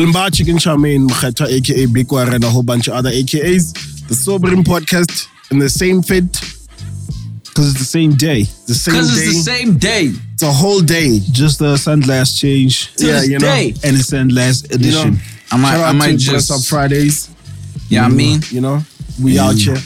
[0.00, 4.08] Limba Chicken Charmaine Mkheta, aka Big Warra, and a whole bunch of other AKAs.
[4.08, 6.32] The Sobering Podcast in the same fit,
[7.44, 8.44] Because it's the same day.
[8.66, 9.20] the same Because day.
[9.26, 10.12] it's the same day.
[10.32, 11.18] It's a whole day.
[11.32, 13.46] Just the sunglass change To Yeah, you know.
[13.46, 13.74] day.
[13.84, 15.14] and the sunglass You edition.
[15.14, 15.20] know,
[15.52, 16.50] I might, I might to Dress just.
[16.50, 17.28] Up Fridays.
[17.90, 18.82] Yeah, I mean, You know,
[19.22, 19.64] we out mm.
[19.66, 19.82] here.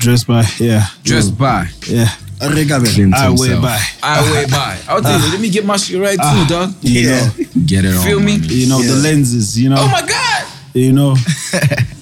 [0.00, 0.86] Dressed by, yeah.
[1.02, 1.38] dressed mm.
[1.38, 1.68] by.
[1.86, 2.08] Yeah.
[2.40, 3.12] Arregabel.
[3.14, 3.78] I wear by.
[4.02, 4.78] I wait by.
[4.88, 6.74] I'll tell you, let me get my shit right too, ah, dog.
[6.82, 7.26] You Yeah.
[7.26, 8.04] know, Get it on.
[8.04, 8.36] Feel me?
[8.36, 9.76] you know the lenses, you know.
[9.78, 10.44] Oh my God.
[10.72, 11.16] You know,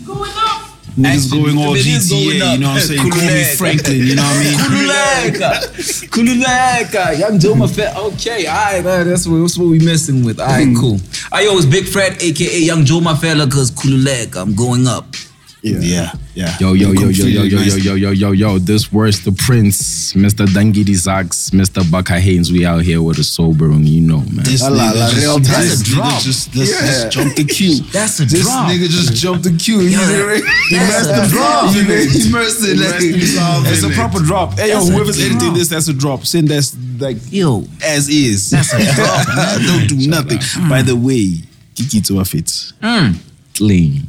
[0.07, 0.63] Going up.
[0.99, 2.53] niggas Actually, going all it is GTA, going up.
[2.53, 3.11] you know what I'm saying?
[3.11, 4.59] Call me Franklin, you know what I mean?
[4.59, 6.09] Kululeka.
[6.13, 7.19] Kululeka.
[7.19, 7.93] Young Joe Mafela.
[7.95, 8.07] Hmm.
[8.15, 10.39] Okay, all right, all right, that's what, that's what we messing with.
[10.39, 10.77] All right, hmm.
[10.79, 11.01] cool.
[11.33, 14.37] I yo, it's Big Fred, aka Young Joe Mafela, because Kululeka.
[14.43, 15.07] I'm going up.
[15.63, 15.79] Yeah.
[15.81, 16.57] Yeah, yeah.
[16.61, 18.59] Yo, yo, yo, yo, yo, yo, yo, yo, yo, yo, yo.
[18.59, 20.47] This Wordz the Prince, Mr.
[20.47, 21.83] Dankie di zaks, Mr.
[21.91, 22.53] Baka Haynes.
[22.53, 24.45] We out here with a sobering, you know, man.
[24.45, 26.03] This La, la, nigga la, just, real this time.
[26.05, 26.87] nigga just, this, Yeah.
[26.87, 27.75] just jumped the queue.
[27.93, 28.71] That's a This drop.
[28.71, 29.81] nigga just jumped the queue.
[29.81, 29.99] He, Yeah,
[30.71, 31.75] he that's immersed a the drop.
[31.75, 32.79] He, he immersed it.
[32.79, 34.53] Like, it's a proper drop.
[34.55, 36.25] Hey, yo, whoever's editing this, that's a drop.
[36.25, 38.51] Send that's like Yo, as is.
[38.51, 39.27] That's a drop.
[39.67, 40.39] Don't do nothing.
[40.69, 40.87] By mm.
[40.87, 41.43] the way,
[41.75, 42.47] Kiki to a fit.
[42.81, 43.17] Mm.
[43.57, 44.03] Clean.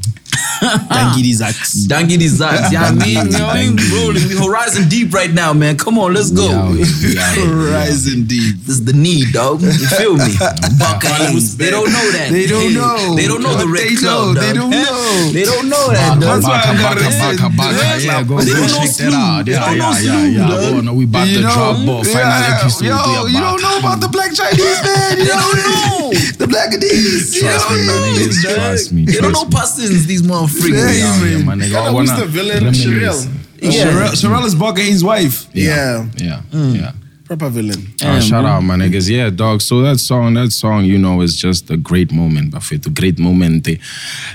[0.59, 1.87] Thank you, these acts.
[1.87, 2.71] Dangy Designs.
[2.71, 4.27] Yeah, I mean, you know, I'm rolling.
[4.27, 5.77] We horizon deep right now, man.
[5.77, 6.47] Come on, let's go.
[6.47, 7.71] We out here, we out here.
[7.71, 8.55] Rising deep.
[8.67, 9.61] This is the need, dog.
[9.61, 10.35] You feel me?
[10.79, 11.57] Buckeyes.
[11.57, 12.29] They don't know that.
[12.31, 13.15] They don't know.
[13.15, 14.35] They don't know the red they club.
[14.35, 14.41] know.
[14.41, 15.29] They don't know.
[15.33, 16.19] They don't know that.
[16.19, 17.75] That's why I gotta baka, baka.
[17.75, 17.97] Yeah.
[17.99, 19.45] Yeah, go, They go don't know check that out.
[19.45, 20.69] They Yeah, don't know yeah, yeah, yeah.
[20.75, 22.03] Oh, no, we about to drop ball.
[22.03, 22.85] Final yeah, episode.
[22.85, 25.17] Yo, yeah, you don't know about the black Chinese man.
[25.19, 26.11] You They don't don't know.
[26.39, 26.71] The black.
[26.73, 28.15] You Trust me, don't my know.
[28.17, 28.37] niggas.
[28.41, 29.05] Trust me.
[29.05, 30.48] They don't know persons, these motherfuckers.
[30.57, 31.31] Yeah, Yeah, man.
[31.39, 31.75] yeah, my nigga.
[31.75, 32.63] I Who's wanna the villain?
[32.63, 32.85] reminisce.
[32.85, 33.29] Sherelle.
[33.61, 33.71] Yeah.
[33.71, 35.47] Sherelle, Sherelle is Barker Haynes' wife.
[35.53, 36.07] Yeah.
[36.17, 36.75] Yeah, Mm.
[36.79, 36.91] yeah.
[37.25, 37.93] Proper villain.
[38.03, 39.07] Uh, shout out, my niggas.
[39.09, 39.61] Yeah, dog.
[39.61, 42.85] So that song, that song, you know, is just a great moment, Buffett.
[42.87, 43.67] A great moment.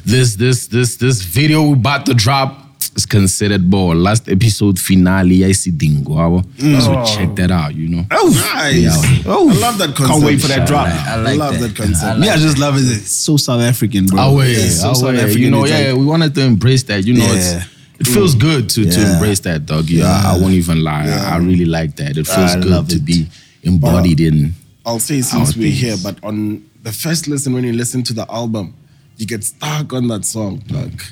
[0.04, 2.63] This, this, this, this video we about to drop is
[3.04, 3.94] considered ball.
[3.94, 6.12] Last episode finale, I see Dingo.
[6.14, 6.42] abo.
[6.56, 6.80] Mm.
[6.80, 7.04] So oh.
[7.04, 8.04] check that out, you know.
[8.10, 9.26] Oh, Nice.
[9.26, 10.08] Oh, I love that concept.
[10.08, 10.86] Can't wait for that drop.
[10.86, 11.68] I like love that.
[11.68, 12.04] that concept.
[12.04, 12.80] I like Me, I just love it.
[12.82, 14.18] It's so South African, bro.
[14.20, 15.18] Ah, away, Yeah, so ah, South away.
[15.20, 15.42] African.
[15.42, 17.04] You know, yeah, like- we wanted to embrace that.
[17.04, 17.34] You know, Yeah.
[17.34, 18.40] it's it feels mm.
[18.40, 19.88] good to to embrace that, dog.
[19.88, 21.06] Yeah, I, I won't even lie.
[21.08, 22.16] I, I really like that.
[22.16, 23.04] It feels I good love to it.
[23.04, 23.26] be
[23.62, 24.52] embodied in.
[24.86, 25.80] I'll say since we're things.
[25.80, 28.74] here, but on the first listen, when you listen to the album,
[29.16, 31.02] you get stuck on that song, dog.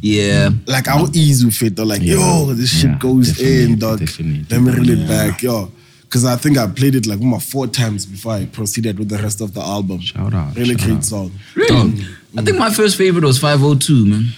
[0.00, 0.50] Yeah.
[0.66, 1.84] Like our ease with it, though.
[1.84, 2.14] Like, Yeah.
[2.16, 4.00] yo, this shit Yeah, goes in, dog.
[4.00, 5.70] definitely, Let me reel it back, yo.
[6.02, 9.40] Because I think I played it like four times before I proceeded with the rest
[9.40, 10.00] of the album.
[10.00, 11.04] Shout out, Really shout great out.
[11.06, 11.32] song.
[11.54, 12.04] Really?
[12.36, 14.28] I think my first favorite was 502, man.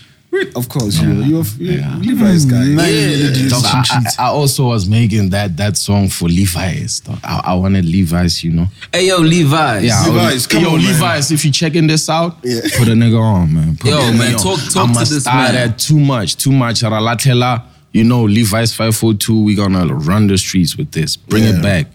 [0.57, 1.97] Of course, you, you're, you're Yeah.
[1.99, 2.51] Levi's hmm.
[2.51, 2.89] guy.
[2.89, 3.49] Yeah.
[3.49, 7.01] Dog, I, I, I also was making that that song for Levi's.
[7.01, 7.19] Dog.
[7.25, 8.67] I, I wanted Levi's, you know.
[8.93, 9.85] Hey, yo, Levi's.
[9.85, 10.93] Yeah, Levi's, come yo, on, man.
[10.93, 11.31] Levi's.
[11.31, 12.61] If you're checking this out, Yeah.
[12.77, 13.77] put a nigga on, man.
[13.77, 14.41] Put Yo, a man, on.
[14.41, 15.71] talk- talk I to this start man.
[15.71, 16.83] at too much, too much.
[16.83, 19.43] Ralatela, you know, Levi's five four two.
[19.43, 21.17] We gonna run the streets with this.
[21.17, 21.59] Bring Yeah.
[21.59, 21.87] it back.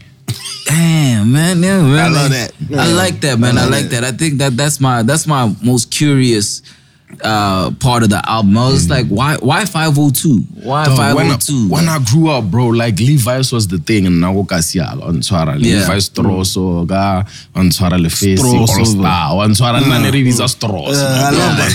[0.65, 1.63] Damn, man.
[1.63, 1.99] Yeah, man.
[1.99, 2.53] I love that.
[2.77, 3.57] I like that, man.
[3.57, 3.89] I, love like it.
[3.91, 4.03] that.
[4.03, 6.61] I think that that's my that's my most curious
[7.23, 8.57] uh part of the album.
[8.57, 10.37] I was like, why why 502?
[10.63, 11.69] Why Dog, when, I, 502?
[11.69, 15.59] when I grew up, bro, like Levi's was the thing in Nagokasia on Twara.
[15.59, 17.23] Levi's Stroso, ga
[17.55, 17.97] on Twara.
[17.99, 20.93] All Star, on Twara Naneriviza Stroso.
[20.95, 21.69] I love that.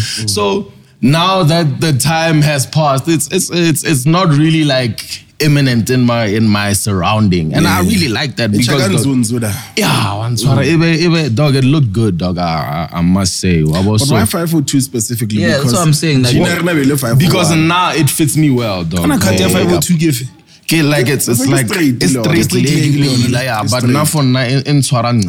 [0.28, 5.88] So now that the time has passed, it's it's it's it's not really like imminent
[5.88, 8.66] in my in my surrounding, and I really like that because.
[8.66, 9.42] dog- Chaganzun's with
[9.76, 10.76] yeah, one Twara, mm.
[10.76, 12.38] ibe, ibe, dog, it looked good, dog.
[12.38, 13.60] I, I, I must say.
[13.60, 15.38] I was But so, why 502 specifically?
[15.40, 17.18] Yeah, that's Because what I'm saying, like- Gina Rinabele 501.
[17.18, 19.00] because now it fits me well, dog.
[19.00, 19.80] Kana khathi ya Yeah.
[19.80, 20.20] 502 give.
[20.64, 22.26] Okay, like it's it's It's like straight, it's Lord.
[22.26, 23.92] straight, It's straight, like, yeah, but straight.
[23.92, 25.26] now for now in in tshwara nqa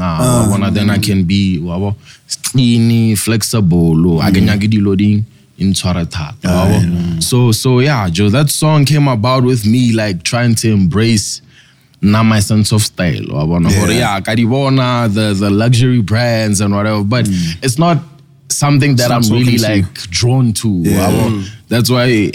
[0.51, 0.69] wa ah.
[0.69, 1.93] then I can be wa
[2.27, 4.49] skinny flexible oh, I can mm.
[4.53, 5.25] nyaki dilo ding
[5.61, 10.23] in tshwara thata wa so so yeah Joe that song came about with me like
[10.23, 11.41] trying to embrace
[12.01, 16.01] now my sense of style wa bona gore yeah ka di bona the the luxury
[16.01, 17.25] brands and whatever but
[17.61, 17.97] it's not
[18.49, 21.43] something that I'm really like drawn to wa bo.
[21.69, 22.31] that's why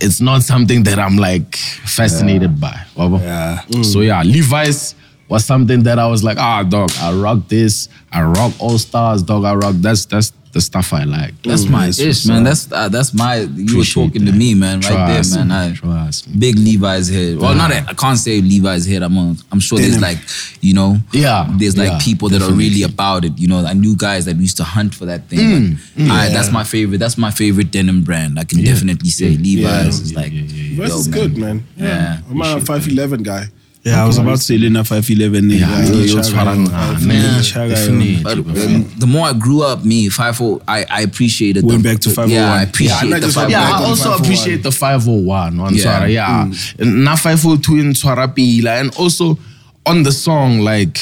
[0.00, 2.76] it's not something that I'm like fascinated by.
[2.96, 3.20] wabo.
[3.20, 3.62] Yeah.
[3.68, 3.84] Mm.
[3.84, 4.94] So yeah, Levi's
[5.28, 7.88] was something that I was like, ah, dog, I rock this.
[8.12, 9.44] I rock All Stars, dog.
[9.44, 9.74] I rock.
[9.76, 11.40] That's that's the stuff I like.
[11.42, 12.44] That's my ish, man.
[12.44, 13.36] That's uh, that's my.
[13.36, 15.72] You were Appreciate talking to me, man, right Trust there, me, man.
[15.72, 16.38] I, trust me.
[16.38, 17.38] Big Levi's head.
[17.38, 19.02] Well, not I can't say Levi's head.
[19.02, 20.18] I'm on, I'm sure there's like,
[20.60, 23.38] you know, Yeah, there's like yeah, people that are really about it.
[23.38, 25.78] You know, I knew guys that used to hunt for that thing.
[25.96, 26.98] Mm, I, that's my favorite.
[26.98, 28.38] That's my favorite denim brand.
[28.38, 30.32] I can definitely say Levi's is like.
[30.32, 31.18] Verse yo, is man.
[31.18, 31.66] good, man.
[31.76, 32.20] Yeah.
[32.30, 33.46] I'm a 5'11 guy.
[33.84, 35.50] Yeah, I was about to say Lena 511.
[35.50, 36.66] Yeah, Yeah, ke Chaga, tshwara yo.
[36.66, 37.14] ngane.
[37.14, 37.74] Yeah, Chaga, yo.
[37.74, 38.16] Definitely.
[38.22, 41.64] But the more I grew up, me five four, I I appreciated.
[41.64, 42.30] Went the, back to the- 501.
[42.34, 43.44] Yeah, I appreciate and I the just five.
[43.44, 45.82] Oh went Yeah, I also appreciate the 501 one Yeah.
[45.82, 46.44] sorry, yeah.
[46.46, 47.04] Mm.
[47.04, 49.38] Na 502 in Twarapila and also
[49.86, 50.98] on the song like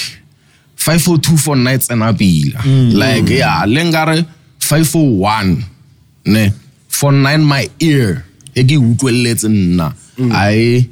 [0.76, 2.60] 502 for nights and Abila.
[2.62, 2.94] Mm.
[2.94, 4.26] Like yeah, lengare
[4.60, 5.64] 501
[6.26, 6.50] ne
[6.88, 8.24] for nine my ear.
[8.54, 9.92] Egi utlweletse nna.
[10.18, 10.30] Mm.
[10.32, 10.88] I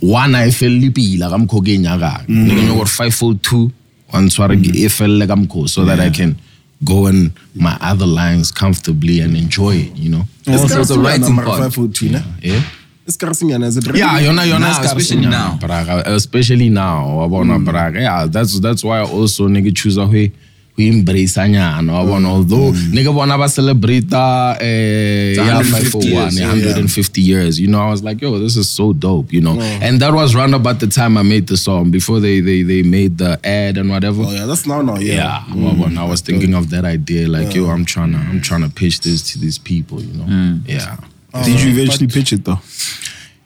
[0.00, 1.82] one I fell pila ka mkho ke mm.
[1.82, 2.24] nyaga.
[2.28, 3.70] Ne ke nyaka 502
[4.12, 4.84] on tshware ke mm.
[4.84, 6.36] e felle ka mkho so that I can
[6.84, 10.24] go in my other lines comfortably and enjoy it, you know.
[10.48, 11.72] Also, It's the writing number part.
[11.72, 12.22] 502, ne?
[12.42, 12.56] Yeah.
[12.56, 12.62] Eh?
[13.06, 13.96] Eskarsinyana, is it right?
[13.96, 15.58] Yeah, yona yona Now, especially now.
[15.60, 17.04] Braga, especially now.
[17.20, 17.64] Wabona mm.
[17.64, 18.00] braga.
[18.00, 20.32] Yeah, that's that's why I also nigga choose a way
[20.76, 21.92] we embrace anyana.
[21.92, 26.46] Wabona although nigga bona ba celebrate uh, eh yeah 150 541 years, yeah.
[26.46, 27.60] 150 years.
[27.60, 29.58] You know, I was like, yo, this is so dope, you know.
[29.60, 32.82] And that was round about the time I made the song before they they they
[32.82, 34.22] made the ad and whatever.
[34.26, 35.14] Oh, yeah, that's now, now, yeah.
[35.14, 38.40] Yeah, well, when I was thinking of that idea, like, yo, I'm trying to, I'm
[38.40, 40.58] trying to pitch this to these people, you know.
[40.66, 40.96] Yeah.
[41.44, 42.60] Did you eventually pitch it though?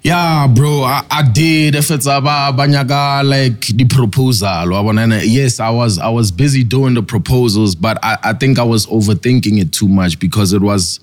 [0.03, 1.75] Yeah, bro, I, I did.
[1.75, 4.49] If it's about banyaga like the proposal,
[5.25, 8.87] yes, I was I was busy doing the proposals, but I, I think I was
[8.87, 11.01] overthinking it too much because it was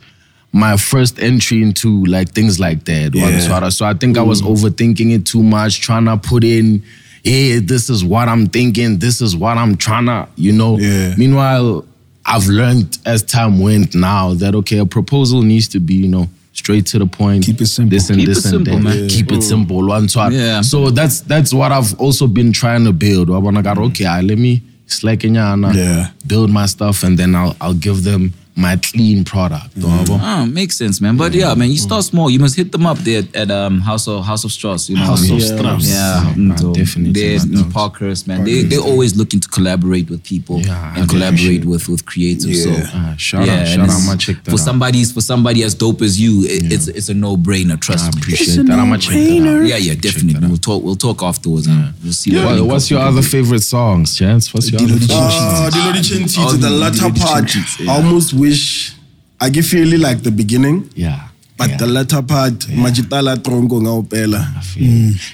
[0.56, 3.14] my first entry into like things like that.
[3.14, 3.70] Yeah.
[3.70, 6.82] So I think I was overthinking it too much, trying to put in,
[7.26, 10.78] hey, this is what I'm thinking, this is what I'm trying to, you know.
[10.78, 11.14] Yeah.
[11.18, 11.84] Meanwhile,
[12.26, 16.30] I've learned as time went now that okay, a proposal needs to be, you know,
[16.56, 17.46] straight to the point.
[17.46, 17.92] Keep it simple.
[17.92, 18.84] This and Keep this it and simple, that.
[18.84, 19.04] man.
[19.04, 19.08] Yeah.
[19.16, 19.86] Keep it simple.
[19.88, 20.32] One swat.
[20.34, 20.62] Yeah.
[20.62, 23.30] So that's that's what I've also been trying to build.
[23.30, 26.10] I wanna go, okay, ah, let me slack in Yeah.
[26.26, 29.76] build my stuff and then I'll I'll give them my clean product.
[29.78, 30.18] wabo.
[30.22, 31.18] Ah, makes sense, man.
[31.18, 32.30] But yeah, man, you start small.
[32.30, 34.90] You must hit them up there at um House of House of Strauss.
[34.90, 35.56] You know, House of yeah.
[35.58, 35.88] Strauss.
[35.90, 37.74] Yeah, Nah, so definitely, They're my in dogs.
[37.74, 38.44] Parkhurst, man.
[38.46, 42.64] They they're always looking to collaborate with people Yeah, I and collaborate with with creatives.
[42.64, 42.90] So Yeah.
[42.94, 44.66] Ah, shout out, shout out, it's- I'ma check that for out.
[44.70, 47.78] somebody's for somebody as dope as you, it, it's it's a no brainer.
[47.80, 48.22] Trust I me.
[48.22, 48.80] appreciate that.
[48.80, 49.66] I'm gonna check that out.
[49.68, 50.48] Yeah, yeah, definitely.
[50.48, 50.82] We'll talk.
[50.84, 51.68] We'll talk afterwards.
[51.68, 52.36] and We'll see.
[52.36, 54.54] What- what what's your other favorite songs, Chance?
[54.54, 57.52] What's your other Oh, Dilo di Chinti Oh, to the latter part.
[57.90, 58.94] almost wish
[59.42, 61.20] I give feeling like the beginning, Yeah.
[61.58, 61.78] but yeah.
[61.78, 62.54] the latter part,
[62.84, 64.42] Majitala Trongo Ngaupela.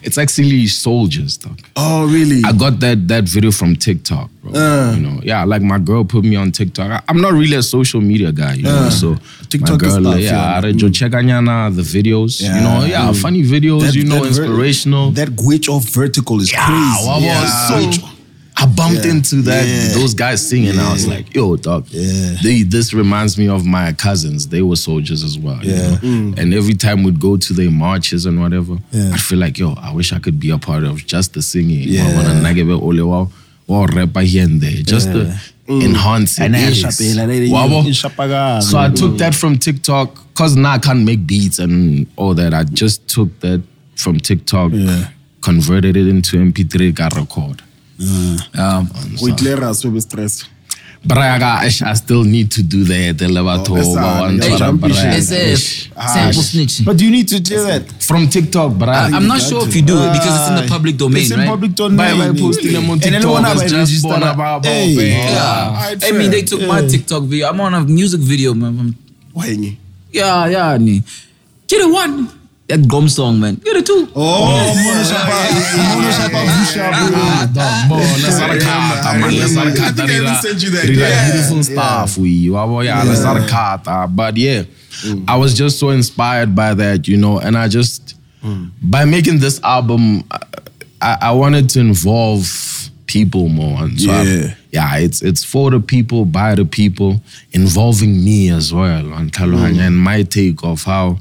[0.04, 1.60] It's actually soldiers, dog.
[1.76, 2.42] Oh, really?
[2.46, 4.52] I got that that video from TikTok, bro.
[4.54, 4.94] Uh.
[4.96, 6.90] you know, yeah, like my girl put me on TikTok.
[6.92, 8.88] I, am not really a social media guy, you know.
[8.88, 8.90] Uh.
[8.90, 9.18] So
[9.50, 10.58] TikTok my is girl, tough, yeah, yeah.
[10.58, 13.22] I read check anyana, the videos, you know, yeah, Mm.
[13.22, 15.12] funny videos, That- you know, that ver- inspirational.
[15.12, 17.06] That glitch of vertical is yeah, crazy.
[17.08, 17.68] wow, wow, Yeah.
[17.70, 18.08] so
[18.62, 19.12] I bumped Yeah.
[19.12, 19.94] into that Yeah.
[20.00, 20.78] those guys singing.
[20.78, 21.88] I was like, yo, dog.
[21.90, 22.36] Yeah.
[22.44, 24.48] They, this reminds me of my cousins.
[24.48, 25.60] They were soldiers as well.
[25.64, 25.88] you Yeah.
[25.92, 25.98] know?
[25.98, 26.38] Mm.
[26.38, 29.12] And every time we'd go to their marches and whatever, Yeah.
[29.14, 31.88] I feel like, yo, I wish I could be a part of just the singing.
[31.88, 32.06] Yeah.
[32.16, 33.28] Wa bona nna ke be ole wa-
[33.68, 35.34] wa rapper here and there, just to
[35.68, 35.84] mm.
[35.84, 36.44] enhance it.
[36.44, 36.84] And then Yes.
[36.84, 37.84] shapela, then you- Wabo?
[37.86, 38.62] you shapagana.
[38.62, 38.96] So I mm.
[38.96, 42.54] took that from TikTok because now I can't make beats and all that.
[42.54, 43.62] I just took that
[43.96, 45.08] from TikTok, Yeah.
[45.42, 47.62] converted it into MP3, got record.
[48.58, 48.90] Um,
[49.24, 50.46] We clear us with stress.
[51.04, 53.74] But I, I still need to do the the levato.
[53.76, 54.30] that's all.
[54.30, 55.18] Hey, don't be shy.
[55.18, 55.58] It's a
[56.14, 56.86] sample snitching.
[56.86, 57.90] But you need to do that.
[58.04, 60.68] from TikTok, but I, I'm not sure if you do it because it's in the
[60.70, 61.48] public domain, It's in right?
[61.48, 61.98] public domain.
[61.98, 64.66] By- by posting them on And TikTok, anyone have it's a just register born about-
[64.66, 64.94] Hey.
[64.94, 65.68] about- Yeah.
[65.70, 66.50] Alright, I mean, they fair.
[66.60, 67.50] took my TikTok video.
[67.50, 68.94] I'm on a music video, man.
[69.34, 69.58] Why?
[70.14, 71.02] Yeah, yeah, nee.
[71.68, 72.30] Get it one.
[72.72, 73.56] That gum song, man.
[73.56, 74.08] Get it two.
[74.16, 74.48] Oh,
[74.84, 77.98] Mono Shapa- Mono Shapa Vusha, bro.
[79.84, 80.86] I think I sent you that.
[80.88, 81.32] Yeah.
[81.32, 83.50] beautiful stuff we yeah, let's not
[83.88, 84.64] uh, but yeah
[85.28, 88.16] I was just so inspired by that you know and I just
[88.82, 90.24] by making this album
[91.02, 92.48] I, I wanted to involve
[93.06, 94.56] people more and so I- Yeah.
[94.72, 99.88] yeah it's it's for the people by the people involving me as well and Kaluhanya
[99.88, 101.18] and my take of how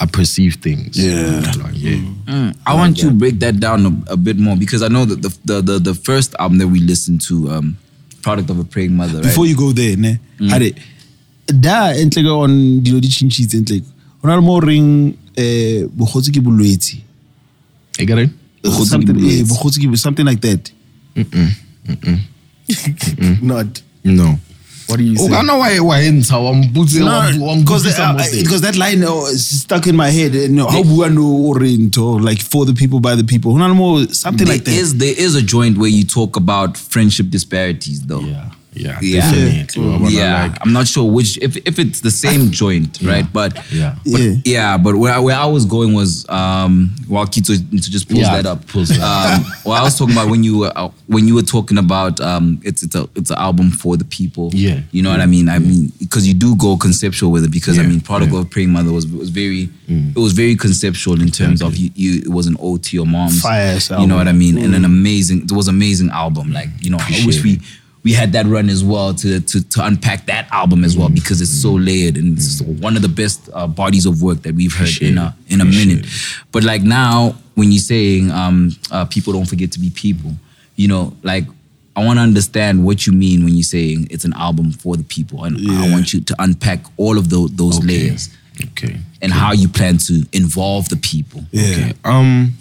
[0.00, 1.42] I perceive things Yeah.
[1.72, 1.96] yeah
[2.28, 5.04] Mm, I want you to break that down a, a bit more because I know
[5.06, 7.76] that the, the the the first album that we listened to, um,
[8.22, 9.22] Product of a Praying Mother, right?
[9.24, 10.18] Before you go there, ne?
[10.38, 10.74] Hade,
[11.46, 13.82] da entle ka on dilo di chinchitse entle.
[14.22, 17.00] Ona le mo reng eh bogotsi ke bolwetsi.
[17.98, 18.30] you get it
[18.64, 20.70] Something bogotsi ke something like that.
[23.42, 23.82] Not.
[24.04, 24.38] no
[24.88, 25.34] What do you Oh, say?
[25.34, 26.98] I know why why in wambutse
[27.60, 27.84] because
[28.42, 30.34] because that line oh, is stuck in my head.
[30.34, 33.52] eh, No, how bua no orento like for the people by the people.
[33.52, 34.74] Ona le something there like that.
[34.74, 38.20] is there is a joint where you talk about friendship disparities, though.
[38.20, 39.20] Yeah, yeah, Yeah.
[39.32, 39.98] definitely.
[40.00, 43.26] wa yeah, like, I'm not sure which if if it's the same joint, right?
[43.32, 43.96] But yeah.
[44.04, 44.34] but Yeah.
[44.44, 48.20] yeah, but where I, where I was going was um while Kito to just pulls
[48.20, 48.66] Yeah, that up.
[48.68, 51.42] pulls that um, well, I was talking about when you were uh, when you were
[51.56, 54.50] talking about um it's it's a it's an album for the people.
[54.54, 54.80] Yeah.
[54.92, 55.48] you know what I mean.
[55.48, 58.40] I mean because you do go conceptual with it because I mean Product yeah.
[58.40, 62.20] of Praying Mother was was very it was very conceptual in terms of you, you
[62.20, 63.40] it was an ode to your moms.
[63.42, 64.38] Fire-ass You know what I album.
[64.38, 64.58] mean?
[64.58, 66.52] And an amazing it was amazing album.
[66.52, 67.66] Like you know I wish Appreciate we
[68.04, 71.40] we had that run as well to to to unpack that album as well because
[71.40, 74.72] it's so layered and it's one of the best uh, bodies of work that we've
[74.74, 76.06] heard in a in a minute.
[76.52, 80.32] But like now, when you're saying um, uh, people don't forget to be people,
[80.76, 81.44] you know, like
[81.96, 85.04] I want to understand what you mean when you're saying it's an album for the
[85.04, 88.28] people, and I want you to unpack all of those those layers
[88.72, 88.96] Okay.
[89.22, 91.44] and how you plan to involve the people.
[91.52, 91.70] Yeah.
[91.72, 91.92] Okay.
[92.04, 92.52] Um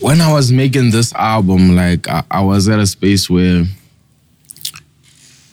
[0.00, 3.64] when I was making this album, like I, I was at a space where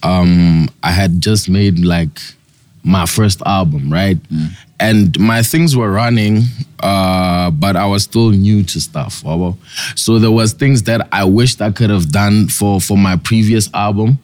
[0.01, 2.19] um I had just made like
[2.83, 4.17] my first album, right?
[4.79, 6.41] And my things were running,
[6.81, 9.23] uh, but I was still new to stuff.
[9.95, 13.69] So there was things that I wished I could have done for for my previous
[13.73, 14.19] album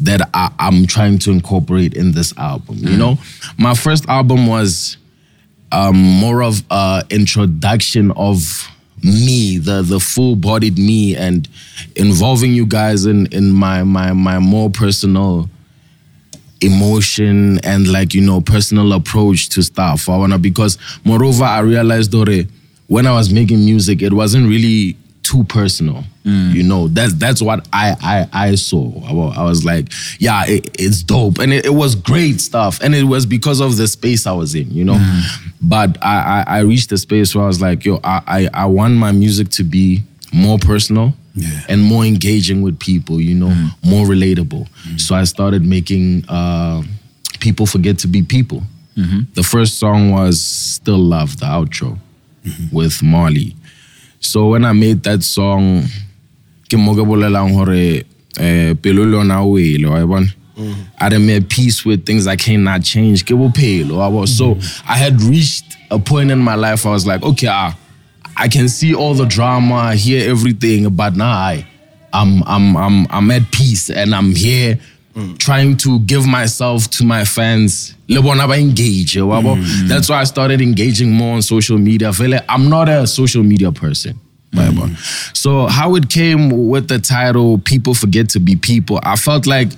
[0.00, 2.78] that I, I'm trying to incorporate in this album.
[2.78, 3.18] You know,
[3.58, 4.96] my first album was
[5.70, 8.68] um, more of an introduction of
[9.04, 11.48] me, the the full bodied me, and
[11.96, 15.48] involving you guys in in my my my more personal
[16.60, 20.08] emotion and like you know personal approach to stuff.
[20.08, 22.44] I wanna because moreover I realized Dore
[22.88, 26.04] when I was making music it wasn't really too personal.
[26.24, 26.54] Mm.
[26.54, 28.92] You know that's that's what I I I saw.
[29.04, 32.94] I I was like, yeah, it, it's dope and it, it was great stuff and
[32.94, 34.70] it was because of the space I was in.
[34.70, 35.22] You know, mm.
[35.62, 38.66] but I, I I reached the space where I was like, yo, I I, I
[38.66, 41.48] want my music to be more personal Yeah.
[41.68, 43.70] and more engaging with people, you know, mm.
[43.84, 44.68] more relatable.
[44.98, 46.82] So I started making uh,
[47.40, 48.62] people forget to be people.
[48.96, 49.20] Mm-hmm.
[49.34, 51.98] The first song was Still Love, the outro
[52.44, 52.76] mm-hmm.
[52.76, 53.54] with Marley.
[54.20, 55.84] So when I made that song,
[56.68, 58.04] ke mo ke bolelang hore
[58.38, 60.26] eh pelo le yona o ele, wa e bona?
[60.98, 63.24] I done made peace with things I cannot change.
[63.24, 64.26] Ke bophelo, wa bona?
[64.26, 67.76] So I had reached a point in my life I was like, okay, ah,
[68.36, 71.66] I can see all the drama, hear everything, but now I,
[72.12, 74.78] I'm, I'm, I'm, I'm at peace and I'm here
[75.38, 77.94] trying to give myself to my fans.
[78.08, 79.40] Le bona ba engage, bo?
[79.56, 79.88] Mm.
[79.88, 82.08] That's why I started engaging more on social media.
[82.08, 84.18] I feel like I'm not a social media person.
[84.52, 84.60] bo?
[84.60, 85.36] Mm.
[85.36, 89.68] So how it came with the title, People Forget to Be People, I felt like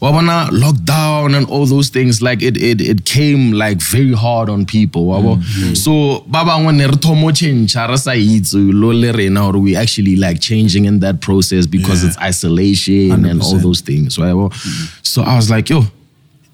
[0.00, 4.64] wabona lockdown and all those things like it it it came like very hard on
[4.64, 5.06] people.
[5.06, 5.74] Wabo mm-hmm.
[5.74, 9.76] so ba bangwe ne re thomo change re sa itse lo le rena or we
[9.76, 12.08] actually like changing in that process because Yeah.
[12.10, 13.62] it's isolation and all 100%.
[13.62, 14.86] those things right mm-hmm.
[15.02, 15.84] so i was like yo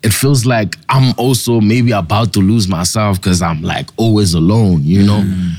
[0.02, 4.80] it feels like i'm also maybe about to lose myself because i'm like always alone
[4.84, 5.20] you know?
[5.20, 5.50] Mm-hmm.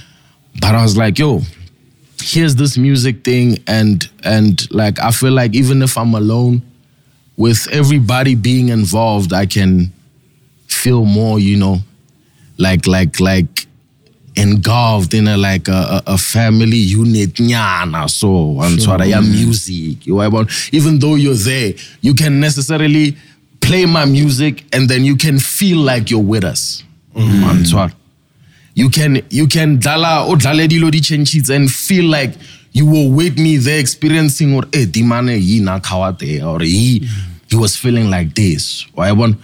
[0.59, 1.41] But i was like yo
[2.21, 6.61] here's this music thing and and like i feel like even if i'm alone
[7.37, 9.91] with everybody being involved i can
[10.67, 11.77] feel more you know
[12.57, 13.67] like like like
[14.35, 18.53] engulfed in a like a, a, family unit nyana so
[19.03, 20.05] ya music.
[20.05, 23.17] You about even though you're there you can necessarily
[23.61, 26.83] play my music and then you can feel like you're with us.
[27.15, 27.43] Mm-hmm.
[27.49, 27.93] Antshwara
[28.75, 32.33] you can you can dala o dlale dilo di and feel like
[32.77, 37.07] you were with me there experiencing or eh dimane yi na kawate or he
[37.49, 39.35] he was feeling like this or want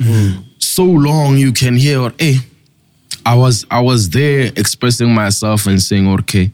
[0.59, 2.37] so long you can hear or eh
[3.25, 6.51] I was I was there expressing myself and saying okay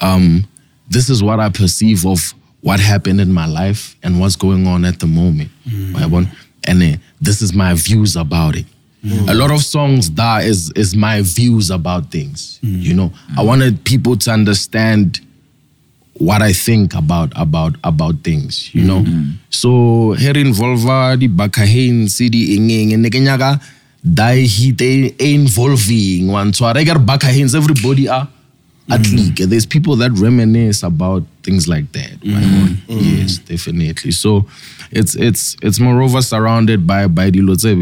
[0.00, 0.46] um
[0.88, 2.20] this is what I perceive of
[2.62, 5.50] what happened in my life and what's going on at the moment
[5.94, 6.28] Wa yabona?
[6.68, 8.66] and eh, this is my views about it
[9.28, 13.82] a lot of songs that is is my views about things you know i wanted
[13.84, 15.20] people to understand
[16.20, 19.00] what i think about about about things you know?
[19.00, 19.40] Mm-hmm.
[19.48, 20.84] So here involve
[21.16, 23.56] di bakahain cd ingeng and kenyaka
[24.04, 24.80] die hit
[25.20, 28.28] involving one so I got bakahains everybody are
[28.90, 32.76] at league there's people that reminisce about things like that right?
[32.88, 34.10] yes definitely.
[34.10, 34.46] So
[34.92, 37.74] it's it's it's moreover surrounded by by the tse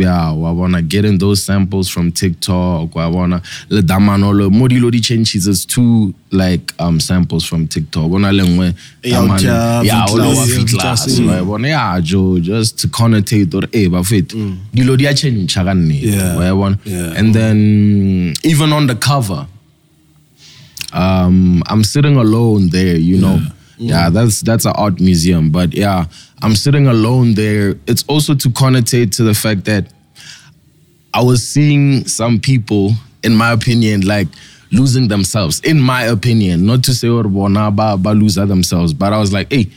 [0.55, 5.01] wanna get in those samples from tiktok wa bona le damano le mo dilo di
[5.01, 8.11] changes is two like um samples from tiktok.
[8.11, 9.43] Bona le nngwe Ya damane-
[9.85, 10.05] yeah
[12.41, 14.29] just to connotate or eh ba fit
[14.75, 16.37] dilo di change ka nnete Yeah.
[16.37, 17.15] wa bona Yeah.
[17.19, 19.47] and then even on the cover
[20.93, 23.39] um, I'm sitting alone there, you know,
[23.81, 25.51] Yeah, that's that's an art museum.
[25.51, 26.07] But yeah,
[26.43, 27.77] I'm sitting alone there.
[27.87, 29.87] It's also to connotate to the fact that
[31.15, 32.93] I was seeing some people,
[33.23, 34.27] in my opinion, like
[34.73, 35.61] losing themselves.
[35.61, 39.33] In my opinion, not to say or bona ba ba lose themselves, but I was
[39.33, 39.69] like, hey,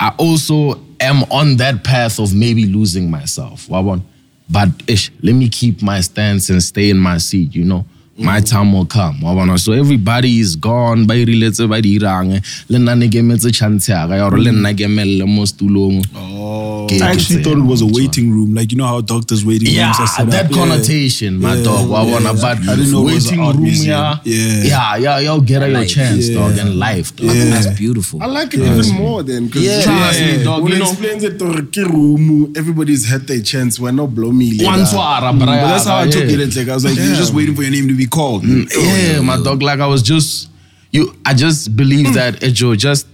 [0.00, 3.68] I also am on that path of maybe losing myself.
[4.50, 7.84] But ish, let me keep my stance and stay in my seat, you know.
[8.22, 9.16] My time will come.
[9.20, 9.58] wabona.
[9.58, 11.06] So everybody is gone.
[11.06, 12.40] Ba iriletse ba di irang.
[12.68, 15.42] Le nna ne ke emetse chance ya ka ya gore le nna ke emelle mo
[15.44, 16.04] stulong.
[16.16, 16.88] Oh.
[16.92, 19.68] I actually ke thought it was a waiting room, like you know how doctors waiting
[19.72, 20.52] Yeah, rooms are set that up.
[20.52, 21.90] connotation, my Yeah, dog.
[21.90, 22.40] I wanna, yeah.
[22.42, 24.62] but I didn't know it was waiting room, yeah, Yeah.
[24.62, 26.34] yeah, yeah, y'all get your chance, Yeah.
[26.38, 27.34] dog, in life, dog.
[27.34, 27.44] Yeah.
[27.44, 28.22] That's beautiful.
[28.22, 29.46] I like it even more then.
[29.46, 29.82] Because Yeah.
[29.82, 30.90] Trust me, dog, When you know.
[30.90, 33.78] explains it to ke room, everybody's had their chance.
[33.80, 34.50] We're not blow me.
[34.52, 34.64] later.
[34.66, 36.40] One swara, but mm, But that's how I took it.
[36.40, 38.44] It's like I was like, you're just waiting for your name to be called.
[38.44, 39.62] Yeah, my dog.
[39.62, 40.50] Like I was just,
[40.92, 41.14] you.
[41.24, 43.06] I just believe that Ejo just,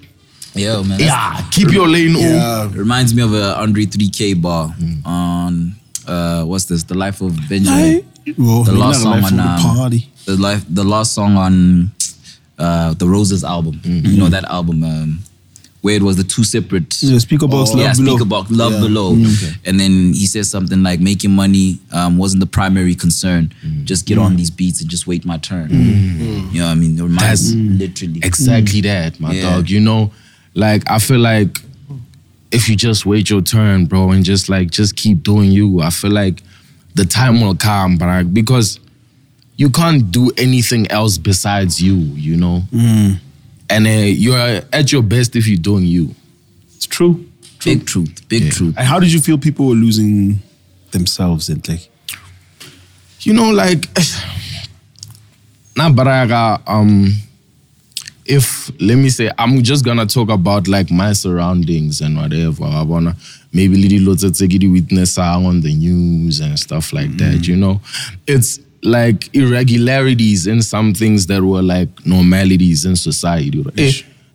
[0.54, 0.98] Yeah, man.
[1.00, 2.14] yeah, keep your lane.
[2.16, 2.34] Yeah.
[2.66, 2.70] Yeah.
[2.74, 4.74] Reminds me of a Andre 3K bar
[5.04, 5.52] on
[6.06, 6.82] uh what's this?
[6.84, 8.02] The Life of Benjamin.
[8.36, 10.00] Well, the last song on from the um, party.
[10.26, 11.54] the life the last song on
[12.58, 13.80] uh the Roses album.
[13.84, 15.10] You know that album um
[15.80, 17.74] where it was the two separate Yeah, Speakerboxxx, oh.
[17.74, 18.16] love yeah, below.
[18.16, 18.80] Speakerboxxx, love Yeah.
[18.80, 19.14] below.
[19.14, 19.58] Mm.
[19.64, 23.52] And then he says something like making money um, wasn't the primary concern.
[23.64, 23.84] Mm.
[23.84, 24.36] Just get on mm.
[24.38, 25.70] these beats and just wait my turn.
[25.70, 26.98] You know what I mean?
[26.98, 28.20] It reminds That's- literally.
[28.24, 29.42] Exactly that, my Yeah.
[29.42, 29.70] dog.
[29.70, 30.10] You know,
[30.54, 31.60] like I feel like
[32.50, 35.90] if you just wait your turn, bro, and just like just keep doing you, I
[35.90, 36.42] feel like
[36.94, 38.24] the time will come, bro.
[38.24, 38.80] Because
[39.56, 42.62] you can't do anything else besides you, you know.
[43.70, 46.14] And uh, you're at your best if you're doing you.
[46.76, 47.26] It's true.
[47.64, 48.74] Big truth, big truth.
[48.78, 50.40] And how did you feel people were losing
[50.92, 51.88] themselves and like
[53.20, 53.84] you know, like
[55.76, 57.12] na baraga, um
[58.24, 62.64] if let me say I'm just gonna talk about like my surroundings and whatever.
[62.64, 63.16] I wanna
[63.52, 67.56] maybe little lots of take it witness on the news and stuff like that, you
[67.56, 67.80] know.
[68.26, 73.64] It's like irregularities in some things that were like normalities in society.
[73.76, 73.92] Eh,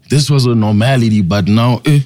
[0.10, 2.00] this was a normality, but now eh,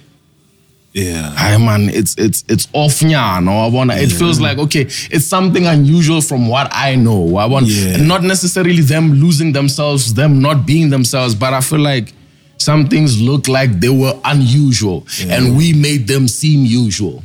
[0.94, 1.30] Yeah.
[1.36, 3.52] Hi man, it's it's it's off nya, no.
[3.66, 3.96] I wanna.
[3.96, 7.38] It feels like okay, it's something unusual from what I know.
[7.38, 7.98] I want, Yeah.
[7.98, 12.14] not necessarily them losing themselves, them not being themselves, but I feel like
[12.58, 17.24] some things look like they were unusual, and we made them seem usual.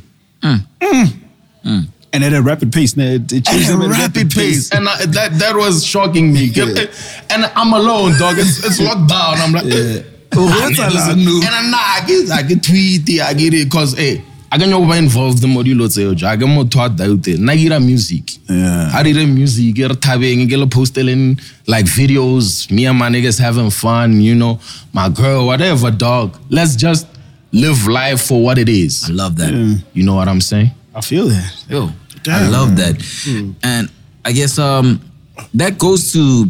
[2.13, 2.95] And at a rapid pace.
[2.95, 5.83] Now it, it changed At a them at rapid pace, and I, that that was
[5.83, 6.51] shocking me.
[7.31, 8.35] And I'm alone, dog.
[8.37, 9.37] It's it's locked down.
[9.39, 10.03] I'm like, eh.
[10.35, 13.33] Oh, Ah, what's man, a listen, and I know I get I get tweety, I
[13.33, 16.65] get it, cause hey, I can over involved in what you say, I get more
[16.65, 17.37] taught that out there.
[17.37, 18.37] Na gira music.
[18.49, 18.91] Yeah.
[18.93, 23.39] I did music, get a tabbing, get a posting like videos, me and my niggas
[23.39, 24.59] having fun, you know,
[24.91, 26.37] my girl, whatever, dog.
[26.49, 27.07] Let's just
[27.51, 29.09] live life for what it is.
[29.09, 29.53] I love that.
[29.93, 30.71] You know what I'm saying?
[30.95, 31.65] I feel that.
[31.69, 31.89] Yo,
[32.27, 33.55] I love that.
[33.63, 33.89] And
[34.25, 35.01] I guess um
[35.53, 36.47] that goes to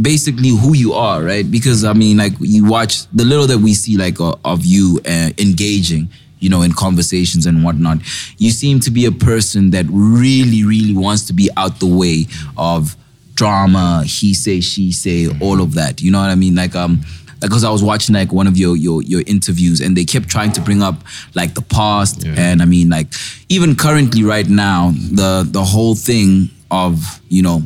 [0.00, 1.48] basically who you are, right?
[1.48, 5.00] Because I mean, like you watch the little that we see, like uh, of you
[5.06, 6.08] uh, engaging,
[6.40, 7.98] you know, in conversations and whatnot.
[8.38, 12.26] You seem to be a person that really, really wants to be out the way
[12.56, 12.96] of
[13.34, 16.00] drama, he say, she say, all of that.
[16.00, 16.54] You know what I mean?
[16.54, 17.00] Like um
[17.44, 20.52] because I was watching like one of your your your interviews and they kept trying
[20.52, 20.96] to bring up
[21.34, 23.08] like the past and I mean like
[23.48, 27.62] even currently right now the the whole thing of you know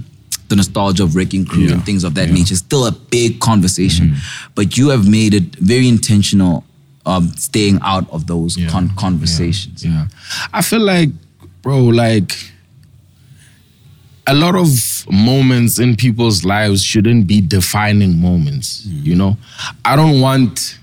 [0.48, 4.14] the nostalgia of wrecking crew and things of that nature is still a big conversation.
[4.54, 6.64] But you have made it very intentional
[7.06, 9.84] um staying out of those con- conversations.
[9.84, 10.06] Yeah.
[10.52, 11.10] I feel like,
[11.62, 12.32] bro, like
[14.26, 19.36] a lot of moments in people's lives shouldn't be defining moments, you know?
[19.84, 20.78] I don't want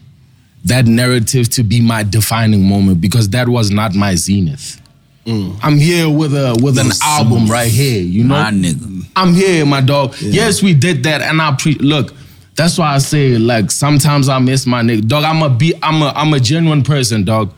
[0.66, 4.82] that narrative to be my defining moment because that was not my zenith.
[5.26, 5.58] Mm.
[5.64, 8.36] I'm here with a with an album right here, you know.
[8.36, 9.06] My nigga.
[9.16, 10.16] I'm here, my dog.
[10.20, 12.14] Yes, we did that, and I pre look.
[12.56, 15.08] That's why I say like sometimes I miss my nigga.
[15.08, 17.52] Dog, I'm a be I'm a I'm a genuine person, dog.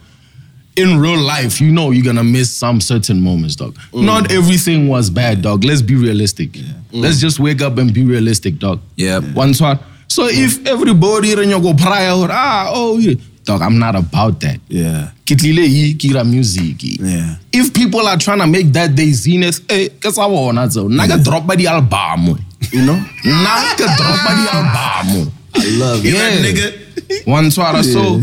[0.78, 3.76] In real life, you know you're gonna miss some certain moments, dog.
[3.94, 5.64] Not everything was bad, dog.
[5.64, 6.58] Let's be realistic.
[6.92, 8.80] Let's just wake up and be realistic, dog.
[8.96, 9.24] Yep.
[9.34, 9.80] One one.
[10.08, 13.16] So if everybody in your go prior, ah, oh yeah.
[13.44, 14.60] Dog, I'm not about that.
[14.68, 15.12] Yeah.
[15.26, 16.84] Kitlile kira music.
[16.84, 17.38] Yeah.
[17.52, 20.88] If people are trying to make that day zenith, eh, kasi wona so.
[20.88, 22.38] Naga drop by the album.
[22.72, 23.00] You know?
[23.26, 25.32] Naga drop by the album.
[25.56, 27.26] I love it Yeah, nigga.
[27.26, 27.84] One swara.
[27.84, 28.22] So,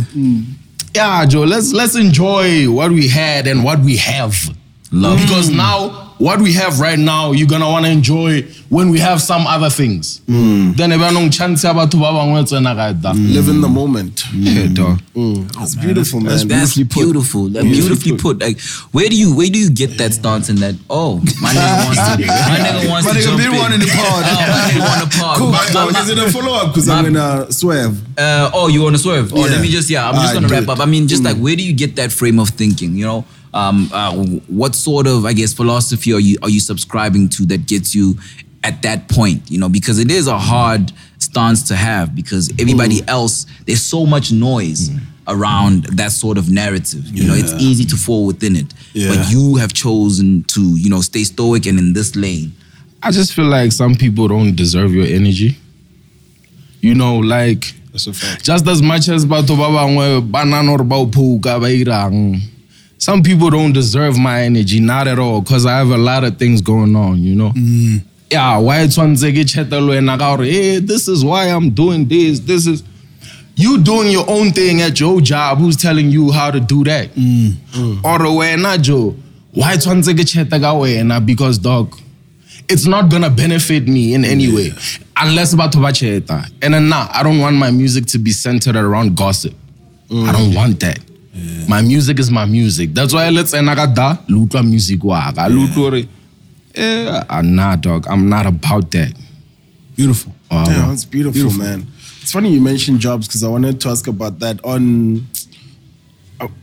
[0.95, 4.35] yeah, Joe, let's let's enjoy what we had and what we have.
[4.93, 5.23] Love it.
[5.23, 9.47] Because now what we have right now, you're gonna wanna enjoy when we have some
[9.47, 10.21] other things.
[10.27, 10.73] Hmm.
[10.73, 13.11] Then ebe anong chance ya batho ba bangwe tsena ka eta.
[13.13, 13.33] Hmm.
[13.33, 13.75] Live in the hmm.
[13.75, 14.25] moment.
[14.33, 15.01] Yeah, dog.
[15.59, 16.49] That's beautiful, man.
[16.49, 17.49] That's beautiful.
[17.51, 18.41] That beautifully put.
[18.41, 18.61] Like,
[18.93, 20.75] where do you where do you get that stance and that?
[20.91, 22.27] Oh, my nigga wants to.
[22.27, 23.59] My nigga wants My to nigga jump been in.
[23.59, 24.25] wanting to pod.
[24.27, 25.37] Oh, my nigga want to pod.
[25.39, 25.51] Cool.
[25.51, 26.69] My- my- Dog, is it a follow up?
[26.73, 28.01] Because I'm gonna swerve.
[28.19, 29.33] Uh, oh, you want to swerve?
[29.33, 29.53] Oh, Yeah.
[29.53, 30.09] let me just yeah.
[30.09, 30.69] I'm just gonna do wrap it.
[30.71, 30.81] up.
[30.81, 32.95] I mean, just like where do you get that frame of thinking?
[32.97, 34.13] You know, um, uh,
[34.49, 38.19] what sort of I guess philosophy are you are you subscribing to that gets you
[38.63, 39.51] at that point?
[39.51, 44.05] You know, because it is a hard stance to have because everybody else there's so
[44.05, 44.91] much noise.
[45.27, 48.75] Around that sort of narrative, you know, it's easy to fall within it.
[48.93, 49.09] Yeah.
[49.09, 52.53] But you have chosen to, you know, stay stoic and in this lane.
[53.03, 55.57] I just feel like some people don't deserve your energy.
[56.83, 58.45] You know, like That's a fact.
[58.45, 60.77] just as much as batho ba bangwe ba nana
[63.05, 66.39] some people don't deserve my energy not at all because i have a lot of
[66.39, 67.51] things going on you know?
[67.51, 68.03] Mm.
[68.31, 71.43] Yeah why e tshwanetse ke chete le wena ka gore hey eh, this is why
[71.57, 72.83] i'm doing this this is
[73.57, 77.11] you doing your own thing at your job who's telling you how to do that.
[77.15, 77.53] Mm.
[77.73, 78.05] Mm.
[78.05, 79.15] Or wena joe
[79.53, 81.21] why e tshwanetse ke chete ka wena?
[81.33, 82.01] Because dog
[82.69, 84.69] it's not gonna benefit me in any way
[85.25, 86.45] unless batho ba cheta.
[86.63, 89.55] And then nah, I don't want my music to be centered around gossip.
[90.11, 91.01] I don't want that.
[91.69, 92.95] My music is my music.
[92.95, 96.09] That's why let's end da lutwa music wa ka lutwa re
[96.75, 99.13] eh ah, nah dog, I'm not about that.
[99.97, 100.33] Beautiful.
[100.51, 100.65] Wow.
[100.67, 101.87] Yeah, that's beautiful, man.
[102.23, 105.27] It's funny you mentioned jobs because I wanted to ask about that on.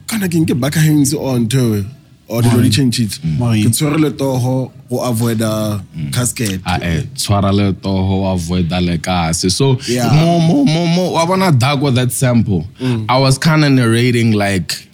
[0.08, 1.86] Kind of can get back on to
[2.32, 2.70] or the Mari.
[2.70, 3.20] change it.
[3.24, 3.64] Mari.
[3.64, 6.62] Ke tshwere letsogo go avoid a casket.
[6.66, 9.50] Ah, eh, tshwara le toho avoid le kasi.
[9.50, 10.10] So Yeah.
[10.14, 11.20] more, more, more, more.
[11.20, 12.66] I wanna dog with that sample.
[13.10, 14.88] I was kind of narrating like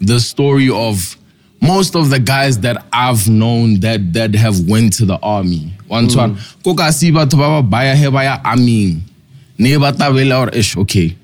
[0.00, 1.16] the story of
[1.60, 5.72] most of the guys that I've known that that have went to the army.
[5.86, 9.00] One to one, koka si batho ba ba baya he baya army.
[9.58, 11.16] Ne ba tabela or ish okay.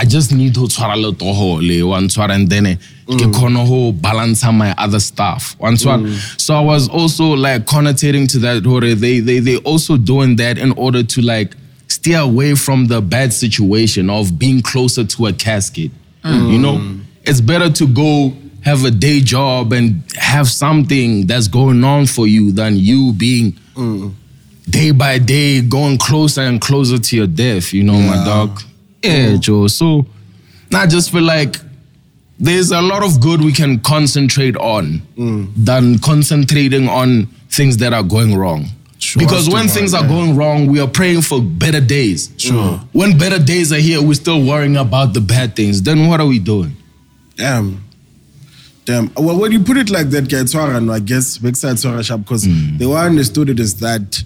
[0.00, 3.32] I just need to tshwara le toho le one tshwara and then eh, ke mm.
[3.34, 5.56] kgone ho balance my other stuff.
[5.58, 6.00] One tshwara.
[6.06, 6.40] Mm.
[6.40, 10.56] So I was also like connotating to that hore they they they also doing that
[10.56, 11.54] in order to like
[11.88, 15.90] steer away from the bad situation of being closer to a casket.
[16.24, 17.00] You know, mm.
[17.24, 18.32] it's better to go
[18.62, 23.54] have a day job and have something that's going on for you than you being
[24.70, 28.62] day by day going closer and closer to your death, you know, my dog.
[29.02, 29.66] Yeah, Joe.
[29.66, 30.06] So
[30.74, 31.56] I just feel like
[32.38, 35.52] there's a lot of good we can concentrate on mm.
[35.56, 38.66] than concentrating on things that are going wrong.
[38.98, 39.20] Sure.
[39.20, 42.30] Because when things are going wrong, we are praying for better days.
[42.36, 42.78] Sure.
[42.92, 45.82] When better days are here, we're still worrying about the bad things.
[45.82, 46.76] Then what are we doing?
[47.36, 47.82] Damn.
[48.84, 49.10] Damn.
[49.16, 52.86] Well, when you put it like that, Gaetswaran, I guess, side Swara Shop, because the
[52.86, 54.22] way I understood it is that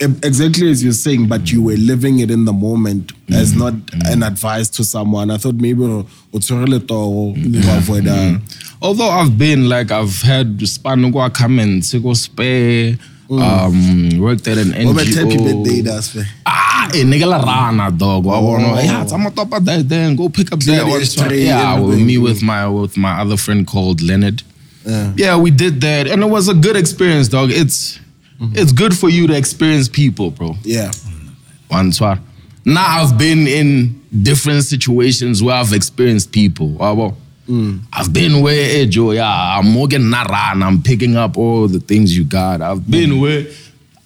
[0.00, 3.74] exactly as you're saying, but you were living it in the moment as not
[4.06, 5.30] an advice to someone.
[5.30, 8.40] I thought maybe o tshwere letsogo go avoid a-
[8.82, 12.98] Although I've been like I've had Spanugwa comments, go spare,
[13.30, 15.84] um, worked at an What about happy birthday, NGO.
[15.84, 16.26] that's fair.
[16.44, 18.26] Ah, eh, nigga la rana dog.
[18.26, 19.88] I wanna, yeah, it's I'm top of that.
[19.88, 20.86] Then go pick up that
[21.32, 24.42] Yeah, with me with my with my other friend called Leonard.
[24.84, 25.12] Yeah.
[25.16, 27.50] Yeah, we did that, and it was a good experience, dog.
[27.50, 27.98] It's
[28.40, 28.56] Mm-hmm.
[28.56, 30.54] it's good for you to experience people, bro.
[30.62, 30.88] Yeah.
[30.88, 31.28] Mm-hmm.
[31.68, 32.18] One swar.
[32.64, 36.70] Now I've been in different situations where I've experienced people.
[36.70, 37.14] Wabo.
[37.48, 37.80] Mm.
[37.92, 41.80] I've been where, hey, Joe, yeah, I'm working Nara and I'm picking up all the
[41.80, 42.62] things you got.
[42.62, 43.20] I've been mm-hmm.
[43.20, 43.46] where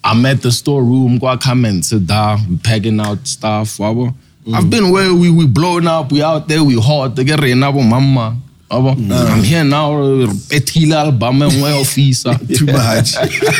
[0.03, 3.77] I'm at the storeroom, go come and sit down, we packing out stuff.
[3.77, 4.13] Wabo.
[4.45, 4.55] Mm.
[4.55, 7.63] I've been where we we blowing up, we out there, we hot, they get rain
[7.63, 8.37] up mama.
[8.69, 8.93] Wabo.
[8.95, 9.11] Hmm.
[9.11, 9.91] I'm here now,
[10.49, 12.35] etila album and well officer.
[12.37, 13.15] Too much.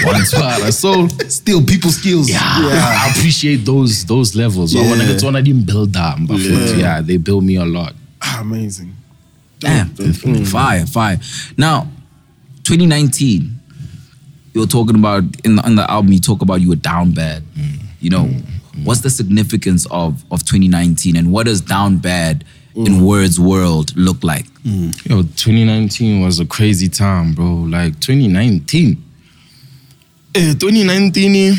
[0.06, 0.72] One swara.
[0.72, 2.30] So Still people skills.
[2.30, 4.76] yeah, I appreciate those those levels.
[4.76, 5.14] I want to Yeah.
[5.14, 6.76] get one I didn't build them, but Yeah.
[6.78, 7.02] yeah.
[7.02, 7.94] they build me a lot.
[8.22, 8.94] Ah, Amazing.
[9.60, 9.90] Damn,
[10.46, 11.20] fire, fire.
[11.58, 11.88] Now,
[12.64, 13.60] 2019,
[14.54, 16.14] you were talking about in the, in the album.
[16.14, 17.44] You talk about you were down bad.
[17.58, 17.80] Mm.
[18.00, 18.42] You know, mm.
[18.42, 18.86] Mm.
[18.86, 24.24] what's the significance of of 2019, and what does down bad in Wordz world look
[24.24, 24.46] like?
[25.06, 27.46] Yo, 2019 was a crazy time, bro.
[27.46, 28.98] Like 2019.
[30.36, 31.56] Eh, 2019,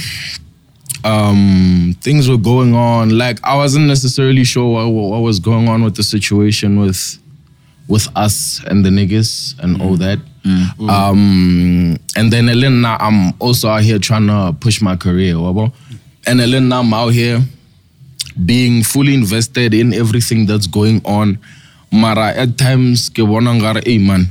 [1.05, 3.17] um, things were going on.
[3.17, 7.19] Like I wasn't necessarily sure what, what was going on with the situation with
[7.89, 10.21] with us and the niggas and all that.
[10.89, 15.35] Um, and then Elena, I'm also out here trying to push my career,
[16.27, 17.43] and Elena, I'm out here
[18.33, 21.39] being fully invested in everything that's going on.
[21.93, 24.29] Mara, at times, ke bona ngare, hey man,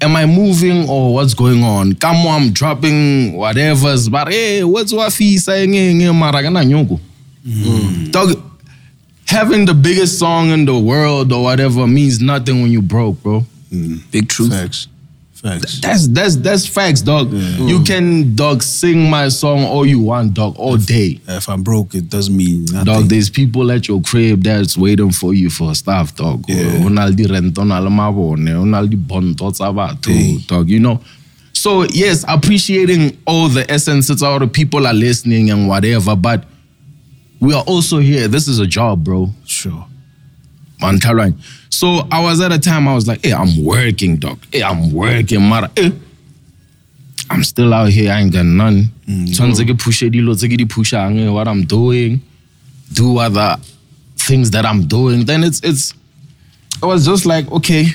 [0.00, 1.94] am I moving or what's going on?
[1.94, 5.72] Come on, I'm dropping whatever's, but hey, what's wafi saying?
[6.14, 7.00] Maragana nyoko.
[7.46, 8.10] Mm.
[8.10, 8.42] Dog,
[9.26, 13.44] having the biggest song in the world or whatever means nothing when you broke, bro.
[13.70, 14.10] Mm.
[14.10, 14.50] Big truth.
[14.50, 14.88] Facts.
[15.38, 15.80] Facts.
[15.80, 17.32] That's that's that's facts, dog.
[17.32, 21.20] You can dog sing my song all you want, dog, all day.
[21.28, 22.84] If I'm broke, it doesn't mean nothing.
[22.84, 26.44] Dog, there's people at your crib that's waiting for you for stuff, dog.
[26.48, 26.80] Yeah.
[26.82, 30.68] Ho na le dirento, ho na le mabone, ho na le dibonto tsa batho, dog,
[30.68, 31.00] you know.
[31.52, 36.46] So yes, appreciating all the essences, all the people are listening and whatever, but
[37.38, 38.26] we are also here.
[38.26, 39.30] This is a job, bro.
[39.44, 39.86] Sure.
[41.00, 41.34] Caroline.
[41.70, 44.38] So I was at a time I was like, hey, I'm working, dog.
[44.52, 45.70] Hey, I'm working, mara.
[45.76, 45.92] Hey,
[47.30, 48.12] I'm still out here.
[48.12, 48.84] I ain't got none.
[49.06, 52.20] Tshwanetse ke pushe dilo tse ke di pushang, eh, what I'm doing,
[52.92, 53.56] do other
[54.16, 55.24] things that I'm doing.
[55.24, 55.94] Then it's it's.
[56.82, 57.86] I was just like, okay,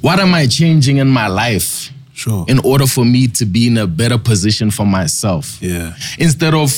[0.00, 2.44] what am I changing in my life Sure.
[2.48, 5.58] in order for me to be in a better position for myself?
[5.62, 5.94] yeah.
[6.18, 6.70] instead of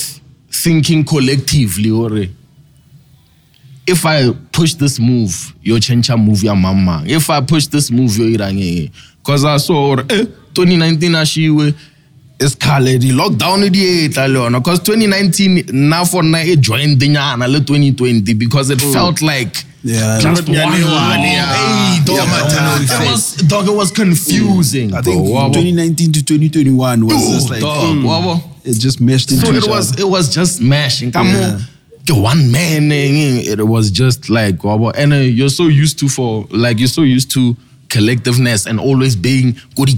[0.51, 2.25] thinking collectively or
[3.91, 7.03] if I push this move, you change a move your mama.
[7.05, 8.89] If I push this move, you irang
[9.23, 11.73] Cause I saw eh, 2019 ashiwe
[12.39, 14.63] is kale di lockdown di etla le yona.
[14.63, 19.65] Cause 2019 now for na e joined the nyana le 2020 because it felt like
[19.83, 20.19] Yeah.
[20.19, 21.95] just one Nyane long- one, yeah.
[21.95, 24.93] Hey, dog, Yeah, it was, dog, it was confusing.
[24.93, 25.47] I think bro.
[25.49, 28.43] 2019 to 2021 was just like Dog, wabo.
[28.63, 31.11] it just meshed into So it was it was just mashing.
[31.11, 31.53] Come Yeah.
[31.55, 31.61] on.
[32.05, 34.91] The one man eh, it was just like wabo.
[34.97, 37.55] and uh, you're so used to for like you're so used to
[37.89, 39.93] collectiveness and always being goody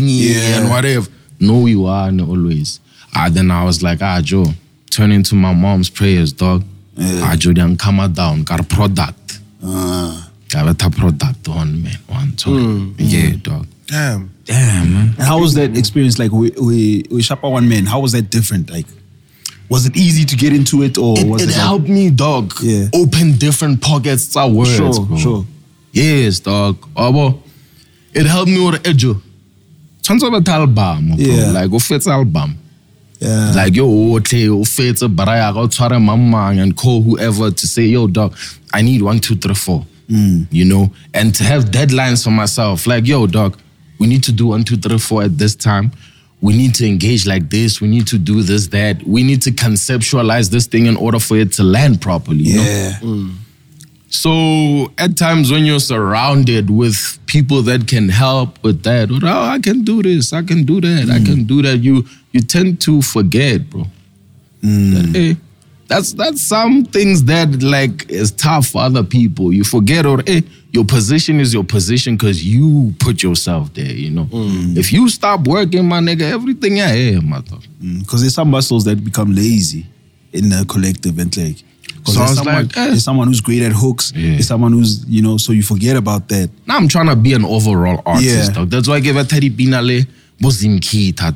[0.00, 0.60] Yeah.
[0.60, 1.08] and whatever.
[1.40, 2.80] No, you are always.
[3.14, 4.46] Ah, then I was like, ah, Joe,
[4.90, 6.64] turn into my mom's prayers, dog.
[6.96, 7.20] Yeah.
[7.24, 9.40] Ah, Joe, then come down, got a product.
[9.62, 10.30] Ah.
[10.48, 12.94] Got a product on man, one time.
[12.98, 13.66] Yeah, dog.
[13.86, 14.30] Damn.
[14.44, 15.08] Damn, man.
[15.18, 17.86] And how was that experience like we we we Shapa One Man?
[17.86, 18.70] How was that different?
[18.70, 18.86] Like
[19.72, 22.10] was it easy to get into it or It, was it it, like- helped me,
[22.10, 22.52] dog.
[22.62, 22.88] Yeah.
[23.02, 24.76] Open different pockets of words.
[24.76, 25.16] Sure, bro.
[25.24, 25.42] sure.
[25.92, 26.76] Yes, dog.
[26.96, 27.24] Ah, Abo,
[28.14, 29.12] it helped me with ejo.
[30.02, 31.16] Tshwanetse ba album, bro.
[31.16, 31.50] Yeah.
[31.52, 32.58] Like o fetsa album.
[33.20, 33.52] Yeah.
[33.54, 38.06] Like yo, otle, o fetsa baraya, o tshware mamang and call whoever to say, yo,
[38.08, 38.36] dog,
[38.74, 39.86] I need one, two, three, four.
[40.10, 40.46] Mm.
[40.50, 43.56] You know, and to have deadlines for myself, like, yo, dog,
[43.98, 45.92] we need to do one, two, three, four at this time.
[46.42, 47.80] We need to engage like this.
[47.80, 49.02] We need to do this, that.
[49.04, 52.44] We need to conceptualize this thing in order for it to land properly.
[52.44, 52.62] You know?
[52.64, 52.98] yeah.
[53.00, 53.36] Mm.
[54.12, 59.42] So at times when you're surrounded with people that can help with that, or, oh,
[59.44, 61.24] I can do this, I can do that, I mm.
[61.24, 63.86] can do that, you you tend to forget, bro.
[64.62, 64.92] Mm.
[64.92, 65.36] That, hey,
[65.88, 69.52] that's that's some things that like is tough for other people.
[69.52, 73.92] You forget, or hey, your position is your position because you put yourself there.
[73.92, 74.76] You know, mm.
[74.76, 77.56] if you stop working, my nigga, everything yeah, yeah, mother.
[77.78, 79.86] Because mm, there's some muscles that become lazy
[80.32, 81.64] in the collective and like.
[81.86, 82.86] Because So there's, someone, like, eh.
[82.86, 84.12] there's someone who's great at hooks.
[84.14, 84.30] Yeah.
[84.30, 86.50] There's someone who's, you know, so you forget about that.
[86.66, 88.50] Now I'm trying to be an overall artist.
[88.50, 88.54] Yeah.
[88.54, 88.70] Dog.
[88.70, 90.08] That's why I gave a Teddy Binale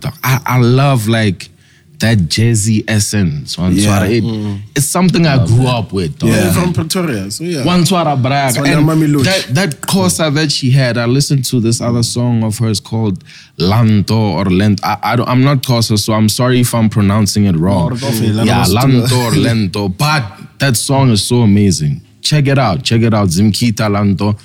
[0.00, 0.14] dog.
[0.24, 1.50] I, I love like
[1.98, 3.56] that jazzy essence.
[3.56, 4.00] One Yeah.
[4.00, 4.10] swara.
[4.10, 6.18] It- It's something I grew up with.
[6.18, 6.28] dog.
[6.30, 6.52] Yeah.
[6.52, 7.30] From Pretoria.
[7.30, 7.64] So yeah.
[7.64, 8.54] One swara brag.
[8.54, 9.24] Swara And Mamelodi.
[9.24, 13.24] that, that Xhosa that she had, I listened to this other song of hers called
[13.58, 14.80] Lanto or Lent.
[14.84, 17.90] I, I don't, I'm not Xhosa, so I'm sorry if I'm pronouncing it wrong.
[18.00, 18.08] No,
[18.44, 19.88] yeah, Lanto or Lento.
[19.88, 20.22] But
[20.58, 22.02] that song is so amazing.
[22.20, 22.82] Check it out.
[22.82, 23.28] Check it out.
[23.28, 24.38] Zimkita Lanto.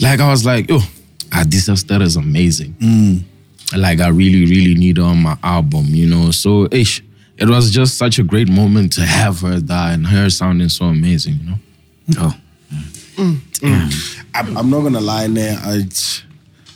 [0.00, 0.88] Like I was like, oh,
[1.32, 2.76] ah, this sister is amazing.
[3.76, 6.30] Like I really, really need on my album, you know.
[6.30, 7.02] So ish,
[7.36, 10.86] it was just such a great moment to have her there and her sounding so
[10.86, 11.58] amazing, you know.
[12.18, 12.40] Oh.
[13.16, 13.34] Mm.
[13.60, 14.24] Mm.
[14.34, 15.58] I'm, I'm not gonna lie, there.
[15.62, 15.82] I,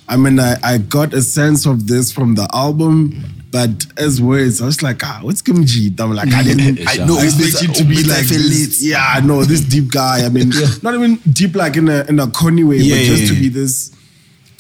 [0.09, 4.61] I mean, I, I got a sense of this from the album, but as Wordz,
[4.61, 5.98] I was like, ah, what's Kimji?
[6.00, 8.83] I'm like, I didn't, I know, I expect you to be like this.
[8.83, 10.26] Yeah, I know this deep guy.
[10.26, 10.50] I mean,
[10.83, 13.35] not even deep like in a in a corny way, Yeah, but yeah, just to
[13.35, 13.40] yeah.
[13.40, 13.92] be this.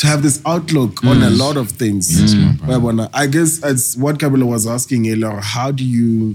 [0.02, 2.34] To have this outlook on a lot of things.
[2.66, 5.38] But when I- I guess it's what Kabila was asking earlier.
[5.40, 6.34] How do you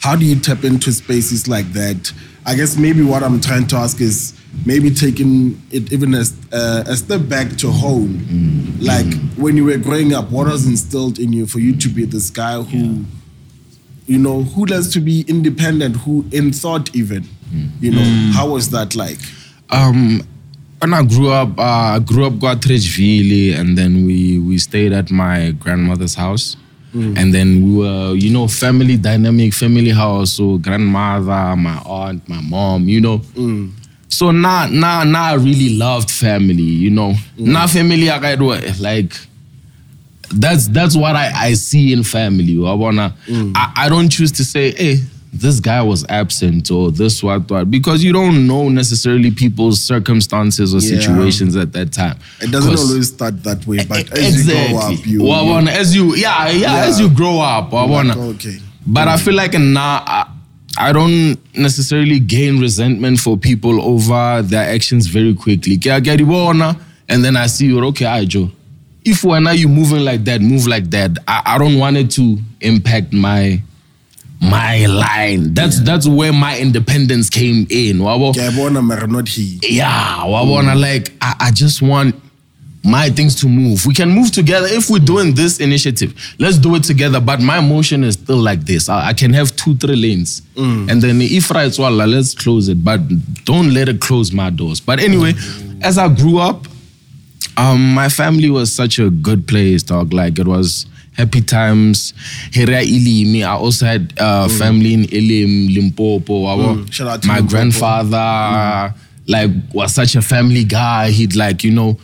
[0.00, 2.12] how do you tap into spaces like that?
[2.44, 4.34] I guess maybe what I'm trying to ask is
[4.64, 8.76] maybe taking it even a, uh, a step back to home.
[8.80, 12.04] Like when you were growing up, what was instilled in you for you to be
[12.06, 13.04] this guy who,
[14.06, 17.24] you know, who learns to be independent, who in thought even,
[17.80, 19.18] you know, how was that like?
[19.70, 20.22] Um,
[20.80, 21.62] when I grew up, uh,
[21.96, 26.56] I grew up Atteridgeville, and then we we stayed at my grandmother's house.
[26.94, 27.18] Mm.
[27.18, 30.32] And then we were, you know, family dynamic, family house.
[30.32, 33.18] So grandmother, my aunt, my mom, you know.
[33.34, 33.72] Mm.
[34.08, 37.12] So now, now, now I really loved family, you know.
[37.36, 37.52] Mm.
[37.52, 39.12] Now family, I got like
[40.34, 42.56] that's that's what I, I see in family.
[42.66, 45.02] I wanna I, I don't choose to say, hey,
[45.40, 50.74] this guy was absent or this what what because you don't know necessarily people's circumstances
[50.74, 51.00] or Yeah.
[51.00, 52.18] situations at that time.
[52.40, 55.22] It doesn't always start that way, but as you grow up, you.
[55.22, 58.58] Well, I wanna- as you yeah, yeah, as you grow up, I wanna like, okay.
[58.86, 59.20] but I mm.
[59.20, 60.26] feel like now I,
[60.78, 65.78] I don't necessarily gain resentment for people over their actions very quickly.
[65.78, 66.76] Ke a ke a di
[67.08, 68.50] And then I see you, okay, right, Joe.
[69.04, 71.18] If when are you moving like that, move like that.
[71.28, 73.62] I, I don't want it to impact my
[74.40, 75.54] my line.
[75.54, 77.98] That's that's where my independence came in.
[77.98, 78.34] Wabo?
[78.34, 79.58] Ke a bona mara not he.
[79.62, 80.80] yeah, wabona mm.
[80.80, 82.14] like I, I just want
[82.84, 83.84] my things to move.
[83.84, 86.14] We can move together if we're doing this initiative.
[86.38, 87.20] Let's do it together.
[87.20, 88.88] But my motion is still like this.
[88.88, 90.90] I, I can have two, three lanes, mm.
[90.90, 92.84] and then if right, well, let's close it.
[92.84, 93.00] But
[93.44, 94.80] don't let it close my doors.
[94.80, 95.82] But anyway, mm.
[95.82, 96.66] as I grew up,
[97.56, 100.12] um, my family was such a good place, dog.
[100.12, 102.12] Like it was happy times.
[102.52, 106.44] Here Ilimi, I also had uh, family in Ilim, Limpopo.
[106.44, 106.92] Mm.
[106.92, 107.50] Shout out to My Limpopo.
[107.50, 108.94] grandfather,
[109.26, 111.10] like, was such a family guy.
[111.10, 111.98] He'd like, you know,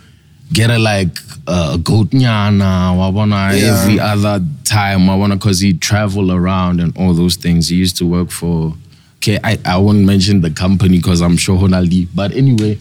[0.53, 3.81] get a like a goat nyana, wabona Yeah.
[3.83, 7.69] every other time, wabona, because he'd travel around and all those things.
[7.69, 8.75] He used to work for.
[9.19, 12.09] Okay, I, I won't mention the company because I'm sure Honaldi.
[12.13, 12.77] But anyway,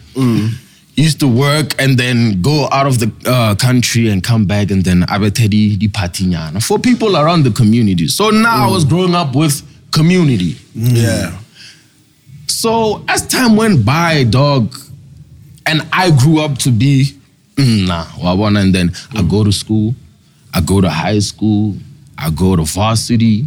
[0.96, 4.84] used to work and then go out of the uh, country and come back and
[4.84, 8.08] then abetedi di patinyana for people around the community.
[8.08, 10.58] So now I was growing up with community.
[10.76, 11.38] Yeah.
[12.48, 14.76] So as time went by, dog,
[15.66, 17.18] and I grew up to be
[17.56, 19.96] mm, nah, wabona, and then I go to school,
[20.54, 21.76] I go to high school,
[22.18, 23.46] I go to varsity,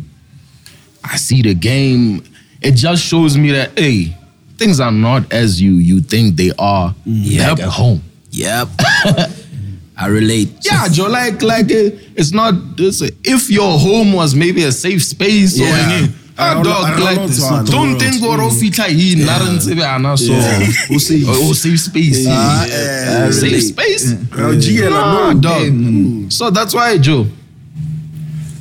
[1.05, 2.25] I see the game.
[2.63, 4.17] It just shows me that hey,
[4.59, 7.57] things are not as you you think they are Yep.
[7.57, 8.03] back at home.
[8.31, 8.69] Yep.
[9.97, 10.51] I relate.
[10.65, 12.55] Yeah, Joe, like like it, it's not.
[12.79, 15.89] It's, if your home was maybe a safe space or Yeah.
[15.91, 16.15] anything.
[16.37, 18.03] I Ah, don't- dog, I don't like, know, it's not the don't world.
[18.03, 20.67] think or ofita he naran tsebe ana so Yeah.
[20.91, 23.27] o safe o safe space Ah, Yeah.
[23.29, 23.61] eh, safe really.
[23.61, 25.39] space Raujia, Nah, no.
[25.41, 27.29] dog so that's why Joe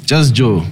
[0.06, 0.64] just Joe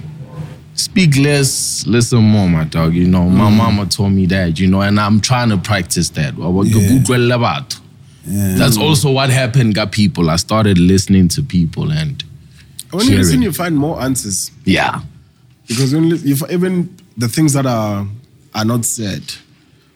[0.74, 2.94] speak less listen more my dog.
[2.94, 3.56] You know my mm.
[3.56, 6.34] mama told me that you know and I'm trying to practice that.
[8.24, 8.54] Yeah.
[8.56, 10.30] That's also what happened got people.
[10.30, 12.22] I started listening to people and
[12.90, 14.50] When you listen, you find more answers.
[14.64, 15.00] yeah.
[15.66, 18.06] Because when if even the things that are
[18.54, 19.22] are not said.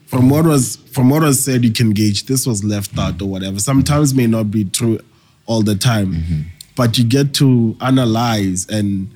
[0.07, 3.03] From what was from what was said you can gauge this was left mm.
[3.03, 3.59] out or whatever.
[3.59, 4.99] Sometimes may not be true
[5.45, 6.13] all the time.
[6.13, 6.41] Mm-hmm.
[6.75, 9.09] But you get to analyze and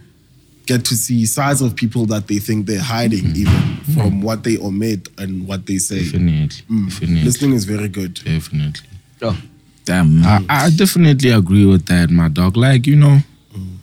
[0.71, 3.41] get to see sides of people that they think they're hiding mm-hmm.
[3.41, 3.93] even mm-hmm.
[3.93, 6.63] from what they omit and what they say Definitely.
[6.69, 6.89] Mm.
[6.89, 7.23] Definitely.
[7.23, 8.89] listening is very good Definitely.
[9.21, 9.39] Oh,
[9.85, 10.07] damn.
[10.21, 10.45] Mm.
[10.49, 12.57] I, I definitely agree with that, my dog.
[12.57, 13.19] Like, you know,
[13.53, 13.75] mm.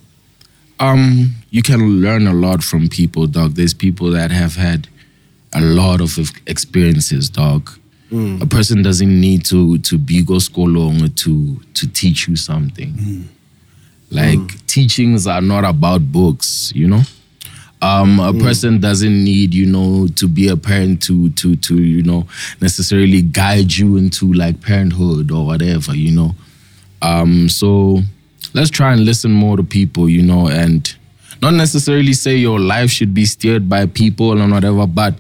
[0.81, 3.55] um, you can learn a lot from people, dog.
[3.55, 4.89] There's people that have had
[5.53, 7.71] a lot of experiences, dog.
[8.11, 13.29] A person doesn't need to to be go school long to to teach you something.
[14.11, 17.03] Like teachings are not about books, you know.
[17.81, 22.03] Um, a person doesn't need, you know, to be a parent to to to you
[22.03, 22.27] know
[22.61, 26.35] necessarily guide you into like parenthood or whatever, you know.
[27.03, 28.01] Um, so
[28.55, 30.93] let's try and listen more to people, you know, and
[31.41, 35.15] not necessarily say your life should be steered by people and whatever, but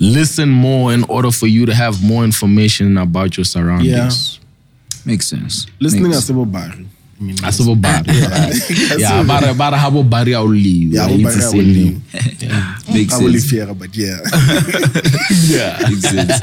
[0.00, 4.38] listen more in order for you to have more information about your surroundings.
[4.38, 5.02] Yeah.
[5.04, 5.66] Makes sense.
[5.80, 8.06] listening Makes as bari I about bad.
[8.98, 10.92] Yeah, bara bara habo bari auli.
[10.92, 11.74] Yeah, It's bari the a same uliwa.
[11.74, 12.94] name.
[12.94, 13.50] Makes I will sense.
[13.50, 14.18] fear but yeah
[15.48, 15.78] Yeah.
[15.88, 16.34] Makes sense.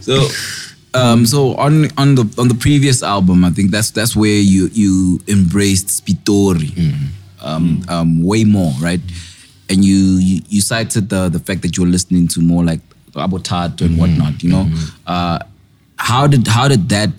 [0.00, 0.28] So,
[0.94, 4.68] um, so on on the on the previous album, I think that's that's where you
[4.72, 6.72] you embraced Spitori,
[7.42, 9.00] um, um, way more, right?
[9.68, 12.80] And you, you you cited the the fact that you're listening to more like
[13.16, 14.68] Abotato and whatnot, you know.
[15.06, 15.38] Uh,
[15.98, 17.16] how did how did that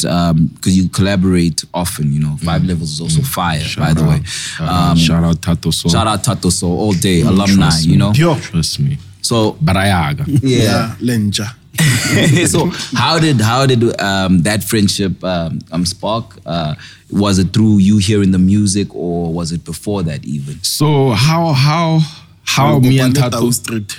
[0.56, 4.22] because you collaborate often, you know, Five Levels is also fire, by the way.
[4.60, 5.90] Um, shout out Tato So.
[5.90, 7.98] Shout out Tato So all day, alumni, Trust you me.
[7.98, 8.14] know.
[8.14, 8.98] Trust me.
[9.22, 10.26] So Barayaga.
[10.42, 11.54] yeah lenja
[12.48, 12.66] so
[12.98, 16.38] how did how did um, that friendship um, um, spark?
[16.46, 16.74] Uh,
[17.12, 20.62] was it through you hearing the music, or was it before that even?
[20.64, 22.00] So how how
[22.44, 23.96] how me and Tau Tato street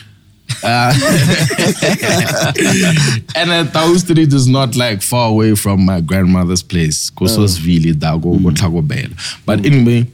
[3.37, 7.11] and uh, Tau Street is not like far away from my grandmother's place.
[7.11, 9.09] Kososvili, Dago, Gotago Bell.
[9.47, 10.07] But anyway,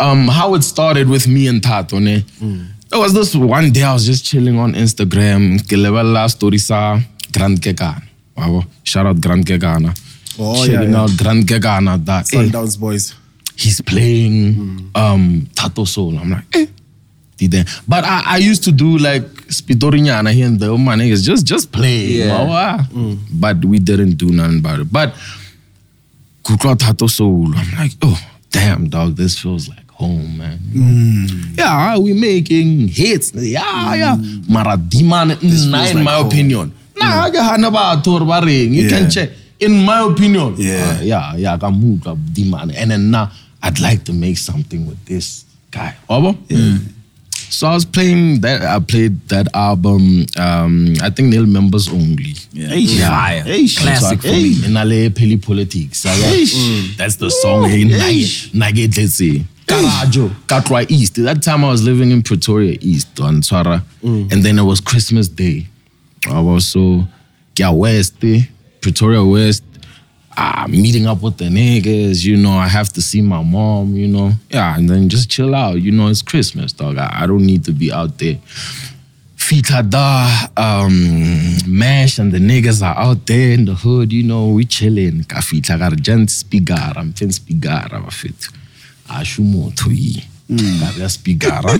[0.00, 2.24] um, how it started with me and Tato, ne?
[2.90, 5.58] There was this one day I was just chilling on Instagram.
[5.66, 6.98] Ke lebella story sa
[7.32, 8.02] Grand Kekan.
[8.36, 8.64] Wow.
[8.84, 9.98] Shout out Grand Gegana.
[10.38, 11.00] Oh, yeah, Checking yeah.
[11.00, 12.04] out Grand Gegana.
[12.04, 13.14] That eh, Sundowns boys.
[13.56, 16.18] he's playing um Thato Saul.
[16.18, 16.66] I'm like, eh.
[17.86, 20.70] But I, I used to do like Spitorinyana here and there.
[20.70, 22.20] Oh, my niggas, just just play.
[22.22, 22.46] Yeah.
[22.48, 22.86] Ah.
[23.32, 24.92] But we didn't do nothing about it.
[24.92, 25.14] But
[26.44, 27.52] Thato Saul.
[27.56, 28.18] I'm like, oh,
[28.50, 30.58] damn, dog, this feels like home, man.
[31.56, 33.32] Yeah, we making hits.
[33.34, 34.16] Yeah, yeah.
[34.48, 36.26] Mara Diman, nah, in like my home.
[36.26, 36.72] opinion.
[36.96, 38.40] Nah, ke hana ba tor ba.
[38.48, 39.30] You can check.
[39.60, 40.54] In my opinion.
[40.56, 40.98] Yeah.
[40.98, 42.72] Uh, yeah, yeah, ka move ka Diman.
[42.76, 43.30] And then now
[43.62, 45.96] I'd like to make something with this guy.
[46.08, 46.36] Obo?
[47.50, 48.62] So I was playing that.
[48.62, 50.26] I played that album.
[50.36, 52.34] Um, I think Neil members only.
[52.52, 52.68] Yeah.
[52.68, 53.00] Eish.
[53.00, 53.42] Fire.
[53.44, 53.78] Eish.
[53.78, 54.62] Classic for Eish.
[54.62, 54.68] me.
[54.68, 56.04] Inale Peli Politics.
[56.04, 56.96] Eish.
[56.96, 57.68] That's the song.
[57.68, 58.54] Hey, Eish.
[58.54, 59.44] Nugget, let's say.
[59.66, 61.16] Karajo, Katwa East.
[61.16, 63.82] That time I was living in Pretoria East on Tsara.
[64.02, 65.66] And then it was Christmas Day.
[66.30, 67.04] I was so,
[67.58, 68.42] yeah, West, eh,
[68.80, 69.62] Pretoria West.
[70.40, 74.06] Ah, meeting up with the niggas, you know, I have to see my mom, you
[74.06, 74.30] know.
[74.50, 75.82] Yeah, and then just chill out.
[75.82, 76.96] You know, it's Christmas, dog.
[76.96, 78.38] I, I don't need to be out there.
[79.36, 84.50] Fita da, um, Mash and the niggas are out there in the hood, you know,
[84.50, 85.24] we chilling.
[85.24, 87.98] Kafita fita ka re jant spigara, mfen spigara.
[89.08, 90.22] Ashu motho yi.
[90.48, 91.74] Ka re spigara.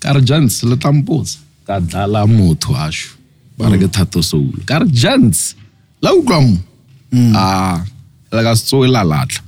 [0.00, 1.38] Ka re jant le tampotsa.
[1.66, 3.14] Ka dlala motho ashu.
[3.56, 4.64] Ba re ke Thato Saul.
[4.66, 5.54] Ka re jant.
[6.02, 6.56] La utlwa mo.
[7.14, 7.84] Ah,
[8.32, 9.40] la ka se tsohe la latla.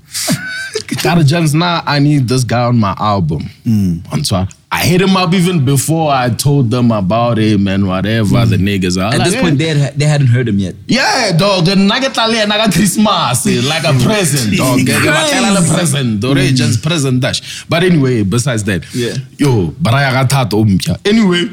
[1.02, 1.82] Got a now.
[1.86, 3.48] I need this guy on my album.
[3.66, 4.48] On Twitter.
[4.70, 9.00] I hit him up even before I told them about him and whatever the niggas
[9.02, 9.12] are.
[9.14, 10.74] At like, this point, "Eh, they, had, they hadn't heard him yet.
[10.86, 11.68] yeah, dog.
[11.68, 14.80] And I get naga Christmas eh, like a present, dog.
[14.80, 16.24] Ke- ke batlela le present.
[16.24, 17.64] Or just present dash.
[17.68, 19.14] But anyway, besides that, Yeah.
[19.38, 20.98] yo, baraya ga thato mpya.
[21.06, 21.46] Anyway,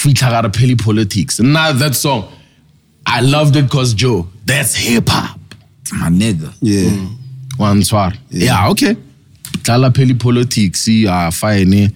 [0.00, 1.40] fitla ga re pheli politics.
[1.40, 2.28] Now that song,
[3.06, 5.38] I loved it because Joe, that's hip hop.
[5.92, 6.52] My nigga.
[6.60, 6.90] Yeah.
[6.90, 7.16] Mm.
[7.58, 8.12] One swar.
[8.30, 8.96] Yeah, okay.
[9.62, 11.92] Dlala pheli politics, ya ah, fine.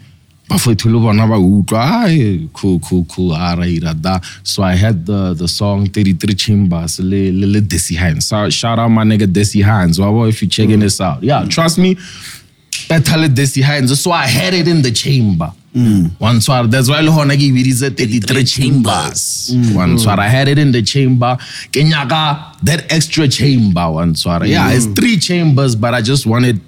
[0.51, 4.75] bafethu le bona ba utlwa ai cool cool cool a ra ira da so i
[4.75, 9.05] had the the song 33 chambers le le, le desi hands so shout out my
[9.05, 10.81] nigga desi hands wabo if you checking mm.
[10.83, 11.97] this out yeah trust me
[12.89, 16.11] better le desi hands so i had it in the chamber Mm.
[16.19, 19.51] one swar that's why le hona ke ibiditse 33 chambers.
[19.55, 19.75] Mm.
[19.77, 21.37] one swar i had it in the chamber.
[21.71, 24.97] Ke nyaka that extra chamber one swar yeah it's mm.
[24.97, 26.61] three chambers but i just wanted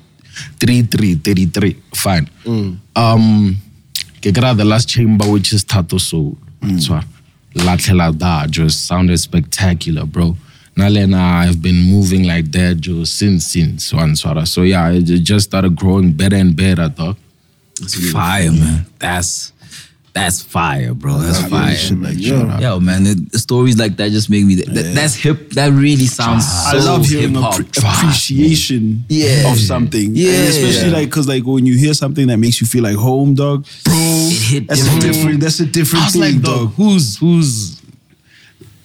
[0.61, 2.29] 3 3 33 fine.
[2.97, 3.57] Um
[4.21, 6.37] ke kry the last chamber which is Thato Saul.
[6.79, 7.01] So
[7.55, 10.37] latlhela da just sounded spectacular bro.
[10.77, 14.47] Nalena, I've been moving like that just since since one swara.
[14.49, 17.17] So yeah, it just started growing better and better, dog.
[17.89, 18.87] Fire, man.
[18.99, 19.53] That's
[20.15, 21.17] that's fire, bro.
[21.19, 21.75] That's fire.
[21.97, 22.61] like, yeah.
[22.61, 24.57] Yo, man, the, the stories like that just make me.
[24.57, 25.51] That, That's hip.
[25.53, 26.45] That really sounds.
[26.47, 29.51] I love hearing appre- appreciation Yeah.
[29.51, 30.11] of something.
[30.15, 30.33] Yeah.
[30.33, 33.35] And especially like because like when you hear something that makes you feel like home,
[33.35, 33.67] dog.
[33.85, 35.03] Bro, It hit that's a different.
[35.15, 35.41] different.
[35.41, 36.59] That's a I different was thing, like, dog.
[36.59, 37.81] dog, who's who's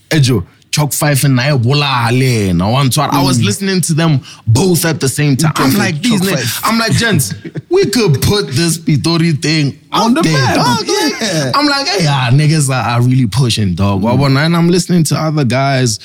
[0.09, 0.45] Ejo?
[0.77, 2.55] Chalk Five and I Bolale.
[2.55, 3.09] Now one twat.
[3.09, 3.45] I was mm.
[3.45, 5.53] listening to them both at the same time.
[5.55, 6.71] I'm like, these Chalk niggas, Five.
[6.71, 7.33] I'm like, gents,
[7.67, 10.85] we could put this Pitori thing On out the there, map, dog.
[10.87, 11.51] Yeah.
[11.55, 14.03] I'm like, hey, yeah, niggas are, are really pushing, dog.
[14.03, 14.45] Mm.
[14.45, 15.99] And I'm listening to other guys.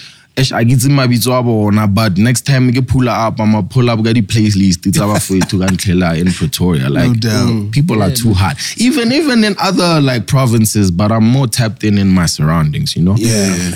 [0.55, 3.91] I get in my bona, but next time we get pull up, I'm gonna pull
[3.91, 4.87] up got the playlist.
[4.87, 6.89] It's our for you to Gantlela in Pretoria.
[6.89, 7.51] Like doubt.
[7.51, 8.57] Mm, people are too hot.
[8.79, 13.03] Even even in other like provinces, but I'm more tapped in in my surroundings, you
[13.03, 13.17] know?
[13.17, 13.75] Yeah.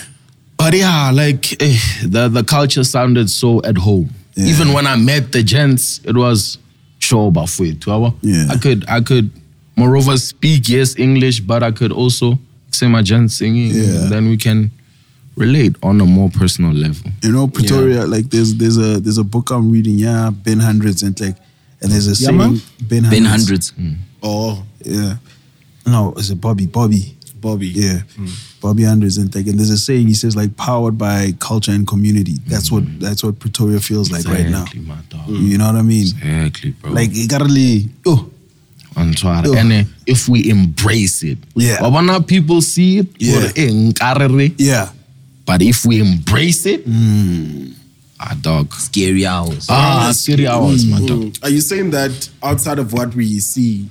[0.57, 4.11] But yeah, like eh, the the culture sounded so at home.
[4.35, 4.47] Yeah.
[4.47, 6.59] Even when I met the gents, it was
[6.99, 8.15] show bafwethu.
[8.23, 8.47] Yeah.
[8.51, 9.31] I could I could
[9.77, 12.39] moreover speak yes English, but I could also
[12.71, 13.71] say my gents singing.
[13.71, 14.03] Yeah.
[14.03, 14.71] And then we can
[15.37, 17.11] relate on a more personal level.
[17.23, 21.03] You know, Pretoria, like there's there's a there's a book I'm reading, yeah, Ben Hundreds
[21.03, 21.37] and like
[21.83, 22.61] and there's a Yeah, saying man.
[22.83, 23.11] Ben Hundreds.
[23.11, 23.73] Ben hundreds.
[24.23, 25.17] Oh, Yeah.
[25.87, 26.67] No, it's a Bobby.
[26.67, 27.16] Bobby.
[27.47, 27.69] Bobby.
[27.69, 28.01] Yeah.
[28.61, 31.87] Bobby Hundreds and like and there's a saying he says like powered by culture and
[31.87, 32.35] community.
[32.47, 34.65] That's what that's what Pretoria feels like right now.
[34.93, 35.29] My dog.
[35.29, 36.07] You know what I mean?
[36.07, 36.91] Exactly, bro.
[36.91, 38.31] Like it gotta really oh
[38.97, 39.47] Antwara.
[39.47, 39.57] Ugh.
[39.57, 41.79] And eh, if we embrace it, Yeah.
[41.81, 43.53] But when now people see it, Yeah.
[43.57, 44.89] or, yeah.
[45.45, 46.83] but if we embrace it,
[48.19, 48.73] ah, dog.
[48.75, 49.67] Scary hours.
[49.69, 51.21] Ah, scary hours, my dog.
[51.21, 51.45] Mm.
[51.45, 53.89] Are you saying that outside of what we see,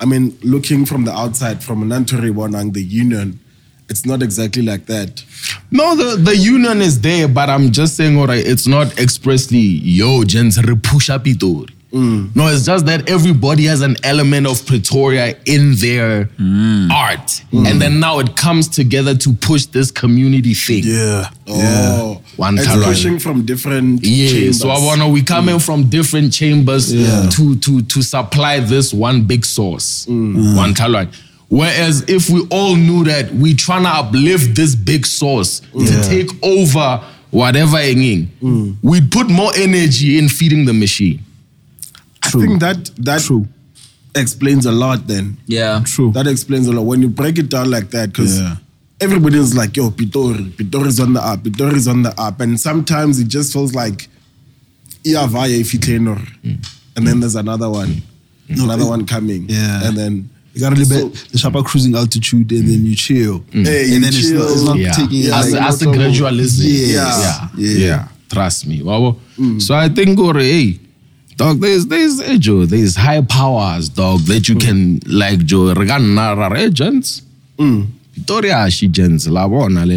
[0.00, 3.40] I mean, looking from the outside, from Nantori Wanang, the union,
[3.88, 5.24] it's not exactly like that.
[5.70, 9.58] No, the, the union is there, but I'm just saying, all right, it's not expressly,
[9.58, 11.70] yo, gens re push up itori.
[11.92, 12.34] Mm.
[12.34, 16.90] No, it's just that everybody has an element of Pretoria in their mm.
[16.90, 17.42] art.
[17.52, 17.70] Mm.
[17.70, 20.82] And then now it comes together to push this community thing.
[20.84, 21.30] Yeah.
[21.46, 22.84] Oh, One it's talent.
[22.84, 24.60] pushing from different Yeah, chambers.
[24.60, 29.44] so I wanna we coming from different chambers to to to supply this one big
[29.44, 30.54] source, mm.
[30.56, 31.10] one talent.
[31.48, 36.28] Whereas if we all knew that we trying to uplift this big source to take
[36.42, 38.76] over whatever hanging, mm.
[38.82, 41.20] we'd put more energy in feeding the machine.
[42.22, 43.46] I think that that True.
[44.14, 45.06] explains a lot.
[45.06, 45.82] Then Yeah.
[45.86, 46.10] True.
[46.12, 48.56] that explains a lot when you break it down like that because Yeah.
[49.00, 52.40] Everybody's like, "Yo, Pitori, Pitori's on the up, Pitori's on the app.
[52.40, 54.08] and sometimes it just feels like,
[55.04, 56.20] "Yeah, via ifitenor,"
[56.96, 58.02] and then there's another one,
[58.48, 59.86] another one coming, Yeah.
[59.88, 62.92] and then You got a little So- bit the sharper cruising altitude and then you
[62.94, 62.96] mm.
[62.96, 63.40] chill.
[63.52, 63.66] Mm.
[63.66, 64.64] Hey, you and then it's not, it's chill.
[64.64, 66.08] not Yeah, taking it as, like, as the no trouble.
[66.08, 66.64] gradualism.
[66.64, 66.92] Yes.
[66.94, 67.86] yeah, Yeah.
[67.86, 69.16] yeah, Trust me, Wabo.
[69.38, 69.60] Mm.
[69.60, 70.80] So I think, or hey,
[71.36, 76.56] dog, there's there's eh, Joe, there's high powers, dog, that you can like Joe Reganara
[76.56, 77.20] agents.
[78.16, 79.96] Victoria she gents la bona le.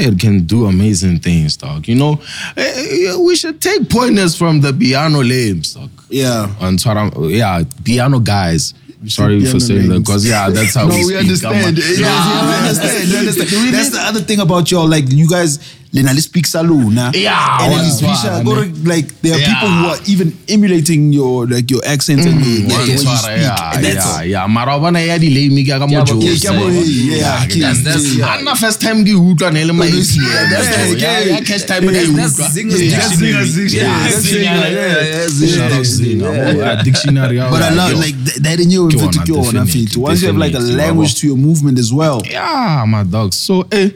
[0.00, 1.88] It can do amazing things, dog.
[1.88, 2.20] You know,
[2.56, 5.90] Eh, eh, we should take pointers from the piano lames, dog.
[6.08, 8.74] yeah, On Twitter, yeah, piano guys.
[9.06, 11.16] Sorry for saying that, because yeah, that's how no, we we speak.
[11.18, 11.78] understand.
[11.78, 13.50] Yes, yes, we understand.
[13.50, 13.74] We understand.
[13.74, 14.88] That's the other thing about y'all.
[14.88, 15.58] Like you guys,
[15.92, 17.10] Lenali speak Salu, nah?
[17.14, 17.32] Yeah,
[17.64, 18.74] and then that's it's Visha, why, go man.
[18.74, 22.68] to, like there are people who are even emulating your like your accents and your,
[22.68, 23.40] One the way you speak.
[23.40, 24.46] yeah, and that's yeah, yeah.
[24.46, 27.72] Mara wa bona ya delay me ka ka mo Yeah, ke- ke a Yeah, yeah,
[27.72, 28.36] that's- that's- yeah.
[28.36, 30.50] Anna first time ke utlwa ne le ma That's- ATM.
[30.52, 32.52] that's- Yeah, yeah, yeah, time ke That's, that's utlwa.
[32.52, 32.88] Yeah, dictionary.
[32.88, 33.32] Yeah, dictionary.
[33.32, 35.08] that's That's Zinger, Zinger, yeah, yeah.
[35.08, 36.28] yeah, Shout Zinger's out Zinger.
[36.28, 36.58] dictionary.
[36.58, 37.36] Yeah, dictionary.
[37.38, 40.02] But I yeah, love like that in you Ke ona, to go on definitely.
[40.02, 42.20] Once you have like a language to your movement as well.
[42.28, 43.32] Yeah, my dog.
[43.32, 43.88] So, eh,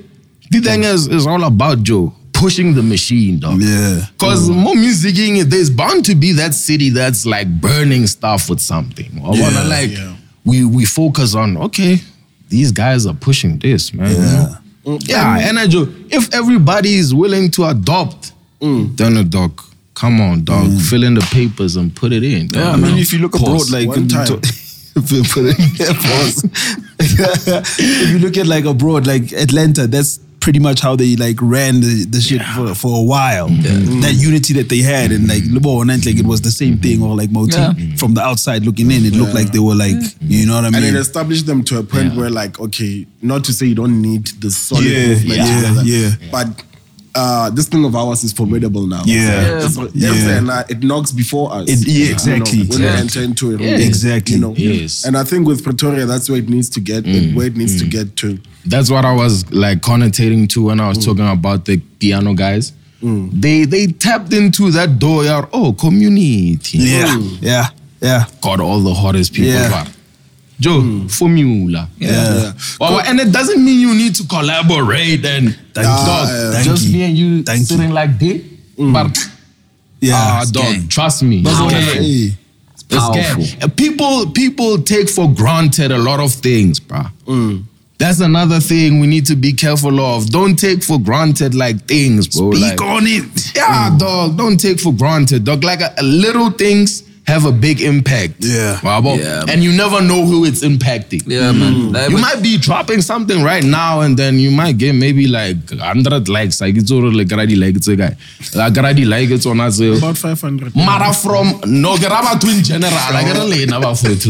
[0.52, 3.60] the thing is, is all about Joe pushing the machine, dog.
[3.62, 4.06] Yeah.
[4.18, 9.10] Because more musicing, there's bound to be that city that's like burning stuff with something.
[9.18, 10.16] I wanna like yeah.
[10.44, 11.98] we we focus on okay,
[12.48, 14.10] these guys are pushing this, man.
[14.10, 14.56] you know?
[14.84, 15.08] Mm.
[15.08, 15.84] Yeah, and I do.
[15.84, 18.96] Uh, if everybody is willing to adopt, mm.
[18.96, 19.62] then a dog.
[19.94, 20.68] Come on, dog.
[20.80, 22.48] Fill in the papers and put it in.
[22.48, 24.26] Yeah, I mean, if you look abroad, like One time.
[24.26, 24.40] to-
[24.92, 26.44] for the- yeah, pause.
[27.78, 31.80] if you look at like abroad, like Atlanta, that's pretty much how they like ran
[31.80, 33.46] the, the shit for, for a while.
[33.46, 34.20] That mm.
[34.20, 35.54] unity that they had, and like mm.
[35.54, 37.72] Libo and like it was the same thing, or like Moti Yeah.
[37.72, 37.98] Mm.
[37.98, 40.70] from the outside looking in, it looked like they were like, you know what I
[40.70, 40.82] mean?
[40.82, 44.02] and it established them to a point where, like, okay, not to say you don't
[44.02, 46.30] need the solid Yeah, movement, yeah, and all that, yeah.
[46.30, 46.64] but.
[47.14, 49.02] Uh, this thing of ours is formidable now.
[49.04, 49.58] Yeah.
[49.58, 50.38] It's- Yeah.
[50.38, 51.68] and, uh, it knocks before us.
[51.68, 52.62] It- yeah, You know, exactly.
[52.64, 52.94] when Yeah.
[52.94, 53.76] we enter into a room, Yeah.
[53.76, 54.34] Exactly.
[54.36, 55.04] You know, Yes.
[55.04, 57.04] and I think with Pretoria, that's where it needs to get.
[57.34, 58.38] Where it needs to get to.
[58.64, 62.72] That's what I was like connotating to when I was talking about the piano guys.
[63.02, 65.24] They they tapped into that door.
[65.24, 66.78] yeah, Oh, community.
[66.78, 67.66] yeah, yeah,
[68.00, 68.24] yeah.
[68.40, 69.50] Got all the hottest people.
[69.52, 69.68] Yeah.
[69.84, 69.88] but-
[70.62, 71.06] Joe, hmm.
[71.08, 71.88] formula.
[71.98, 72.52] Yeah.
[72.80, 76.52] Well, and it doesn't mean you need to collaborate and Thank dog, you.
[76.52, 76.92] Thank just you.
[76.92, 78.42] me and you Thank sitting like this.
[78.76, 78.92] Hmm.
[78.92, 79.18] But
[80.00, 80.14] Yeah.
[80.16, 80.88] ah, dog, gang.
[80.88, 81.42] trust me.
[81.42, 82.02] That's it's what I gang.
[82.02, 82.36] say.
[82.74, 83.44] It's Powerful.
[83.44, 83.62] gang.
[83.62, 87.10] Uh, People people take for granted a lot of things, bruh.
[87.26, 87.56] Hmm.
[87.98, 90.28] That's another thing we need to be careful of.
[90.30, 92.50] Don't take for granted like things, bro.
[92.52, 93.52] Speak Like- on it.
[93.56, 94.36] yeah, dog.
[94.36, 95.62] Don't take for granted, dog.
[95.64, 98.34] Like a, a little things have a big impact.
[98.40, 98.78] Yeah.
[98.82, 99.16] Wabo?
[99.18, 99.44] Yeah.
[99.48, 101.22] And you never know who it's impacting.
[101.26, 101.92] Yeah, man.
[101.92, 105.26] Like, You but- might be dropping something right now, and then you might get maybe
[105.28, 106.60] like hundred likes.
[106.60, 108.16] Like it's already like already like it's a guy.
[108.54, 109.80] Like already like it's on us.
[109.80, 110.74] uh, About 500.
[110.74, 112.92] Mara from no geraba to in general.
[112.92, 114.22] Like I don't know about it.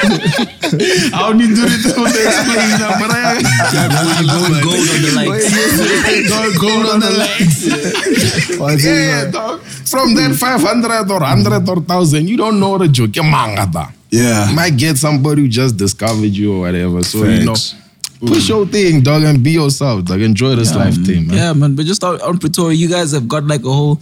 [0.00, 0.76] So
[1.12, 3.40] I don't need to do it to explain that, but I
[4.30, 5.50] going gold on the likes.
[6.28, 8.84] Go gold on the legs.
[8.84, 9.60] yeah, dog.
[9.60, 13.16] From that 500 or 100 or 1000, you don't know the joke.
[13.16, 13.92] You're mangata.
[14.10, 14.48] Yeah.
[14.50, 17.02] You might get somebody who just discovered you or whatever.
[17.02, 17.54] So, you know,
[18.20, 20.20] push your thing, dog, and be yourself, dog.
[20.20, 21.36] Enjoy this life thing, man.
[21.36, 21.74] Yeah, man.
[21.74, 24.00] But just on, on Pretoria, you guys have got like a whole,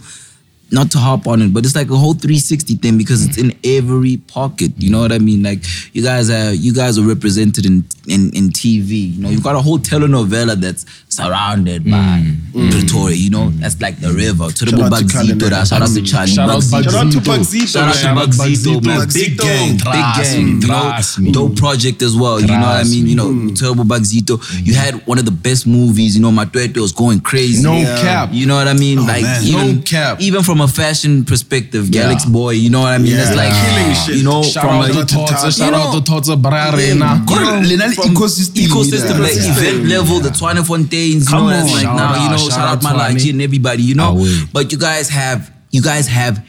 [0.71, 3.57] not to hop on it, but it's like a whole 360 thing because it's in
[3.63, 4.71] every pocket.
[4.77, 5.43] You know what I mean?
[5.43, 5.59] Like
[5.93, 9.15] you guys are you guys are represented in in, in TV.
[9.15, 12.35] You know, you've got a whole telenovela that's surrounded by mm.
[12.53, 12.71] Mm.
[12.71, 13.15] Pretoria.
[13.15, 13.59] You know, mm.
[13.59, 14.49] that's like the river.
[14.49, 15.65] To the Shout out to Bugsito, Cullinan.
[15.65, 16.31] shout out to Charlie.
[16.31, 16.83] Shout out Bugsito.
[16.83, 17.67] Shout out to Bugsito.
[17.67, 19.07] Shout out to Shout out Bugsito, man.
[19.13, 21.25] Big gang, big Trust gang.
[21.25, 22.39] You know, dope project as well.
[22.39, 23.07] You know what I mean?
[23.07, 24.37] You know, Turbo Bugsito.
[24.65, 26.15] You had one of the best movies.
[26.15, 27.63] You know, Matwetwe was going crazy.
[27.63, 28.29] No cap.
[28.31, 28.99] You know what I mean?
[28.99, 30.21] Oh, like even No cap.
[30.21, 32.03] even from a fashion perspective, Yeah.
[32.11, 32.51] Galax Boy.
[32.51, 33.13] You know what I mean?
[33.15, 33.27] Yeah.
[33.27, 34.15] It's like Killing shit.
[34.17, 34.99] you know Shout from out a to
[35.45, 36.87] you shout out know, to Tota Brarena.
[36.89, 39.27] you know, Lenali ecosystem, ecosystem, yeah.
[39.27, 41.75] like event level, the Twane Fontaines, you know, that's on.
[41.75, 42.93] like now, out, you know, shout shout, out out Twane.
[42.97, 44.25] Malachi and everybody, you know.
[44.53, 46.45] But you guys have you guys have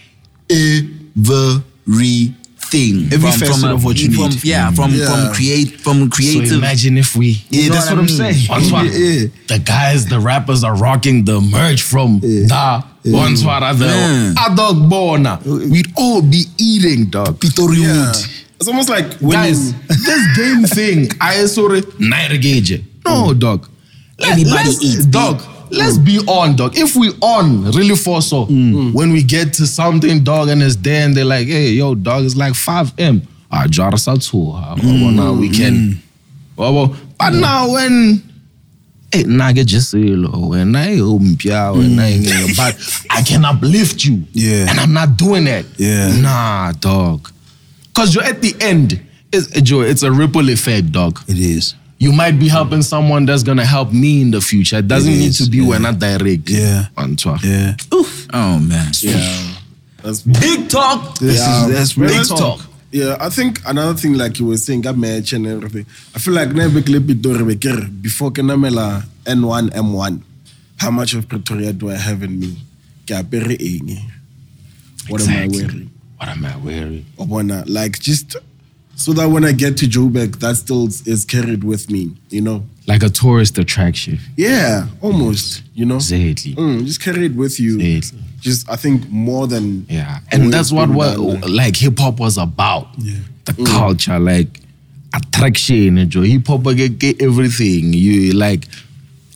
[0.50, 0.84] everything.
[3.12, 4.44] Every facet of what you from, need.
[4.44, 5.06] Yeah, from Yeah.
[5.06, 6.52] from create from So creative.
[6.52, 8.16] imagine if we Yeah, know that's what what, I I'm mean?
[8.34, 8.46] saying.
[8.48, 8.84] Once what?
[8.86, 9.26] Yeah, yeah.
[9.48, 14.34] The guys, the rappers are rocking the merch from Da Once what are the Yeah.
[14.38, 15.40] other bona.
[15.44, 17.38] We'd all be eating dog.
[17.40, 18.12] Pitori Yeah.
[18.59, 21.98] It's almost like when Guys, this game thing, I saw it
[22.40, 22.82] gauge.
[23.07, 23.38] No, mm.
[23.38, 23.66] dog.
[24.18, 25.40] Let- Everybody eats dog.
[25.70, 26.05] Let's mm.
[26.05, 26.76] be on, dog.
[26.76, 28.92] If we on really for so, mm.
[28.92, 32.24] when we get to something, dog, and it's there, and they're like, "Hey, yo, dog,
[32.24, 34.53] it's like five m." Ah, jar us out too.
[35.38, 36.03] we can.
[36.57, 38.30] Well, But now when.
[39.12, 42.56] Hey, nugget just say when I umpia when I mm.
[42.56, 42.76] but
[43.11, 44.22] I can uplift you.
[44.32, 44.66] Yeah.
[44.70, 45.64] And I'm not doing that.
[45.76, 46.20] Yeah.
[46.20, 47.28] Nah, dog.
[47.92, 49.00] Cause you're at the end,
[49.32, 51.18] it's, eh, Joe, it's a ripple effect, dog.
[51.28, 51.74] It is.
[51.98, 54.76] You might be helping someone that's gonna help me in the future.
[54.78, 55.68] It doesn't It need to be yeah.
[55.68, 56.48] when I direct.
[56.48, 56.86] Yeah.
[56.96, 57.40] Antoine.
[57.42, 57.74] Yeah.
[57.92, 58.26] Oof.
[58.32, 59.52] oh man, yeah,
[60.02, 61.18] that's big talk.
[61.18, 61.66] This Yeah.
[61.66, 62.61] is that's Well, real let's talk.
[62.93, 65.86] Yeah, I think another thing like you were saying, got match and everything.
[66.14, 67.22] I feel like never clip it
[68.03, 70.22] before Kenamela N1 M1.
[70.78, 72.57] How much of Pretoria do I have in me?
[73.61, 74.11] Eng?
[75.09, 75.91] What am I wearing?
[76.16, 77.07] What am I wearing?
[77.16, 78.36] Wanna- Like just
[78.97, 82.64] so that when I get to Joburg, that still is carried with me, you know?
[82.86, 84.18] Like a tourist attraction.
[84.36, 85.97] Yeah, almost, you know?
[85.97, 86.55] Exactly.
[86.57, 87.78] Mm, just carry it with you.
[87.80, 88.26] Exactly.
[88.41, 90.20] Just I think more than Yeah.
[90.32, 92.88] And that's what, been what like hip hop was about.
[92.99, 93.18] Yeah.
[93.45, 93.66] The mm.
[93.66, 94.61] culture, like
[95.14, 96.22] attraction, eh, Joe.
[96.22, 97.93] Hip hop eh, get, get everything.
[97.93, 98.66] You like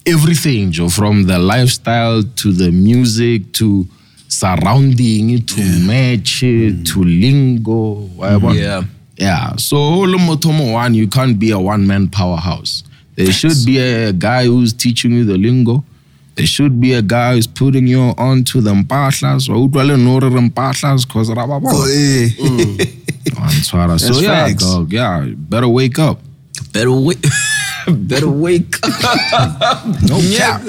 [0.06, 3.86] everything, Joe, from the lifestyle to the music to
[4.28, 8.06] surrounding eh, to match it to lingo.
[8.16, 8.54] whatever.
[8.54, 8.84] Yeah.
[9.16, 9.56] Yeah.
[9.56, 12.82] So Olomotomo one, you can't be a one man powerhouse.
[13.16, 15.84] There should be a guy who's teaching you the lingo.
[16.36, 20.40] There should be a guy who's putting you onto the mpahlas or udwale nore the
[20.50, 21.70] mpahlas cause Oh, rababa.
[21.88, 22.28] eh.
[23.36, 23.98] Answara.
[24.00, 24.64] So yeah, facts.
[24.64, 24.92] dog.
[24.92, 26.18] Yeah, better wake up.
[26.72, 27.24] Better wake.
[27.86, 28.76] Better wake.
[28.82, 29.84] up.
[30.08, 30.62] No cap.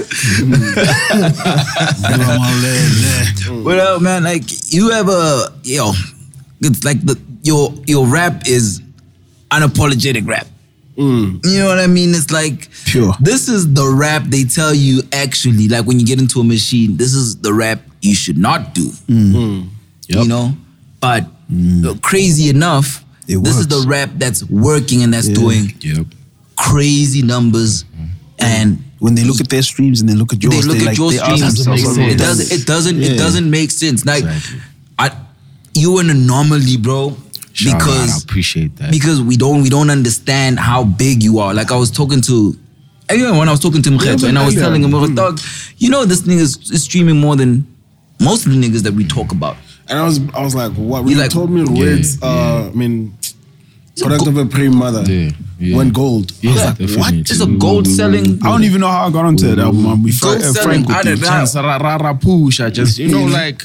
[3.63, 5.93] Well, man, like you ever, yo,
[6.61, 8.81] it's like the your your rap is
[9.51, 10.47] unapologetic rap.
[10.97, 11.45] Mm.
[11.45, 12.15] You know what I mean?
[12.15, 13.13] It's like Pure.
[13.19, 16.95] This is the rap they tell you actually, like when you get into a machine,
[16.97, 18.89] this is the rap you should not do.
[19.09, 19.33] Mm.
[19.33, 19.69] Mm.
[20.07, 20.27] You Yep.
[20.27, 20.57] know,
[21.01, 21.27] but
[22.01, 25.35] crazy enough, It this is the rap that's working and that's Yeah.
[25.35, 26.05] doing Yep.
[26.55, 27.83] crazy numbers
[28.39, 30.85] and When they look at their streams and they look at yours, they look at
[30.85, 31.41] like your streams.
[31.41, 32.51] Doesn't themselves, make It doesn't.
[32.51, 33.03] It doesn't.
[33.03, 34.05] It doesn't make sense.
[34.05, 34.59] Like, Exactly.
[34.97, 35.11] I,
[35.75, 37.15] you an anomaly, bro.
[37.55, 38.91] Shout out, I because appreciate that.
[38.91, 41.53] because we don't we don't understand how big you are.
[41.53, 42.55] Like I was talking to.
[43.07, 44.61] Anyway, when I was talking to Mkhetho and I was yeah.
[44.63, 45.39] telling him, I was dog,
[45.77, 47.65] you know this nigga is, is streaming more than
[48.19, 49.55] most of the niggas that we talk about.
[49.87, 51.03] And I was I was like, what?
[51.03, 53.15] When You you like- told me Rued's, uh, I mean,
[53.97, 55.77] product of a praying mother Yeah, yeah.
[55.77, 56.31] went gold.
[56.31, 56.97] I was Yeah, like, definitely.
[56.97, 57.13] what?
[57.13, 58.39] It's a gold selling.
[58.43, 59.85] I don't even know how I got onto that album.
[59.87, 61.17] I'll be Gold fr- uh, selling frank with out you.
[61.17, 62.59] chance ra, ra, ra, push.
[62.59, 63.63] I just you know like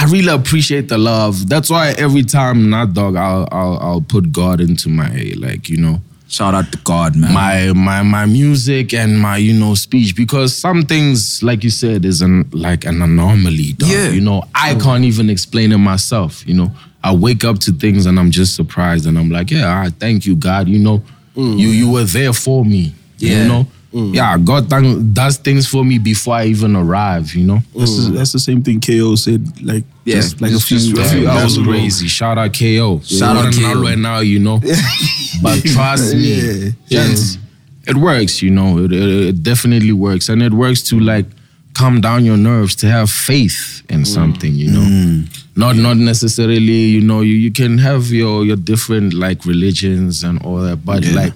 [0.00, 1.48] I really appreciate the love.
[1.48, 5.76] That's why every time not dog, I'll I'll I'll put God into my like you
[5.78, 7.32] know Shout out to God, man.
[7.32, 12.04] my my my music and my you know speech because some things like you said
[12.04, 13.72] is an like an anomaly.
[13.72, 14.10] Dog, Yeah.
[14.10, 16.46] you know I can't even explain it myself.
[16.46, 16.70] You know
[17.02, 20.26] I wake up to things and I'm just surprised and I'm like yeah, ah, thank
[20.26, 20.68] you God.
[20.68, 21.02] You know
[21.34, 22.94] you you were there for me.
[23.18, 23.42] Yeah.
[23.42, 23.66] You know.
[23.92, 24.14] Mm.
[24.14, 27.60] Yeah, God thank, does things for me before I even arrive, you know?
[27.74, 29.64] That's, the, that's the same thing KO said.
[29.64, 30.16] Like Yeah.
[30.16, 31.70] just like a few, just- a Yeah, few that's hours ago.
[31.70, 32.06] crazy.
[32.06, 33.00] Shout out KO.
[33.00, 33.60] Shout out Not KO.
[33.60, 34.60] Nalo and now, you know.
[35.42, 36.70] but trust me, Yeah.
[36.88, 37.38] gents,
[37.86, 38.78] it works, you know.
[38.78, 40.28] It, it, it definitely works.
[40.28, 41.24] And it works to like
[41.72, 44.06] calm down your nerves, to have faith in mm.
[44.06, 44.80] something, you know.
[44.82, 45.44] Mm.
[45.56, 46.60] Not not necessarily,
[46.94, 51.04] you know, you, you can have your your different like religions and all that, but
[51.06, 51.32] like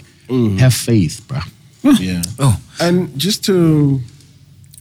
[0.59, 1.40] have faith, bro.
[1.83, 2.22] Yeah.
[2.39, 2.61] Oh.
[2.80, 4.01] And just to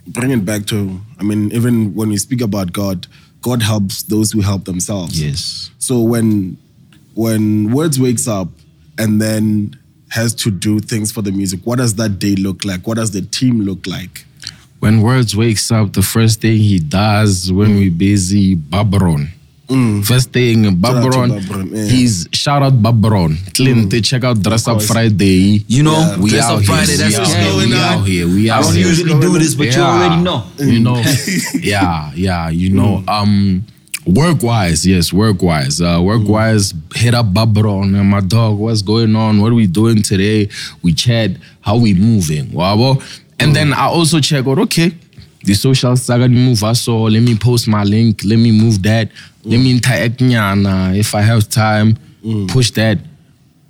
[0.08, 3.08] bring it back to, I mean, even when we speak about God,
[3.41, 5.22] God helps those who help themselves.
[5.22, 5.72] Yes.
[5.80, 6.58] So when
[7.14, 8.47] when Wordz wakes up
[8.97, 9.78] and then
[10.10, 12.86] has to do things for the music, what does that day look like?
[12.88, 14.26] What does the team look like?
[14.80, 19.28] When Wordz wakes up, the first thing he does when we busy Babron.
[20.03, 21.86] First thing, out Babron, Babron, yeah.
[21.86, 23.38] he's shout out Babron.
[23.55, 24.82] Clint, they check out Dress Up.
[24.82, 25.63] Friday.
[25.67, 26.17] You know, Yeah.
[26.17, 26.91] we We Dress out Up here, Friday.
[26.91, 27.41] we That's out gang.
[27.43, 28.88] here, we out here, we I out don't here.
[28.88, 30.43] usually do this, but you already know.
[30.59, 31.01] You know,
[31.61, 33.03] yeah, yeah, you know.
[33.07, 33.65] Um,
[34.05, 35.80] work wise, yes, work wise.
[35.82, 38.57] Uh, work wise, hit up Babron and my dog.
[38.57, 39.41] What's going on?
[39.41, 40.49] What are we doing today?
[40.82, 41.32] We chat.
[41.61, 42.51] How we moving?
[42.51, 42.99] Wow.
[43.39, 44.59] And then I also check out.
[44.59, 44.91] Okay,
[45.44, 49.10] the social saga move us so let me post my link, let me move that,
[49.44, 52.50] let me interact nyana if I have time, mm.
[52.50, 53.00] push that.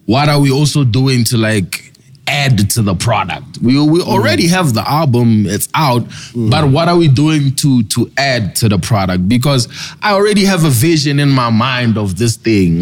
[0.06, 1.94] What are we also doing to like
[2.28, 3.60] add to the product?
[3.60, 4.08] We we mm.
[4.08, 6.50] already have the album, it's out, mm.
[6.50, 9.30] but what are we doing to to add to the product?
[9.30, 9.68] Because
[10.02, 12.82] I already have a vision in my mind of this thing.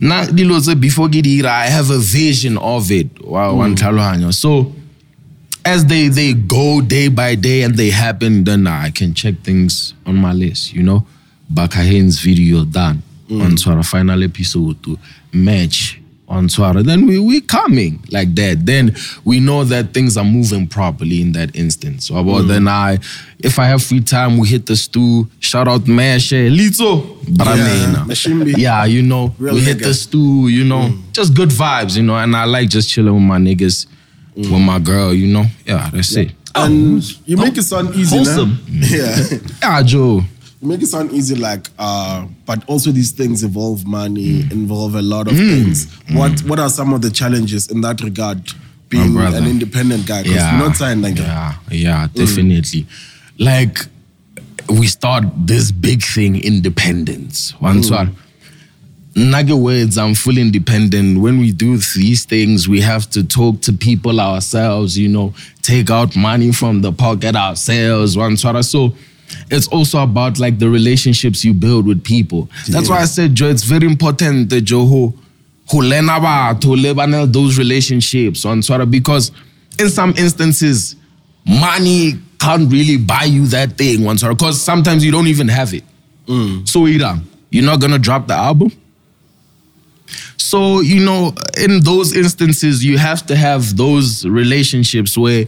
[0.00, 3.08] Dilo tse before I have a vision of it.
[3.24, 4.32] Wa ntlhaloganyo.
[4.32, 4.72] So
[5.68, 9.92] as they they go day by day and they happen, then I can check things
[10.06, 11.06] on my list, you know.
[11.52, 13.42] Bakahen's video done mm.
[13.42, 14.98] on Swara final episode to
[15.32, 16.82] match on Swara.
[16.82, 18.64] Then we we coming like that.
[18.64, 18.94] Then
[19.24, 22.06] we know that things are moving properly in that instance.
[22.06, 22.48] So about mm.
[22.48, 22.98] then I
[23.38, 25.28] if I have free time, we hit the stew.
[25.38, 27.94] Shout out Meshe, Lito, Bramena.
[27.94, 28.56] Uh, Mashimbi.
[28.56, 31.12] Yeah, you know, Real we hit the stew, you know, mm.
[31.12, 33.86] just good vibes, you know, and I like just chilling with my niggas,
[34.38, 35.44] with my girl, you know.
[35.66, 36.32] Yeah, that's it.
[36.54, 38.58] And you make it sound easy, Wholesome.
[38.68, 38.86] nah?
[38.90, 39.24] Yeah.
[39.62, 40.22] Yeah, Joe.
[40.60, 44.52] You make it sound easy, like, uh, but also these things involve money, Mm.
[44.52, 45.86] involve a lot of things.
[46.10, 48.40] What What are some of the challenges in that regard?
[48.88, 50.58] Being an independent guy, 'Cause Yeah.
[50.58, 52.86] not signed like Yeah, yeah, definitely.
[53.38, 53.86] Like
[54.68, 57.52] we start this big thing, independence.
[57.60, 58.10] Once mm.
[59.18, 61.20] Nugget words, I'm fully independent.
[61.20, 65.90] When we do these things, we have to talk to people ourselves, you know, take
[65.90, 68.16] out money from the pocket ourselves.
[68.16, 68.94] One sort of so
[69.50, 72.48] it's also about like the relationships you build with people.
[72.68, 75.14] That's why I said, Joe, it's very important that Joe who
[75.70, 79.32] who learn about to live on those relationships on sort of because
[79.78, 80.96] in some instances,
[81.44, 85.74] money can't really buy you that thing once or because sometimes you don't even have
[85.74, 85.84] it.
[86.26, 86.66] Mm.
[86.68, 88.70] So Ira, you're not gonna drop the album.
[90.38, 95.46] So, you know, in those instances, you have to have those relationships where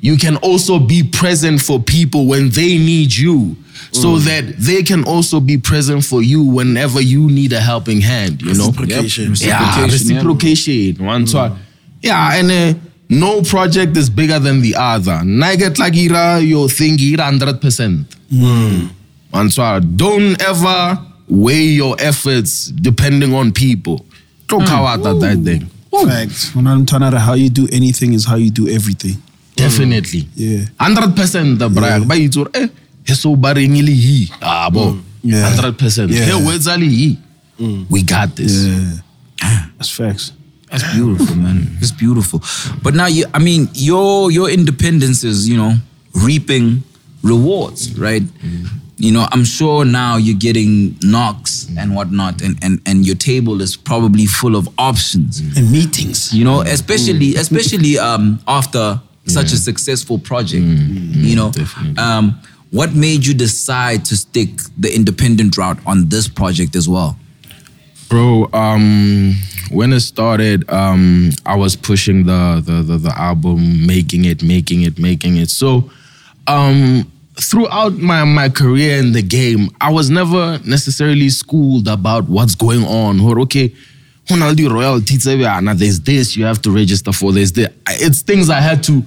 [0.00, 3.56] you can also be present for people when they need you.
[3.92, 4.24] So mm.
[4.24, 8.54] that they can also be present for you whenever you need a helping hand, you
[8.54, 8.70] know?
[8.70, 9.34] Reciprocation.
[9.36, 11.04] Yeah, reciprocation.
[11.04, 11.58] One so, mm.
[12.02, 12.78] yeah, and uh,
[13.08, 15.20] no project is bigger than the other.
[15.24, 18.06] Naget like ira your thing ira hundred percent.
[18.32, 18.90] Mm.
[19.32, 24.06] And so don't ever weigh your efforts depending on people.
[24.50, 25.70] Don't cow out at that thing.
[26.08, 26.54] Facts.
[26.54, 29.16] When I'm talking about how you do anything is how you do everything.
[29.56, 30.20] Definitely.
[30.20, 30.30] Hmm.
[30.36, 30.64] Yeah.
[30.78, 32.06] Hundred percent the brag.
[32.06, 32.68] But it's eh,
[33.06, 34.28] he so baringili he.
[34.40, 34.92] Ah, bo.
[34.92, 35.00] Hmm.
[35.22, 35.48] Yeah.
[35.48, 36.10] Hundred percent.
[36.10, 36.24] Yeah.
[36.38, 37.18] He words ali he.
[37.90, 38.64] We got this.
[38.64, 38.92] Yeah.
[39.42, 39.70] Ah.
[39.76, 40.32] That's facts.
[40.70, 41.76] That's beautiful, man.
[41.82, 42.40] It's beautiful.
[42.82, 45.74] But now you I mean your your independence is, you know,
[46.14, 46.82] reaping
[47.22, 48.22] rewards, right?
[48.22, 48.66] Hmm.
[49.00, 53.62] You know, I'm sure now you're getting knocks and whatnot, and, and, and your table
[53.62, 55.40] is probably full of options.
[55.56, 56.32] And meetings.
[56.34, 60.64] You know, especially especially um after such a successful project.
[60.64, 61.50] you know.
[61.96, 62.40] Um
[62.70, 64.48] what made you decide to stick
[64.78, 67.16] the independent route on this project as well?
[68.08, 69.34] Bro, um,
[69.70, 74.82] when it started, um, I was pushing the, the the the album, making it, making
[74.82, 75.50] it, making it.
[75.50, 75.90] So,
[76.46, 77.10] um,
[77.40, 82.84] throughout my my career in the game, I was never necessarily schooled about what's going
[82.84, 83.20] on.
[83.20, 83.74] Or okay,
[84.28, 87.32] when I'll do royalties, now there's this you have to register for.
[87.32, 87.68] There's this.
[87.88, 89.02] It's things I had to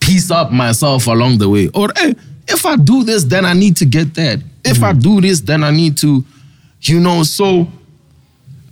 [0.00, 1.68] piece up myself along the way.
[1.74, 2.14] Or hey,
[2.48, 4.40] if I do this, then I need to get that.
[4.64, 5.00] If I mm-hmm.
[5.00, 6.24] do this, then I need to,
[6.82, 7.22] you know.
[7.22, 7.68] So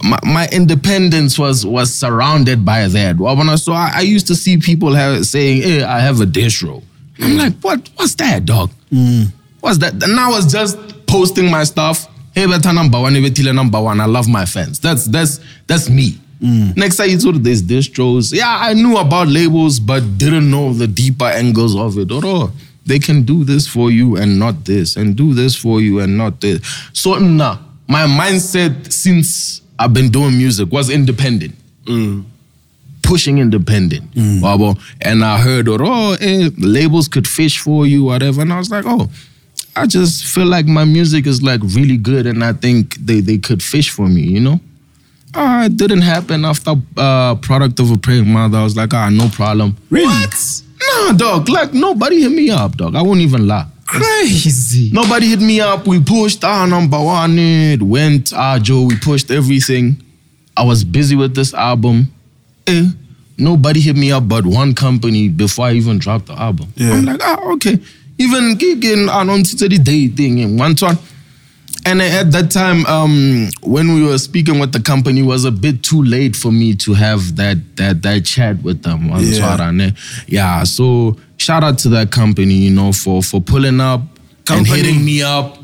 [0.03, 3.59] my, my independence was was surrounded by that.
[3.62, 6.83] So I, I used to see people have, saying, "Hey, I have a distro."
[7.21, 7.89] I'm like, "What?
[7.97, 8.71] What's that, dog?
[8.91, 9.25] Hmm.
[9.61, 12.07] What's that?" And I was just posting my stuff.
[12.35, 14.01] Hey, beta number one, betile number one.
[14.01, 14.79] I love my fans.
[14.79, 16.19] That's that's that's me.
[16.41, 16.71] Hmm.
[16.77, 18.33] Next time you told there's distros.
[18.33, 22.12] Yeah, I knew about labels, but didn't know the deeper angles of it.
[22.12, 22.53] Or oh,
[22.87, 26.16] they can do this for you and not this, and do this for you and
[26.16, 26.61] not this.
[26.93, 27.59] So nah,
[27.89, 31.55] my mindset since I've been doing music was independent.
[31.87, 32.23] Hmm.
[33.09, 34.11] Pushing independent.
[34.15, 34.79] Wabo.
[35.01, 38.43] And I heard, oh, eh, labels could fish for you, whatever.
[38.43, 39.09] And I was like, oh,
[39.75, 43.39] I just feel like my music is like really good and I think they, they
[43.39, 44.61] could fish for me, you know?
[45.35, 48.59] Ah, it didn't happen after uh, Product of a Praying Mother.
[48.59, 49.77] I was like, ah, no problem.
[49.91, 50.07] Really?
[50.07, 50.63] What?
[50.81, 51.49] Nah, dog.
[51.49, 52.95] Like, nobody hit me up, dog.
[52.95, 53.67] I won't even lie.
[53.87, 54.91] Crazy.
[54.93, 55.87] Nobody hit me up.
[55.87, 57.39] We pushed our number one.
[57.39, 58.33] It went.
[58.35, 58.83] Ah, Joe.
[58.83, 60.03] We pushed everything.
[60.57, 62.13] I was busy with this album.
[62.69, 62.85] Eh,
[63.37, 66.73] nobody hit me up but one company before I even dropped the album.
[66.77, 66.93] Yeah.
[66.93, 67.79] I'm like, ah, okay.
[68.19, 70.99] Even gigging on to the day thing in one time.
[71.87, 75.53] And at that time, um, when we were speaking with the company, it was a
[75.53, 79.11] bit too late for me to have that that that chat with them.
[79.11, 79.91] on Yeah.
[80.27, 80.64] Yeah.
[80.64, 84.03] So shout shout out to that company, you know, for for pulling up
[84.45, 84.59] Company.
[84.81, 85.58] and hitting me up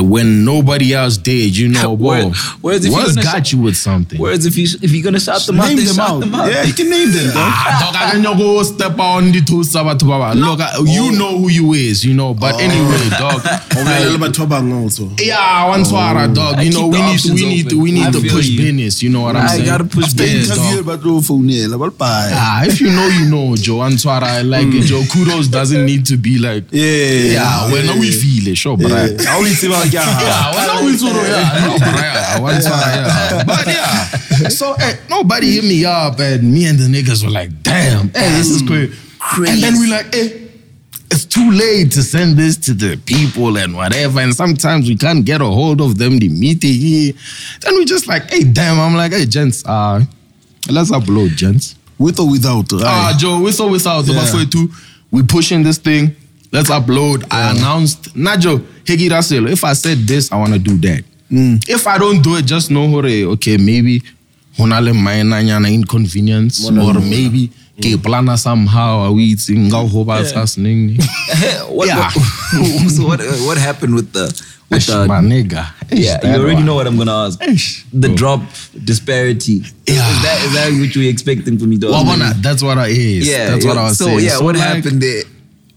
[0.00, 1.56] when nobody else did.
[1.56, 4.18] You know, Where- whoa, whereas if you're what's gonna got sh- you with something?
[4.20, 6.20] Whereas if you if you're gonna shout them out, Name then them shout out.
[6.20, 6.50] them out.
[6.52, 7.34] Yeah, you can name them, dog.
[7.36, 9.96] Ah, dog, I can go step on the toes of a.
[10.34, 12.34] Look, I- you know who you is, you know.
[12.34, 13.40] But anyway, dog.
[13.76, 15.10] Omelela bathobang also.
[15.20, 16.62] Yeah, one swara, dog.
[16.62, 18.58] You know, we need to, options we need to, we need to push you.
[18.60, 19.02] business.
[19.02, 19.62] You know what I'm saying?
[19.62, 20.84] I gotta push business, dog.
[20.86, 22.30] but no phone, yeah, like, bye.
[22.32, 23.76] Ah, if you know, you know, Joe.
[23.86, 28.56] Answara, like Joe, kudos doesn't need to be like, Yeah, yeah, when we feel it,
[28.56, 31.94] sure, but I, I only see about yeah, when we sort of, yeah, no, but
[31.96, 33.44] yeah, one time, yeah.
[33.44, 37.62] But yeah, so eh, nobody hit me up, and me and the niggas were like,
[37.62, 38.90] damn, hey, this is great.
[39.38, 40.46] And then we like, eh,
[41.10, 44.20] it's too late to send this to the people and whatever.
[44.20, 47.12] And sometimes we can't get a hold of them The immediately.
[47.60, 48.78] Then we just like, hey, damn.
[48.80, 50.04] I'm like, hey, gents, uh,
[50.70, 51.76] let's upload, gents.
[51.98, 52.70] With or without.
[52.74, 53.18] Ah, right?
[53.18, 54.06] Joe, with or without.
[54.06, 54.44] yeah.
[54.50, 54.70] two.
[55.10, 56.14] We pushing this thing.
[56.52, 57.24] Let's upload.
[57.30, 61.04] I announced, Najo, Hegi Russell, if I said this, I want to do that.
[61.30, 61.68] Mm.
[61.68, 64.02] If I don't do it, just know, okay, maybe
[64.56, 67.98] honale minor nyana inconvenience, or maybe mm.
[67.98, 70.22] ke plana somehow, are we eating go hoba
[70.56, 70.96] ning.
[71.68, 72.10] what, Yeah.
[72.10, 74.26] what, so what what happened with the
[74.70, 75.66] with the My nigga.
[75.90, 77.40] yeah, you already know what I'm gonna ask.
[77.40, 77.84] Eish.
[77.92, 78.40] The drop
[78.84, 79.62] disparity.
[79.86, 79.94] Yeah.
[79.94, 81.78] Is that is that what you expecting from me?
[81.78, 83.28] Wabona, that's what I is.
[83.28, 83.76] yeah, that's what.
[83.76, 84.20] I was so, saying.
[84.20, 85.22] yeah, what like, happened there?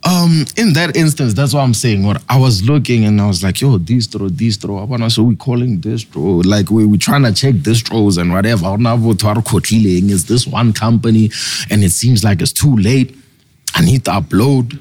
[0.03, 2.05] Um, in that instance, that's what I'm saying.
[2.05, 4.81] What I was looking and I was like, yo, distro, distro.
[4.81, 6.45] Abana, So we calling distro.
[6.45, 8.77] Like we we trying to check distros and whatever.
[10.13, 11.29] Is this one company?
[11.69, 13.15] And it seems like it's too late.
[13.75, 14.79] I need to upload.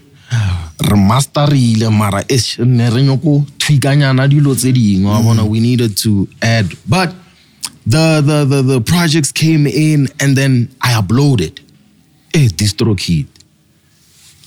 [0.78, 7.12] Remasterile mara ish ne re nyoko tweakanyana dilo tse dingwe we needed to add but
[7.86, 11.60] the the the the projects came in and then I uploaded
[12.32, 13.26] hey DistroKid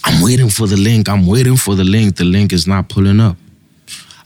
[0.03, 1.09] I'm waiting for the link.
[1.09, 2.15] I'm waiting for the link.
[2.15, 3.37] The link is not pulling up.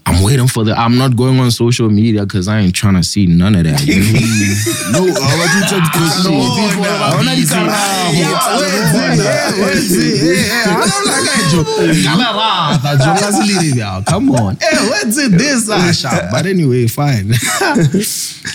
[0.08, 0.74] I'm waiting for the.
[0.78, 3.82] I'm not going on social media because I ain't trying to see none of that.
[3.86, 3.96] you?
[4.92, 7.46] No, I want to touch the I wanna be
[14.06, 14.58] Come on.
[14.66, 15.68] Hey, what's it this?
[16.00, 16.32] Sharp.
[16.32, 17.26] But anyway, fine.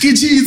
[0.01, 0.39] Kichi,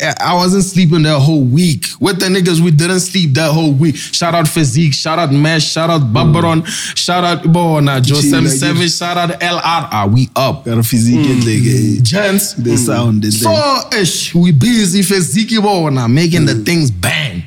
[0.00, 1.86] eh, I wasn't sleeping that whole week.
[2.00, 3.96] With the niggas, we didn't sleep that whole week.
[3.96, 9.16] Shout out Physique, shout out Mesh, shout out Babaron, shout out Bona, Josem Seven, shout
[9.16, 9.99] out LR.
[10.00, 10.64] Ah, we up.
[10.64, 16.08] Got a physique in there, Gents, the sound is so ish, we busy Physique bona,
[16.08, 17.42] making the things bang.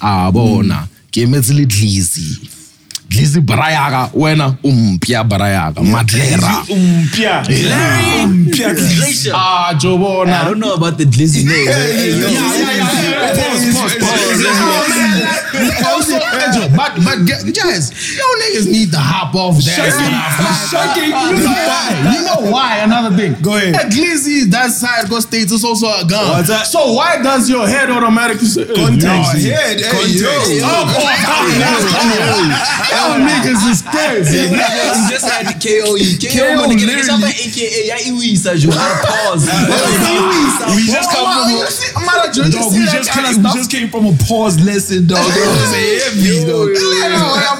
[0.00, 0.88] Ah, bona.
[1.10, 1.50] Ke metse
[3.10, 3.26] le Glizzy.
[3.26, 6.62] Glizzy Brayaga, wena umpia Brayaga, Maglera.
[8.56, 9.32] Glacier.
[9.34, 10.44] Ah, jobona I Jobona.
[10.44, 11.66] don't know about the glizzy name.
[11.68, 12.28] Hey, yo.
[15.86, 19.92] Also, Angel, but but guys, you niggas need to hop off that.
[20.70, 21.10] Shaking.
[21.10, 22.12] You know why?
[22.12, 22.78] You know why?
[22.78, 23.34] Another thing.
[23.40, 23.74] Go ahead.
[23.74, 26.28] At Glizzy, that side go states is also a gun.
[26.28, 26.66] What's that?
[26.66, 29.34] So why does your head automatically say Context.
[29.40, 30.66] Yo, Head, hey, yo.
[30.66, 31.02] Up off.
[32.96, 34.48] Y'all niggas is crazy.
[35.12, 35.92] Just had the KO.
[35.92, 37.28] KO, get literally.
[37.28, 39.44] it, AKA, ya iwisa, you gotta pause.
[40.76, 42.52] We just come from a- see, I'm not a judge.
[42.52, 45.18] Dog, we just came, we just came from a pause lesson, dog.
[45.18, 46.72] That was heavy, dog.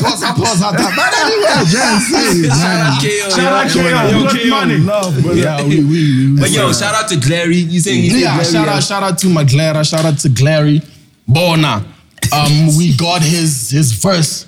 [0.01, 0.97] Pause, I pause, I pause.
[0.97, 3.03] But anyway, say, Shout out.
[3.03, 3.31] KO.
[3.31, 4.33] Shout out.
[4.33, 4.49] KO.
[4.51, 4.79] Money.
[4.79, 5.39] love, brother.
[5.41, 6.41] Yeah, we, we, we.
[6.41, 7.57] But yo, shout out to Glary.
[7.57, 10.83] You saying you Yeah, shout out, shout out to my Maglera, shout out to Glary.
[11.29, 11.85] Bona.
[12.33, 14.47] Um, we got his his verse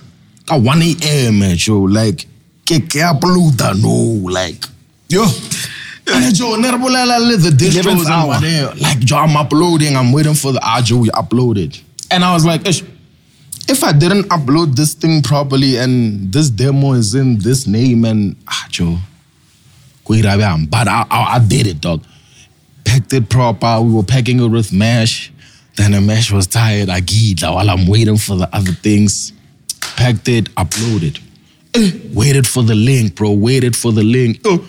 [0.51, 1.39] at 1 a.m.
[1.39, 1.81] man, Joe.
[1.81, 2.27] Like,
[2.67, 4.65] ke ke uploada, no, like.
[5.09, 5.25] Yo,
[6.11, 8.27] And Joe, nerabolela le the distros 11th and hour.
[8.29, 8.75] whatever.
[8.81, 11.81] Like, Joe, I'm uploading, I'm waiting for the audio, we uploaded.
[12.11, 12.83] And I was like, "Ish,
[13.69, 18.37] if I didn't upload this thing properly and this demo is in this name and
[18.49, 18.97] ah Joe,
[20.07, 22.03] but I, I I did it, dog.
[22.85, 23.81] Packed it proper.
[23.83, 25.31] We were packing it with mesh.
[25.77, 26.89] Then the mesh was tired.
[26.89, 29.33] I gidla while I'm waiting for the other things.
[29.99, 31.21] Packed it, uploaded.
[31.75, 33.33] Eh, waited for the link, bro.
[33.33, 34.41] Waited for the link.
[34.45, 34.67] Oh.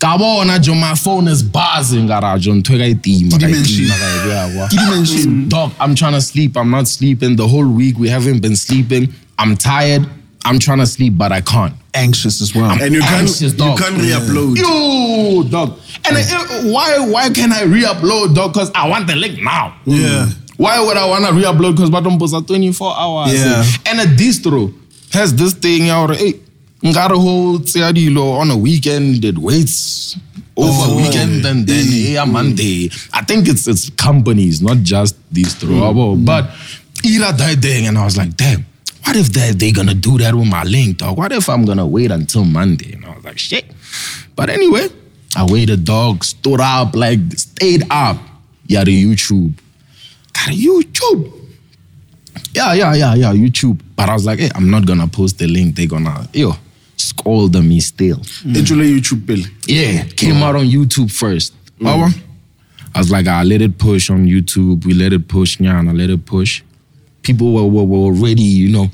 [0.00, 2.06] Kabona jo, my phone is buzzing.
[2.08, 3.84] Gara jo, ntho e ka e tima, ka Dimension.
[3.86, 4.68] tima, ka beha kwa.
[4.68, 5.48] Dimension.
[5.48, 6.56] Dog, I'm trying to sleep.
[6.56, 7.36] I'm not sleeping.
[7.36, 9.14] The whole week we haven't been sleeping.
[9.38, 10.04] I'm tired.
[10.44, 11.74] I'm trying to sleep, but I can't.
[11.94, 12.70] anxious as well.
[12.70, 14.56] And you can't, Anxious you can't re-upload.
[14.56, 15.78] Yo, dog.
[16.08, 18.52] And uh, why why can I re-upload, dog?
[18.52, 19.76] Because I want the link now.
[19.84, 20.28] Yeah.
[20.60, 21.72] Why would I want to re-upload?
[21.74, 23.32] Because bottom post are 24 hours.
[23.32, 23.64] Yeah.
[23.86, 24.74] And a distro
[25.10, 26.14] has this thing out.
[26.14, 26.34] Hey,
[26.92, 29.24] got a whole dilo on a weekend.
[29.24, 30.18] It waits
[30.58, 32.08] over Oh, weekend and then mm.
[32.08, 32.90] hey, a Monday.
[33.10, 35.94] I think it's it's companies, not just distro.
[35.94, 36.26] Mm.
[36.26, 36.50] But
[37.06, 38.66] Ira died thing, and I was like, damn.
[39.06, 41.16] what if they they gonna do that with my link, dog?
[41.16, 42.92] What if I'm gonna wait until Monday?
[42.92, 43.64] And I was like, shit.
[44.36, 44.88] But anyway,
[45.34, 48.18] I waited, dog, stood up, like stayed up.
[48.66, 49.54] Yeah, the YouTube.
[50.48, 51.32] YouTube.
[52.52, 53.80] Yeah, yeah, yeah, yeah, YouTube.
[53.94, 55.76] But I was like, hey, I'm not gonna post the link.
[55.76, 56.54] They're gonna, yo,
[56.96, 58.16] scold me still.
[58.16, 58.54] Mm.
[58.54, 59.44] Ejule YouTube bill.
[59.66, 60.42] Yeah, came mm.
[60.42, 61.54] out on YouTube first.
[61.78, 61.84] Mm.
[61.84, 62.14] Baba.
[62.94, 64.84] I was like, I let it push on YouTube.
[64.84, 66.62] We let it push, Nyana, let it push.
[67.22, 68.88] People were, were, were already, you know,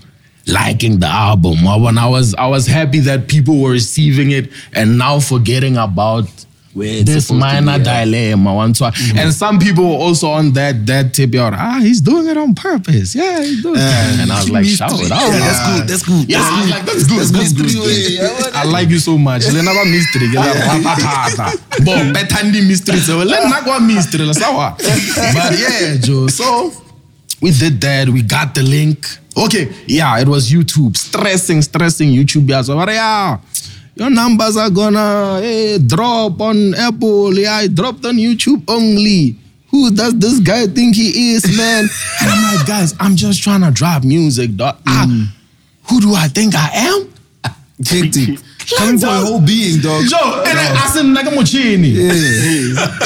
[0.46, 1.66] liking the album.
[1.66, 6.28] And I was I was happy that people were receiving it and now forgetting about
[6.76, 8.54] Where this minor dilemma.
[8.54, 11.54] One so, and some people also on that that tip out.
[11.54, 13.14] Ah, he's doing it on purpose.
[13.14, 14.20] Yeah, he's doing it.
[14.20, 15.22] And I was like, shout it out.
[15.22, 15.88] Yeah, that's good.
[15.88, 16.28] That's good.
[16.28, 17.26] Yeah, I was like, that's good.
[17.32, 17.72] That's good.
[17.72, 18.52] good.
[18.52, 19.48] I like you so much.
[19.48, 20.44] Le naba mystery ke la.
[21.80, 24.76] Bo betandi mystery so le nna kwa mystery la sawa.
[24.76, 26.26] But yeah, Joe.
[26.28, 26.72] So
[27.40, 28.10] we did that.
[28.10, 29.06] We got the link.
[29.34, 30.94] Okay, yeah, it was YouTube.
[30.94, 32.46] Stressing, stressing YouTube.
[32.50, 33.38] Yeah, so yeah.
[33.96, 37.32] Your numbers are gonna eh, drop on Apple.
[37.34, 39.36] Yeah, it dropped on YouTube only.
[39.70, 41.88] Who does this guy think he is, man?
[42.20, 44.76] and I'm like, guys, I'm just trying to drop music, dog.
[44.86, 45.06] Ah,
[45.88, 47.12] who do I think I am?
[47.86, 48.38] Hectic.
[48.74, 50.04] Coming for your whole being, dog.
[50.08, 51.94] Joe, and I, I said, nigga Muchini.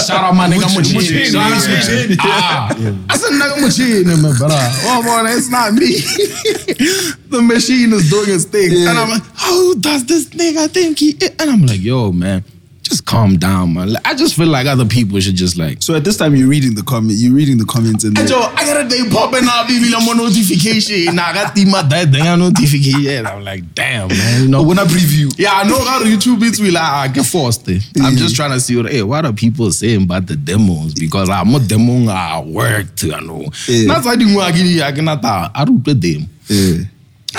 [0.07, 0.63] Shout out my nigga.
[0.63, 2.17] Shout out Muchini.
[2.21, 2.69] Ah,
[3.11, 4.57] I said, nigga Muchini, man, brother.
[4.89, 6.01] Oh, boy, it's not me.
[7.29, 8.73] the machine is doing its thing.
[8.89, 11.31] And I'm like, who does this nigga think he is?
[11.39, 12.43] And I'm like, yo, man,
[12.91, 13.93] just calm down, man.
[13.93, 16.49] Like, I just feel like other people should just like, So at this time, you're
[16.49, 17.15] reading the comment.
[17.19, 18.19] You're reading the comments and.
[18.19, 19.93] Hey, I got a day popping up, baby.
[19.97, 21.15] I'm on notification.
[21.15, 23.27] Nah, I got the my dad on notification.
[23.27, 24.43] I'm like, damn, man.
[24.43, 25.33] You know, Oh, when I preview.
[25.39, 27.69] yeah, I know how YouTube we like, I get forced.
[27.69, 27.79] eh.
[28.03, 30.93] I'm just trying to see what, hey, what are people saying about the demos?
[30.95, 33.45] Because I'm a demo, I work to, I know.
[33.45, 36.29] That's why I didn't get I cannot, I don't play them.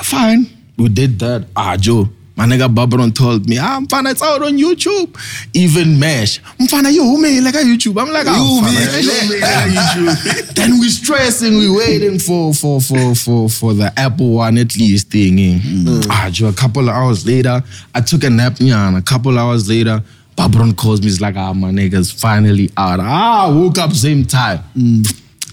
[0.02, 0.48] Fine.
[0.78, 1.46] We did that.
[1.56, 2.10] Ah, Joe.
[2.36, 5.16] My nigga Babron told me, ah, Mfana, it's out on YouTube.
[5.54, 6.40] Even Mesh.
[6.60, 8.02] Mfana, yo, who made like a YouTube?
[8.02, 10.54] I'm like, ah, You Mfana, made- yo, you made like YouTube.
[10.56, 15.10] then we stressing, we waiting for for for for for the Apple one at least
[15.12, 15.40] thing.
[15.40, 16.02] eh.
[16.10, 17.62] Ah, Joe, a couple of hours later,
[17.94, 20.02] I took a nap, yeah, and a couple of hours later,
[20.38, 23.00] Babron calls me, he's like, ah, my nigga's finally out.
[23.02, 24.62] Ah, woke up same time.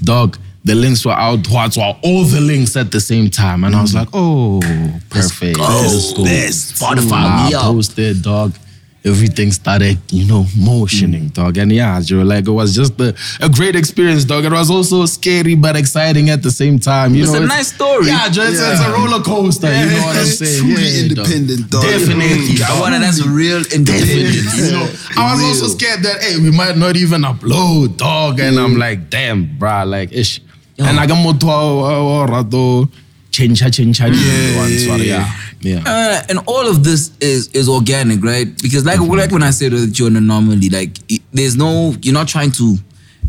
[0.05, 0.39] Dog,
[0.69, 3.65] the links were out, what were all the links at the same time.
[3.65, 4.61] And I was like, oh,
[5.09, 5.59] perfect.
[5.59, 6.25] Let's go.
[6.25, 7.63] Spotify, I we out.
[7.63, 8.55] posted, dog.
[9.05, 11.33] Everything started, you know, motioning, mm.
[11.33, 11.57] dog.
[11.57, 14.45] And yeah, Joe, like it was just a, a great experience, dog.
[14.45, 17.15] It was also scary but exciting at the same time.
[17.15, 18.09] You It's know, a nice story.
[18.09, 19.69] Yeah, Joe, it's, it's a roller coaster.
[19.69, 20.61] You know what I'm saying?
[20.61, 21.83] Truly Yeah, independent, dog.
[21.85, 22.63] Definitely.
[22.63, 22.81] I dog.
[22.81, 24.27] want that's real Definitely.
[24.27, 24.57] independent.
[24.57, 28.41] You know, I was also scared that hey, we might not even upload, dog.
[28.41, 28.79] And I'm mm.
[28.79, 30.43] like, damn, bruh, like ish.
[30.79, 31.35] And I got more
[32.29, 32.89] rato
[33.31, 34.09] chencha chencha.
[35.07, 35.83] Yeah, yeah.
[35.87, 38.47] Uh, and all of this is is organic, right?
[38.63, 42.15] Because like like when I said that you're an anomaly, like it- there's no you're
[42.15, 42.65] not trying to,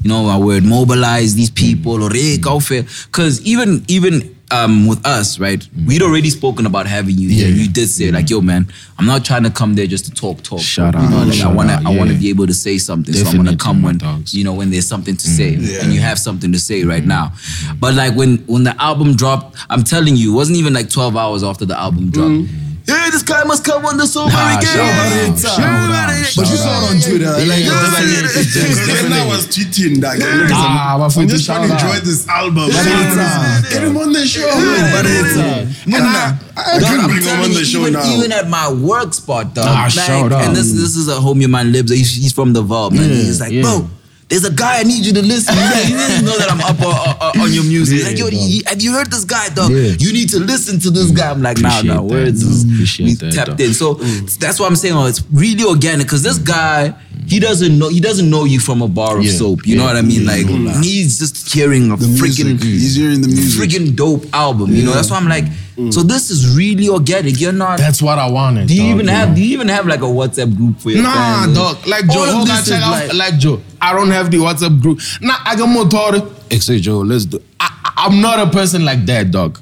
[0.03, 2.83] you know, our word mobilize these people or hey, go fair.
[3.05, 5.67] Because even even um with us, right?
[5.85, 7.47] We'd already spoken about having you here.
[7.47, 10.41] You did say like, yo, man, I'm not trying to come there just to talk
[10.41, 10.59] talk.
[10.59, 12.19] Shout you know, out, like I shout wanna out, I wanna yeah.
[12.19, 13.13] be able to say something.
[13.13, 14.33] so I'm gonna come when dogs.
[14.33, 15.37] you know when there's something to mm.
[15.37, 17.09] say and you have something to say right mm-hmm.
[17.09, 17.33] now.
[17.79, 21.15] But like when when the album dropped, I'm telling you, it wasn't even like 12
[21.15, 22.31] hours after the album dropped.
[22.31, 22.68] Mm.
[22.89, 24.65] Hey, this guy must come on the sober Nah, again.
[24.65, 27.29] shout out, shout out, But you saw it on Twitter.
[27.45, 27.63] Like,
[29.03, 31.83] When I was tweeting that, listen, Ah, but for I'm the just trying to shout
[31.83, 31.95] out.
[31.95, 32.67] enjoy this album.
[32.69, 34.49] But it's, uh, Get him on the show.
[34.49, 37.93] but it's, uh, And I, I Dog, can I'm bring him on the show even,
[37.93, 38.17] now.
[38.17, 39.65] even at my work spot, dog.
[39.67, 40.31] Ah, like, shout.
[40.33, 41.91] And this this is a homie of mine lives.
[41.91, 43.09] He's, he's from the Vault, man.
[43.09, 43.87] He's like, bro.
[44.29, 45.55] There's a guy I need you to listen.
[45.55, 45.61] to.
[45.61, 47.97] He doesn't know that I'm up on, on, on your music.
[47.97, 49.71] He's like, yo, Yeah, you- have you heard this guy, dog?
[49.71, 49.95] Yeah.
[49.97, 51.31] You need to listen to this guy.
[51.31, 52.63] I'm like, nah, nah, words is
[52.99, 53.61] we tapped dog.
[53.61, 53.73] in.
[53.73, 53.95] So
[54.39, 54.93] that's what I'm saying.
[54.95, 56.93] Oh, it's really organic because this guy,
[57.29, 59.65] he doesn't know he doesn't know you from a bar of Yeah, soap.
[59.67, 60.25] You know what I mean?
[60.25, 60.47] Like
[60.83, 62.61] he's just hearing a the freaking music.
[62.63, 63.61] He's hearing the music.
[63.61, 64.71] freaking dope album.
[64.73, 65.45] You know, that's why I'm like,
[65.77, 65.93] mm.
[65.93, 67.39] so this is really organic.
[67.39, 67.77] You're not.
[67.79, 68.67] That's what I wanted.
[68.67, 69.29] do you dog, even have?
[69.29, 69.35] know?
[69.35, 71.13] Do you even have like a WhatsApp group for your Nah,
[71.43, 71.55] fans?
[71.55, 71.87] dog.
[71.87, 72.91] Like All Joe, of hold on, this check is out.
[72.91, 74.99] like- Like, Joe, I don't have the WhatsApp group.
[75.21, 76.25] Nah, I got more Twitter.
[76.59, 77.39] Say Joe, let's do.
[77.59, 79.59] I, I- I'm not a person like that, dog.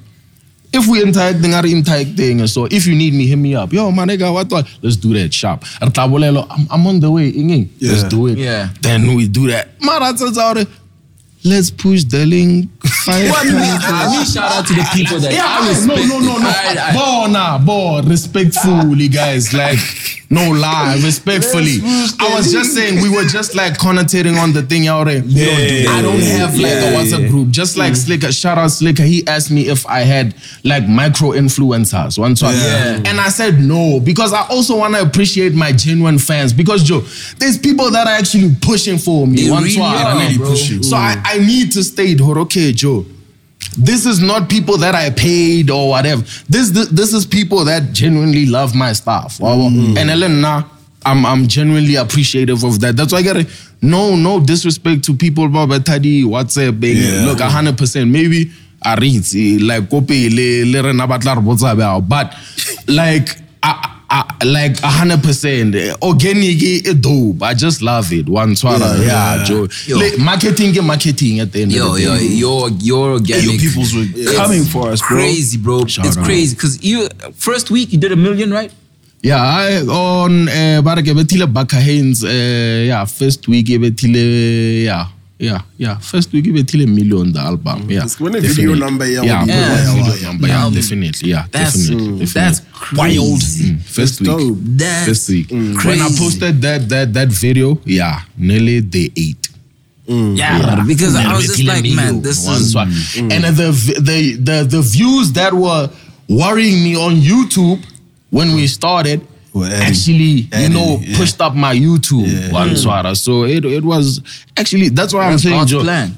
[0.77, 2.45] If we interact thing, I interact thing.
[2.45, 3.73] So if you need me, hit me up.
[3.73, 4.51] Yo, my nigga, what?
[4.51, 4.67] what?
[4.83, 5.63] Let's do that sharp.
[5.81, 7.31] I'm, I'm on the way.
[7.31, 7.69] Inging.
[7.81, 8.37] Let's do it.
[8.37, 8.69] Yeah.
[8.81, 9.69] Then we do that.
[9.81, 10.57] Mara, it's out.
[11.47, 12.69] Let's push the link.
[13.05, 15.69] Five Well, I mean, I mean, shout out to the people that yeah, I I-
[15.69, 15.99] respect.
[16.09, 16.47] no, no, no, no.
[16.47, 19.53] I- I- Bo, nah, bo, respectfully, guys.
[19.53, 19.79] Like,
[20.29, 21.79] no lie, respectfully.
[22.19, 25.23] I was just saying, we were just like connotating on the thing out there.
[25.25, 27.27] Yeah, I don't have like a WhatsApp yeah.
[27.29, 27.49] group.
[27.49, 28.17] Just like mm.
[28.17, 29.05] Slikour, shout out Slikour.
[29.05, 30.35] He asked me if I had
[30.65, 32.19] like micro influencers.
[32.19, 32.55] One time.
[32.55, 33.01] Yeah.
[33.05, 36.51] And I said no, because I also want to appreciate my genuine fans.
[36.51, 37.01] Because Joe,
[37.37, 39.45] there's people that are actually pushing for me.
[39.45, 40.83] They One really time, are, really pushing.
[40.83, 43.05] So I, I need to state, okay, Joe.
[43.77, 46.21] This is not people that I paid or whatever.
[46.47, 49.39] This this, this is people that genuinely love my stuff.
[49.41, 50.63] And Ellen, nah,
[51.05, 52.95] I'm I'm genuinely appreciative of that.
[52.95, 53.47] That's why I gotta
[53.81, 56.79] no no disrespect to people about Tadi WhatsApp.
[56.79, 57.25] Big Yeah.
[57.25, 58.51] look hundred percent maybe.
[58.81, 62.07] I read eh, like copy le le rena batla re botsa bjao.
[62.07, 62.33] but
[62.87, 67.43] like I, I, like hundred percent organic is dope.
[67.43, 68.29] I just love it.
[68.29, 69.67] One swara, yeah, Joe.
[69.85, 69.97] Yo.
[69.97, 72.25] Like, marketing is marketing at the end Yo, of the yo, day.
[72.25, 73.43] your your organic.
[73.45, 75.17] Your peoples were coming for us, bro.
[75.17, 75.85] Crazy, bro.
[75.85, 76.23] Shout it's out.
[76.25, 78.71] crazy because you first week you did a million, right?
[79.21, 82.29] Yeah, I on uh, bara ke betile Baka Haynes uh,
[82.87, 85.07] yeah, first week ke betile yeah.
[85.39, 85.97] Yeah, yeah.
[86.01, 87.83] First week ke betile million the album.
[87.83, 87.91] Mm.
[87.91, 88.07] Yeah.
[88.17, 88.79] When a video definitely.
[88.79, 90.53] number, yeah, Yeah, when you yeah, video number, yeah.
[90.53, 91.29] yeah, Um, definitely.
[91.29, 92.25] Yeah, That's definitely.
[92.25, 92.97] Mm, that's definitely.
[92.97, 93.41] wild.
[93.41, 93.81] Mm, mm.
[93.83, 94.29] First week.
[94.29, 94.57] dope.
[94.81, 95.51] That's First week.
[95.51, 99.43] When I posted that that that video, yeah, nearly the eight.
[100.07, 102.87] Yeah, because I was just like, man, this One is swag.
[103.17, 103.69] And the,
[104.01, 105.89] the the the views that were
[106.29, 107.83] worrying me on YouTube
[108.31, 109.21] when we started
[109.57, 111.17] Were adding- actually, you know, yeah.
[111.17, 112.51] pushed up my YouTube Yeah.
[112.51, 112.75] one hmm.
[112.75, 113.15] swara.
[113.15, 114.21] So it it was
[114.55, 115.81] actually that's what I'm saying, God's Joe.
[115.83, 116.17] plan.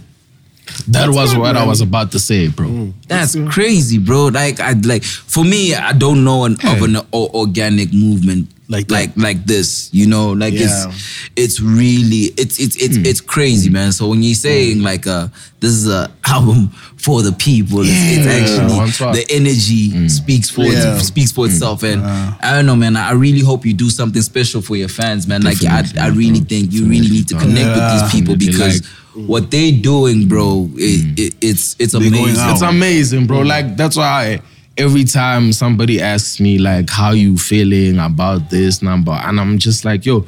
[0.89, 2.67] That was good, what I was about to say, bro.
[2.67, 2.89] Hmm.
[3.07, 3.47] That's hmm.
[3.47, 4.27] crazy, bro.
[4.27, 8.87] Like I like for me, I don't know an, of an o- organic movement Like
[8.87, 8.93] that.
[8.93, 9.89] like like this.
[9.91, 10.67] You know, like Yeah.
[10.87, 13.91] it's it's really it's it's it's it's crazy, man.
[13.91, 18.25] So when you're saying like uh this is a album for the people, it's, it's
[18.25, 18.31] Yeah.
[18.31, 20.07] actually One the energy hmm.
[20.07, 20.97] speaks for Yeah.
[20.97, 21.51] it, speaks for hmm.
[21.51, 21.81] itself.
[21.81, 22.95] And I don't know, man.
[22.95, 25.41] I really hope you do something special for your fans, man.
[25.41, 28.87] Like I, I really think you really need to connect with these people Definitely, because
[29.15, 31.13] what they doing, bro, it, hmm.
[31.17, 32.35] it, it's it's amazing.
[32.37, 33.41] It's amazing, bro.
[33.41, 34.41] Like that's why
[34.79, 39.85] every time somebody asks me like how you feeling about this number, and I'm just
[39.85, 40.25] like, yo,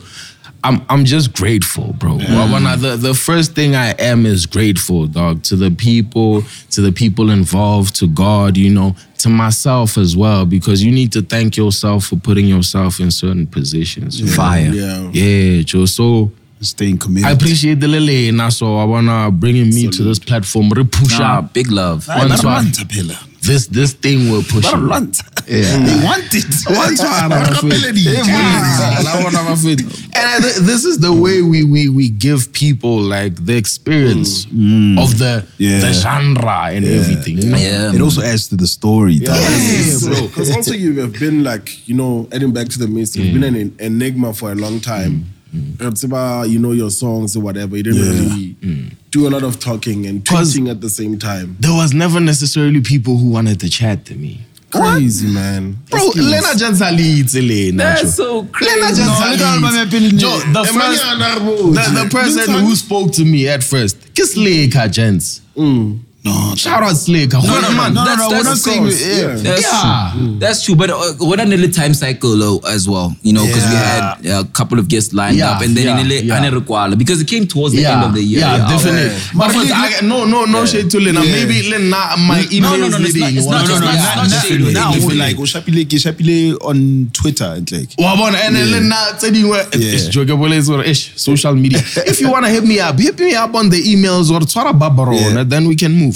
[0.63, 2.17] I'm I'm just grateful, bro.
[2.17, 6.43] Well, when I, the the first thing I am is grateful, dog, to the people,
[6.71, 11.11] to the people involved, to God, you know, to myself as well, because you need
[11.13, 14.19] to thank yourself for putting yourself in certain positions.
[14.19, 14.33] you know?
[14.33, 14.71] Fire.
[14.71, 15.09] Yeah.
[15.13, 15.85] Yeah, Joe.
[15.85, 16.31] So
[16.63, 17.27] Staying committed.
[17.27, 20.69] I appreciate the lily, and so I wanna bringing me to this platform.
[20.69, 22.07] Re push Nah, up big love.
[22.07, 22.71] Ay, One
[23.41, 23.67] ba swag.
[23.67, 23.67] lwanta phela.
[23.67, 24.77] this this thing will push you.
[24.77, 25.23] lwanta.
[25.47, 25.85] Yeah.
[25.85, 26.45] They want it.
[26.77, 27.73] One swag, Ba I'm afraid.
[27.73, 28.03] rapeledi.
[28.05, 29.81] Yeah, I wanna have it.
[29.81, 34.45] And I thi- this is the way we we we give people like the experience
[34.45, 34.95] mm.
[34.95, 34.99] Mm.
[35.03, 35.79] of the Yeah.
[35.81, 37.37] the genre and everything.
[37.39, 37.57] You know?
[37.57, 39.19] Yeah, It also adds to the story.
[39.19, 39.35] dog.
[40.01, 40.27] bro.
[40.27, 43.33] Because also you have been like, you know, adding back to the mist, you've mm.
[43.41, 45.25] been an en- enigma for a long time.
[45.53, 45.77] Mm.
[45.77, 47.75] Perhaps about, you know your songs or whatever.
[47.75, 48.93] You didn't really mm.
[49.09, 51.57] do a lot of talking and tweeting at the same time.
[51.59, 54.41] There was never necessarily people who wanted to chat to me.
[54.71, 55.77] Crazy, man.
[55.89, 57.77] Bro, Lena Jansali Lena.
[57.83, 58.73] That's so crazy.
[58.79, 60.53] Lena look how my man been in Joe, there.
[60.53, 65.41] the first, the, the person who spoke to me at first, kiss Leka gents.
[65.57, 65.99] Mm.
[66.23, 67.33] No, Shout out Slake.
[67.33, 67.95] No, no, man.
[67.95, 69.01] no, no, no, we're not that's saying- course.
[69.03, 69.35] yeah.
[69.37, 70.11] That's Yeah.
[70.13, 70.35] true.
[70.39, 70.75] That's true.
[70.75, 74.25] But uh, what an little time cycle though, as well, you know, because we had
[74.27, 76.43] a couple of guests lined Yeah, up, and then yeah, in the yeah.
[76.43, 76.95] yeah.
[76.95, 78.41] because it came towards the yeah, end of the year.
[78.41, 79.17] Yeah, I was- definitely.
[79.33, 81.23] But But first, Lena- I, no, no, no shade to Lena.
[81.25, 81.31] Yeah.
[81.45, 83.37] Maybe Lena, my email no, no, is no, it's not- leading.
[83.37, 84.15] it's not One- just no, no, Yeah,
[84.73, 84.91] now.
[84.91, 85.17] definitely.
[85.17, 87.89] Like, ushapile, ke shapile on Twitter and like.
[87.97, 89.95] Wabona, and then Lena tse dingwe, Yeah.
[89.95, 91.79] ish, jokebole is or ish, social media.
[92.05, 94.71] if you want to hit me up, hit me up on the emails or twara
[94.77, 95.43] babarona, Yeah.
[95.43, 96.10] then we can move.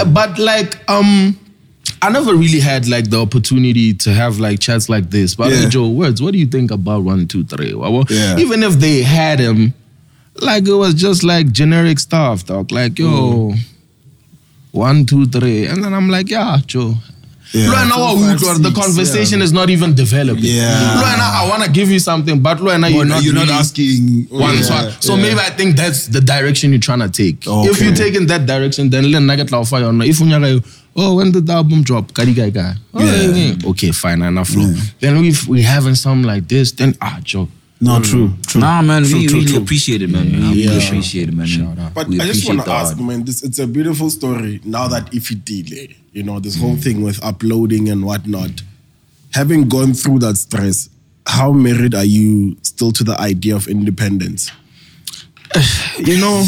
[0.00, 1.38] Uh, But like, um,
[2.02, 5.34] I never really had like the opportunity to have like chats like this.
[5.36, 5.68] But Yeah.
[5.68, 7.74] Joe, words, what do you think about one, two, three?
[7.74, 8.38] Well, Yeah.
[8.38, 9.72] Even if they had him,
[10.40, 12.70] like it was just like generic stuff, dog.
[12.72, 13.54] Like, yo,
[14.72, 15.66] one, two, three.
[15.66, 16.94] And then I'm like, yeah, Joe.
[17.52, 17.68] Yeah.
[17.70, 20.44] Lo wena wa Two, five, utlwa, the six, conversation is not even developing.
[20.44, 20.94] Yeah.
[20.96, 23.48] Lo wena, I want to give you something, but lo wena, you're, not, you're not
[23.48, 24.26] asking.
[24.30, 24.92] one Yeah, swag.
[25.02, 25.22] So yeah.
[25.22, 27.46] maybe I think that's the direction you're trying to take.
[27.46, 27.68] Okay.
[27.70, 30.00] If you take in that direction, then le nugget la fire on.
[30.02, 30.60] If you're,
[30.96, 32.12] oh, when did the album drop?
[32.14, 32.74] Kadi guy guy.
[32.94, 33.30] Oh, Yeah.
[33.34, 33.70] yeah.
[33.70, 34.72] Okay, fine, enough flow.
[35.00, 37.48] Then if we having something like this, then ah, Joe.
[37.80, 38.04] No, mm.
[38.04, 38.60] true, true.
[38.60, 39.62] Nah, man, True, we true, really true.
[39.62, 40.32] appreciate it, man.
[40.52, 40.72] We Yeah.
[40.72, 41.46] appreciate it, man.
[41.46, 41.92] Shout out.
[41.94, 44.90] But We I just want to ask, man, this it's a beautiful story now mm.
[44.90, 46.60] that if it delay, you know, this mm.
[46.60, 48.62] whole thing with uploading and whatnot.
[49.34, 50.88] Having gone through that stress,
[51.26, 54.50] how married are you still to the idea of independence?
[55.98, 56.44] You know,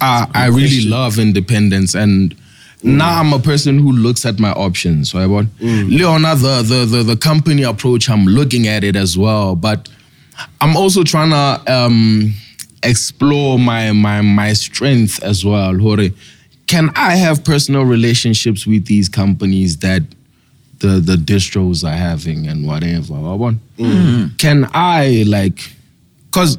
[0.00, 2.34] I, I really love independence and
[2.82, 5.14] now I'm a person who looks at my options.
[5.14, 5.26] Right?
[5.26, 9.56] But Leona, the, the the the company approach, I'm looking at it as well.
[9.56, 9.88] But
[10.60, 12.34] I'm also trying to um,
[12.82, 15.76] explore my my my strength as well.
[15.76, 16.08] Hore,
[16.66, 20.02] Can I have personal relationships with these companies that
[20.80, 23.14] the the distros are having and whatever?
[23.14, 23.58] Wabona?
[24.38, 25.72] Can I like
[26.30, 26.58] because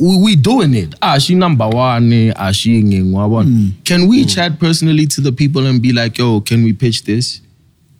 [0.00, 0.94] we, we doing it.
[1.00, 3.72] Ah, she number one, ah, she ngeng, wabona?
[3.84, 7.40] Can we chat personally to the people and be like, yo, can we pitch this?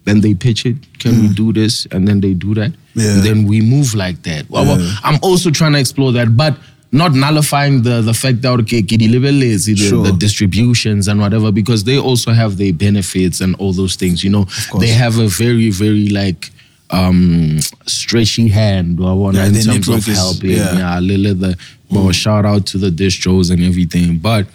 [0.06, 0.76] Then they pitch it.
[1.00, 1.86] Can we do this?
[1.92, 2.72] And then they do that.
[2.94, 3.20] Yeah.
[3.26, 4.46] Then we move like that.
[4.48, 4.94] Wabo, Yeah.
[5.04, 6.56] I'm also trying to explore that, but
[6.92, 10.04] not nullifying the the fact that okay, ke di lebeletse the, Sure.
[10.04, 14.22] the distributions and whatever because they also have their benefits and all those things.
[14.24, 14.46] You know,
[14.78, 16.50] they have a very very like
[16.90, 20.50] um stretchy hand wabona, Yeah, in terms of is- helping.
[20.50, 20.78] yeah.
[20.78, 21.00] yeah,
[21.44, 21.56] the
[21.90, 24.18] well, shout out to the distros and everything.
[24.18, 24.46] But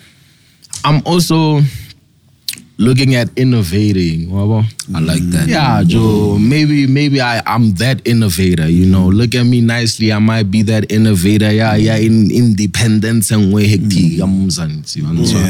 [0.86, 1.61] I'm also
[2.81, 4.27] looking at innovating.
[4.95, 5.47] I like that.
[5.47, 6.37] Yeah, Joe.
[6.39, 8.67] Maybe maybe I I'm that innovator.
[8.69, 10.11] You know, look at me nicely.
[10.11, 11.51] I might be that innovator.
[11.51, 11.95] Yeah, yeah.
[11.97, 14.19] In independence and way hectic.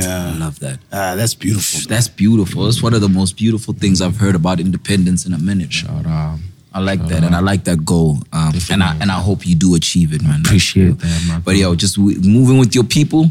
[0.07, 0.79] I love that.
[0.91, 1.81] Ah, that's beautiful.
[1.87, 2.67] That's beautiful.
[2.67, 5.71] It's one of the most beautiful things I've heard about independence in a minute.
[5.73, 6.39] Shout out.
[6.73, 8.19] I like that, and I like that goal.
[8.31, 10.39] Um, and I and I hope you do achieve it, man.
[10.41, 11.41] Appreciate That's- that, man.
[11.43, 13.29] But yo, just w- moving with your people,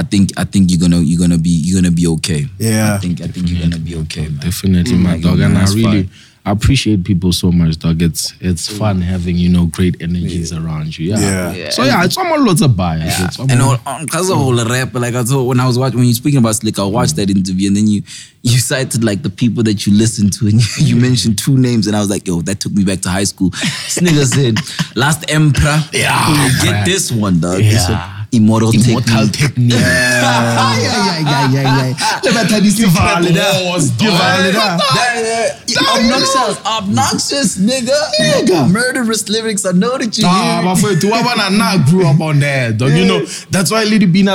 [0.00, 2.46] I think I think you're gonna you're gonna be you're gonna be okay.
[2.58, 2.94] Yeah.
[2.94, 4.38] I think I think you're gonna be okay, man.
[4.38, 5.02] Definitely, mm.
[5.02, 5.38] my Like, dog.
[5.38, 6.10] man, And I really fine.
[6.46, 8.00] I appreciate people so much, dog.
[8.00, 8.78] It's it's mm.
[8.78, 11.10] fun having, you know, great energies around you.
[11.10, 11.18] Yeah.
[11.20, 11.52] Yeah.
[11.52, 11.70] Yeah.
[11.70, 13.20] So yeah, it's almost lots of bias.
[13.20, 15.66] It's And almost- all, um, because of all the rap, like I told when I
[15.66, 18.02] was watching when you're speaking about Slick, I watched that interview and then you
[18.42, 21.86] you cited like the people that you listened to and you, you mentioned two names
[21.86, 23.50] and I was like, yo, that took me back to high school.
[23.50, 24.54] This nigga said,
[24.96, 25.78] Last Emperor.
[25.92, 26.26] Yeah,
[26.62, 26.84] get bruh.
[26.86, 27.58] this one, dog.
[27.58, 28.16] This Yeah.
[28.32, 29.32] Immortal, Immortal Technique.
[29.32, 29.72] technique.
[29.72, 32.20] Yeah, yeah, yeah, yeah, yeah.
[32.22, 33.64] Let me tell you, Give all of that.
[33.64, 34.20] Wars, Give dog.
[34.20, 34.78] all of that.
[34.78, 35.60] That-
[35.98, 37.98] obnoxious, obnoxious, nigga.
[38.20, 38.70] Nigga.
[38.70, 39.64] Murderous lyrics.
[39.66, 40.70] I know that you Ah, hear.
[40.70, 43.20] bafowethu wa bona nna I grew up on that dog you know
[43.50, 43.84] that's why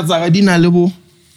[0.04, 0.70] tsaka di na le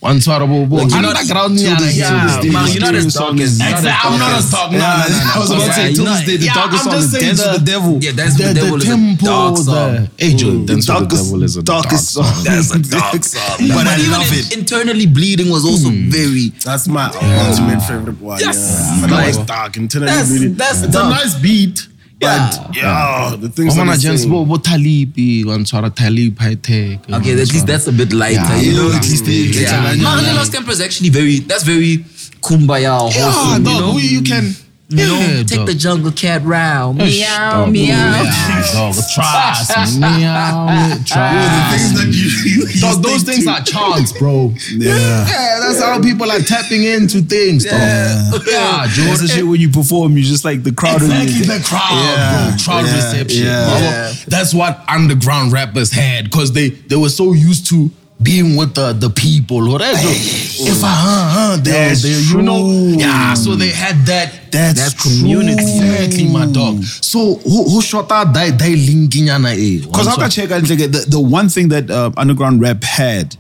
[0.00, 2.36] bo wa ntshwara bo bo Like, you're not- underground till nyana, this- yeah, till this
[2.44, 4.44] day, man, you're not as dark as- you're not as Exactly, I'm not dark as
[4.44, 6.44] as- no, no, no, no, I was about to say, Yeah, till this day, the
[6.46, 7.98] yeah, darkest I'm just is saying Dance with the- the Devil.
[8.02, 10.08] Yeah, Dance with the, the Devil the is a dark song.
[10.16, 12.44] the angel dance with the darkest- devil is a darkest dark song.
[12.44, 13.68] That's a dark song.
[13.74, 14.56] But I even love it.
[14.56, 16.10] Internally bleeding was also hmm.
[16.10, 16.52] very.
[16.64, 17.06] That's my
[17.48, 18.38] ultimate favorite one.
[18.38, 18.56] Yes.
[18.56, 19.00] Yeah.
[19.00, 19.76] But that was Like- dark.
[19.76, 20.48] Internally That's- really.
[20.48, 21.06] that's it's dark.
[21.06, 21.86] a nice beat.
[22.20, 22.50] Yeah.
[22.50, 27.10] But yeah, the things Wa bona that gents bo bo Talipi wa ntshwara Talib Hi-Tek
[27.10, 28.34] Okay, at least that's a bit lighter.
[28.42, 29.92] Yeah, you know, yeah, at least yeah, they, yeah, yeah.
[29.92, 30.02] yeah.
[30.04, 31.38] Mahalo Lost Camper actually very.
[31.40, 31.98] That's very
[32.42, 33.14] kumbaya.
[33.14, 33.94] yeah wholesome, you dog know?
[33.94, 34.54] we- you can
[34.90, 35.66] You know, yeah, take dog.
[35.66, 37.02] the jungle cat round.
[37.02, 37.72] Ish, Meow, dog.
[37.72, 37.88] meow.
[38.22, 38.94] Yeah, dog.
[39.14, 40.00] Trust.
[40.00, 40.94] Meow.
[41.04, 42.80] Trust.
[42.80, 44.54] Dog, those things are chants, bro.
[44.72, 44.96] Yeah.
[45.28, 47.72] Yeah, that's how people are tapping into things, dog.
[47.74, 49.26] Yeah, That's the Jordan.
[49.26, 51.02] shit when you perform, you just like the crowd.
[51.02, 52.64] Exactly the crowd, Yeah, bro.
[52.64, 53.44] Crowd yeah, reception.
[53.44, 53.78] yeah.
[53.80, 54.12] Yeah.
[54.28, 57.90] That's what underground rappers had because they they were so used to
[58.22, 59.70] being with the the people.
[59.72, 62.66] Or if I huh, huh, they you know,
[62.98, 63.34] yeah.
[63.34, 65.52] So they had that That's That community.
[65.52, 66.82] exactly, my dog.
[66.84, 69.26] So who who shot out that that linking?
[69.26, 73.36] Because I check out the, the one thing that uh, underground rap had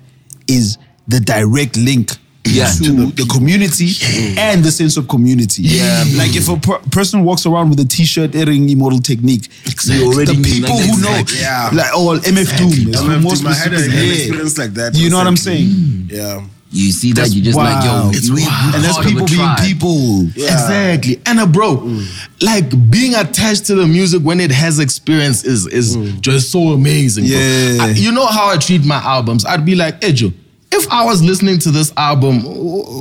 [0.46, 2.12] is the direct link
[2.48, 2.66] Yeah.
[2.66, 3.90] to, the, community
[4.38, 5.62] and the sense of community.
[5.62, 6.04] Yeah.
[6.16, 9.48] Like if a per- person walks around with a t-shirt airing immortal technique,
[9.86, 11.40] You already the people like, who know, exactly.
[11.40, 11.70] Yeah.
[11.72, 14.94] like oh MF Doom, is I for have most I had an experience like that.
[14.96, 15.58] You know what I'm recently.
[15.58, 15.70] saying?
[15.70, 16.10] Mm.
[16.10, 16.46] Yeah.
[16.70, 17.30] You see that?
[17.30, 20.24] You just like, yo, it's we, we And that's part of a people being people.
[20.36, 20.52] Yeah.
[20.52, 21.20] Exactly.
[21.24, 22.42] And uh, bro, mm.
[22.42, 26.20] like being attached to the music when it has experience is is mm.
[26.20, 27.24] just so amazing.
[27.24, 27.78] Yeah.
[27.80, 29.46] I- you know how I treat my albums?
[29.46, 30.32] I'd be like, Ejo,
[30.70, 32.42] if I was listening to this album,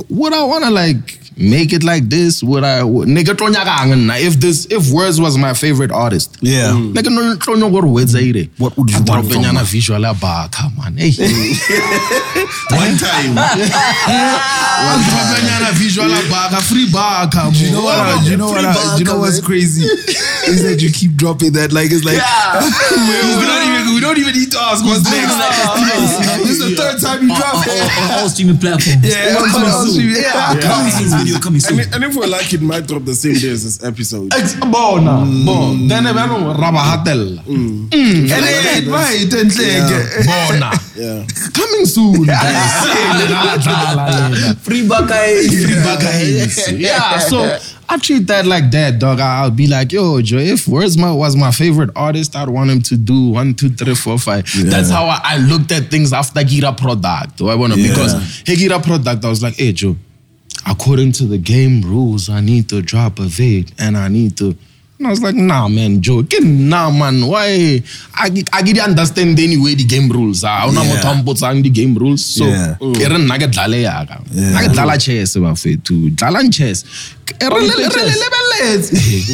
[0.08, 2.42] would I want to like make it like this?
[2.42, 2.80] Would I?
[2.80, 6.72] Nigga, if this, if Wordz was my favorite artist, Yeah.
[6.72, 6.92] Mm.
[6.92, 6.94] Mm.
[6.94, 8.48] Nigga, no tlonyo gore Wordz aire.
[8.58, 9.64] What would you A want from dropenyana her?
[9.64, 10.96] visual ya baka, man.
[10.96, 11.10] Hey.
[12.70, 13.36] One time.
[14.78, 17.50] A dropenyana visual ya baka, free baka.
[17.52, 18.24] Do you know what?
[18.24, 18.96] Do you know what?
[18.96, 19.84] Do you know what's crazy?
[20.48, 24.32] is that you keep dropping that like it's like we, don't even we don't even
[24.34, 25.36] need to ask what's next.
[26.40, 29.02] this is the third time you On, drop on, on, on all streaming platforms.
[29.02, 29.92] Yeah, coming on soon.
[29.94, 30.60] streaming, yeah.
[30.60, 31.18] Coming soon.
[31.18, 31.80] Video coming soon.
[31.80, 34.32] And, and if we're lucky, it might drop the same day as this episode.
[34.34, 39.48] Ex- bona bon then e bano raba hatella And then right, then
[40.26, 41.24] bona Yeah.
[41.54, 42.86] coming soon guys.
[44.62, 45.18] Free Baka.
[45.48, 46.10] Free Baka
[46.76, 47.58] yeah so
[47.90, 49.18] I treat that like that, dog.
[49.20, 52.82] I- I'll be like, yo, Joe, if Wordsma was my favorite artist, I'd want him
[52.82, 54.44] to do one, two, three, four, five.
[54.64, 57.40] That's how I, I looked at things after Gira product.
[57.40, 57.88] I wanna Yeah.
[57.88, 58.12] because
[58.46, 59.96] hey, Gira product, I was like, hey Joe,
[60.66, 64.54] according to the game rules, I need to drop a vid and I need to.
[64.98, 67.24] And I was like, nah, man, Joe, get nah, man.
[67.26, 67.80] Why?
[68.14, 70.42] I I didn't understand anyway the game rules.
[70.42, 71.00] Ah, I Yeah.
[71.00, 72.24] don't know the game rules.
[72.24, 72.74] So, Yeah.
[72.80, 74.20] ke re nna ke dlale yaka.
[74.32, 74.50] Yeah.
[74.50, 76.10] Nna ke dlala chess bafethu.
[76.16, 76.84] Dlalang chess.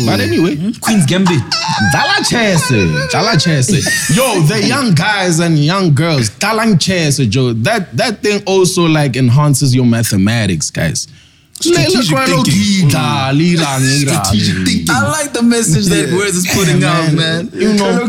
[0.06, 1.40] But anyway, Queen's Gambit.
[1.92, 2.68] Dala chess,
[3.10, 3.70] Dala chess.
[4.16, 7.52] Yo, the young guys and young girls, Dalang chess, Joe.
[7.54, 11.06] That that thing also like enhances your mathematics, guys.
[11.64, 12.88] Strategic thinking.
[12.88, 14.00] Mm.
[14.00, 14.86] Strategic thinking.
[14.90, 16.14] I like the message that Yeah.
[16.14, 17.50] Wordz is putting out, man.
[17.54, 18.08] You know,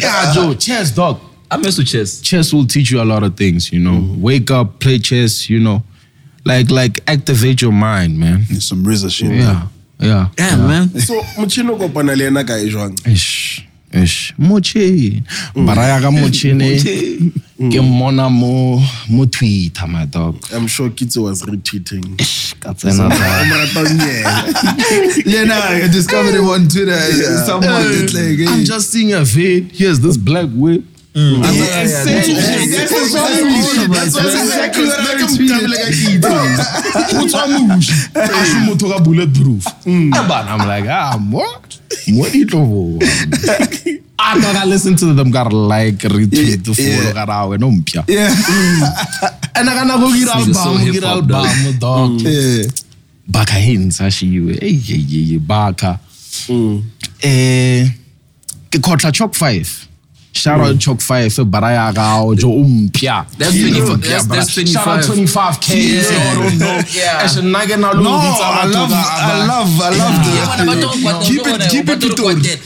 [0.00, 1.20] yeah, Joe, chess, dog.
[1.50, 2.20] I mess with chess.
[2.20, 3.72] Chess will teach you a lot of things.
[3.72, 4.20] You know, mm.
[4.20, 5.48] wake up, play chess.
[5.48, 5.82] You know,
[6.44, 8.44] like like activate your mind, man.
[8.60, 9.32] Some RZA shit.
[9.32, 10.28] Yeah, yeah.
[10.36, 10.88] Damn, man.
[11.00, 12.66] so motšhini o kopana le ena kae
[13.06, 15.22] Ish, ish, mochini.
[15.54, 15.66] Mm.
[15.66, 17.32] Baraya ka mochini.
[17.58, 17.82] Ke mm.
[17.82, 20.36] mmona mo mo Twitter, my dog.
[20.54, 22.16] i'm sure kitso was retweeting
[22.60, 23.14] Ka tsena da.
[23.14, 25.26] I'm ratang yena.
[25.26, 26.98] Yeah, nah, I discovered him on Twitter.
[27.46, 28.46] Someone did like, hey.
[28.48, 29.70] I'm just seeing a vid.
[29.72, 30.82] Here's this black whip.
[31.18, 31.42] Mm.
[31.44, 35.04] I'm Yeah, like, yeah, "That's that's- it." that's- That's that's- that's That's exactly what I
[35.04, 36.24] very tweeted.
[37.18, 37.94] O tswa mushi.
[38.14, 39.64] A se motho ka bulletproof.
[39.86, 41.78] Eh, bana, I'm like, ah, what?
[42.18, 42.98] What do you know?
[44.20, 46.96] I thought I listened to them, got like, retweet, the Yeah.
[47.00, 48.04] follow, got out, no mpya.
[48.08, 48.34] Yeah.
[49.56, 52.20] And I gonna go get album, get album, dog.
[52.20, 52.64] yeah.
[53.30, 55.98] baka hints ashiwe hey hey hey baka
[57.22, 57.88] eh
[58.70, 59.87] ke khotla chalk 5
[60.42, 62.06] shout out chalk 5 baraya ga
[62.36, 65.58] jo umpia That's 25 that's- that's shout out 25.
[65.58, 66.02] 25k Yeah.
[66.02, 67.24] so I don't know Yeah.
[67.24, 71.18] ashe nage na lo No, I love, I love, I love the.
[71.26, 72.58] Keep it, keep it Pitori.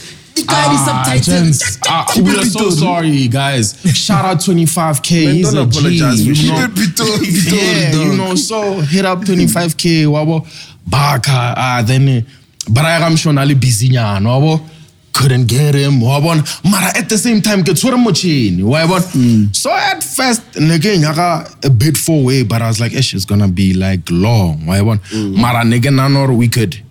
[0.47, 3.75] Ah, gents, ah, we are so sorry, guys.
[3.93, 5.25] Shout out 25k.
[5.25, 6.67] Man, He's don't a G, apologize for you know.
[6.67, 8.35] Keep it Pitori, Pitori, yeah, you know.
[8.35, 10.05] So hit up 25k.
[10.07, 10.45] Wabo,
[10.87, 11.53] baka.
[11.57, 12.25] Ah, then
[12.69, 14.29] Baraya I'm sure nali busy nyana.
[14.29, 14.59] Wabo,
[15.13, 16.01] couldn't get him.
[16.01, 16.35] Wabo,
[16.69, 18.59] mara at the same time get swara mochini.
[18.59, 18.99] Wabo.
[19.13, 19.55] Mm.
[19.55, 23.47] So at first, again, a bit four way, but I was like, ish, it's gonna
[23.47, 24.59] be like long.
[24.61, 25.35] Wabo, mm.
[25.35, 26.81] mara nigga nanor we could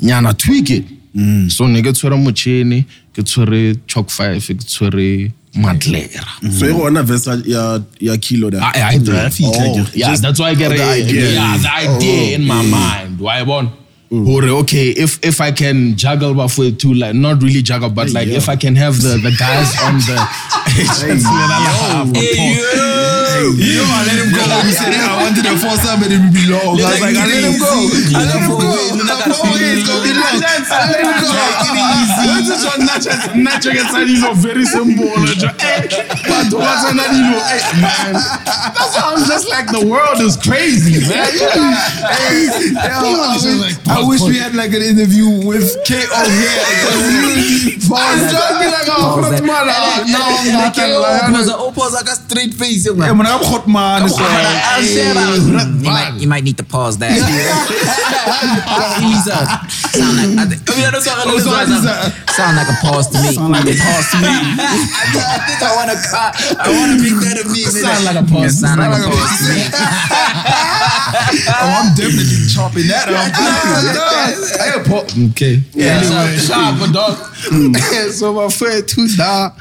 [0.00, 0.84] nyana tweak it.
[1.14, 1.50] Mm.
[1.50, 6.24] So nigga tshwere mochini, ke tshwere chalk 5, ke tshwere Maglera.
[6.50, 9.12] so e gona verse ya ya kilo there I, I do.
[9.12, 11.06] Oh, yeah, just that's why I get the it.
[11.06, 11.32] idea.
[11.32, 12.70] Yeah, the idea in my oh.
[12.70, 13.20] mind.
[13.20, 13.70] Why one?
[14.12, 14.28] Mm.
[14.28, 18.28] Or okay, if if I can juggle halfway too, like not really juggle, but like
[18.28, 20.12] if I can have the the guys on the
[23.42, 24.38] You know, I let him go.
[24.62, 26.78] He said, I wanted to force somebody to be long.
[26.78, 27.90] I was like, I let him go.
[28.12, 28.60] I let him go.
[28.60, 28.92] Oh,
[29.56, 30.38] it's gonna be long.
[30.38, 31.26] I let him go.
[32.52, 32.68] This
[33.34, 35.08] Nacho gets a little very simple.
[36.50, 38.14] But what's a little, eh, man?
[38.14, 41.28] That's why I'm just like the world is crazy, man.
[41.38, 41.46] Yo,
[42.82, 42.84] I
[43.38, 46.02] wish, I wish we had like an interview with K.O.
[46.02, 46.62] here.
[47.92, 50.22] I'm trying to be like, oh, Pause man, no, I'm not
[50.72, 53.18] Opos, opos, I straight face, young Yeah, man.
[53.18, 54.08] man, I'm hot man.
[54.08, 55.38] So, I'll share that.
[55.82, 57.12] You might, you might need to pause that.
[57.12, 57.20] Ease
[59.32, 59.70] up.
[59.70, 61.00] Sound like, I think, oh, yeah, I Oh,
[61.38, 62.10] sorry, sound, sir.
[62.32, 63.32] sound like a pause to me.
[63.34, 64.28] Sound like a pause to me.
[64.32, 64.34] I,
[65.12, 65.98] think, I think I want to
[66.58, 67.70] I want to make that a meme.
[67.70, 68.62] Sound like a pause.
[68.62, 69.62] Yeah, sound like a Sound like a pause to me.
[71.48, 73.32] oh, I'm definitely chopping that up.
[75.32, 75.60] Okay.
[75.72, 76.78] Yeah, anyway, sharp.
[76.78, 77.16] sharp, dog.
[78.12, 79.54] so my friend too now,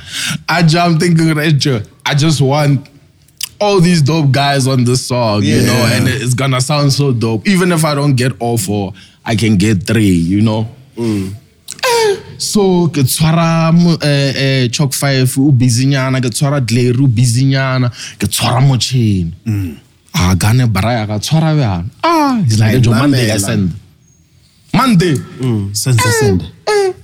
[0.48, 1.82] I jump thinking Rachel.
[2.06, 2.88] I just want
[3.60, 7.48] all these dope guys on the song, you know, and it's gonna sound so dope.
[7.48, 8.94] Even if I don't get all four,
[9.26, 10.68] I can get three, you know.
[10.98, 11.30] Eh,
[12.42, 13.70] So ke tshwara
[14.02, 19.78] eh, eh, chalk five o busynyana ke tshwara dlary o busynyana ke tshwara motšhene
[20.14, 23.72] a gane baraya ka tshwara bjana ah he's like jo monday ka send.
[24.74, 25.16] Monday.
[25.74, 26.42] Send, send.
[26.66, 26.96] Get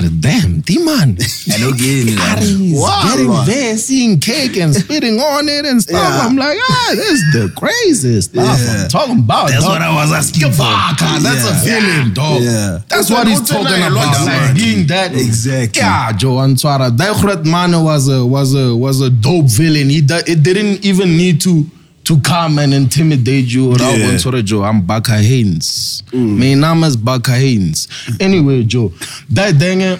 [0.00, 1.18] a damn, D-man.
[1.46, 3.02] Hello, getting He's Wow.
[3.04, 6.02] getting there, seeing cake and spitting on it and stuff.
[6.02, 6.26] Yeah.
[6.26, 8.82] I'm like, ah, this is the craziest stuff Yeah.
[8.84, 9.48] I'm talking about.
[9.48, 9.72] That's dog.
[9.72, 10.58] what I was asking for.
[10.58, 11.80] Baka, that's a Yeah.
[11.80, 12.42] feeling, dog.
[12.42, 12.78] Yeah.
[12.88, 13.92] That's what he's talking about.
[13.92, 14.54] Like, man.
[14.54, 15.82] being that Exactly.
[15.82, 16.96] Yeah, Joe Answara.
[16.96, 19.90] That man was a was a was a dope villain.
[19.90, 21.66] He it didn't even need to
[22.04, 23.72] to come and intimidate you.
[23.72, 24.12] Or yeah.
[24.12, 24.42] Yeah.
[24.42, 26.02] Joe, I'm Baka Haynes.
[26.12, 27.88] My name is Baka Haynes.
[28.20, 28.92] Anyway, Joe,
[29.30, 29.98] that thing.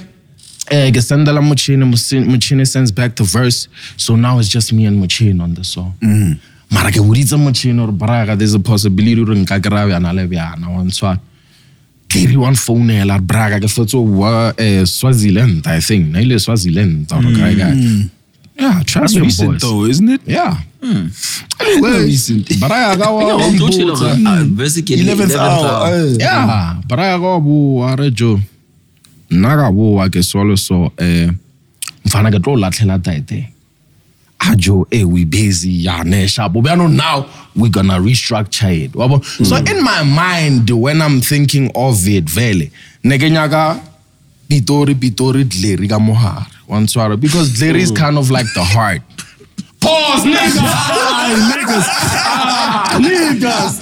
[0.71, 3.69] Eh, ke sendela Muchini, Muchini Muchini sends back the verse.
[3.99, 5.95] So now it's just me and Muchini on the song.
[6.71, 10.75] Mara ke boditse Muchini or Braga, there's a possibility ore nka kry-a bjana le bjana
[10.75, 11.21] wa ntshwana.
[12.09, 16.09] Gary one phone la braga ke fetso wa eh, Swaziland I think.
[16.09, 18.11] Na ile Swaziland or mm.
[18.57, 18.63] Guy.
[18.65, 19.61] Yeah, trust That's me recent boys.
[19.63, 20.21] though, isn't it?
[20.27, 20.57] Yeah.
[20.83, 22.47] Well, recent.
[22.61, 23.73] Baraya ka wa Yeah, wa don't mbotsa.
[23.73, 25.87] chill, uh, basically 11th hour.
[25.87, 28.41] uh, Yeah, baraya ka wa bua re jo.
[29.31, 31.31] Nna ka bua ke swalo so eh
[32.07, 33.49] mfana ke tlo latlhela taete.
[34.41, 36.53] Ajo, eh, we busy, yeah, ne sharp.
[36.53, 37.27] But now
[37.57, 38.93] we're gonna restructure it.
[38.93, 39.25] Wabo.
[39.25, 42.71] So in my mind, when I'm thinking of it, vele,
[43.03, 43.81] neke nyaka
[44.49, 46.47] pitori pitori dleri ka mohare.
[46.67, 49.03] One swallow because dleri is kind of like the heart.
[49.81, 50.61] Pause, nigga.
[51.53, 51.87] niggas.
[52.25, 53.81] Ah, niggas.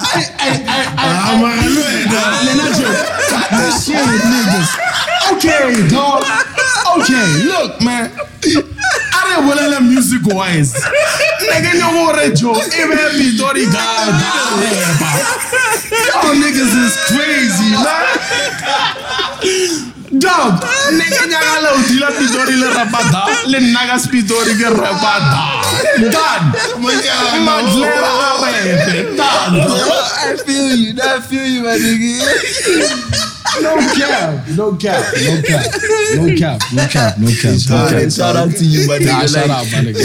[3.55, 4.71] This shit, niggas.
[5.33, 6.25] Okay, dog.
[6.99, 8.11] Okay, look, man.
[8.11, 8.13] I
[9.31, 10.75] didn't want to let music wise.
[10.75, 12.59] Nigga, no more Joe.
[12.75, 14.11] Even me, Dory God.
[16.11, 18.19] Y'all niggas is crazy, man.
[20.23, 25.61] Dog, nigga nyaga le udila pitori le rapata le naga spitori ke rapata.
[25.99, 26.43] Dad,
[26.79, 29.17] Maglera a repe.
[29.17, 30.95] Dad, I feel you.
[31.03, 33.42] I feel you, my nigga.
[33.61, 35.67] No cap, no cap, no cap,
[36.17, 37.59] no cap, no cap, no cap.
[37.69, 38.11] no cap.
[38.11, 39.29] Shout out to you, my Nah, nigga.
[39.29, 40.01] shut Like, up, my nigga.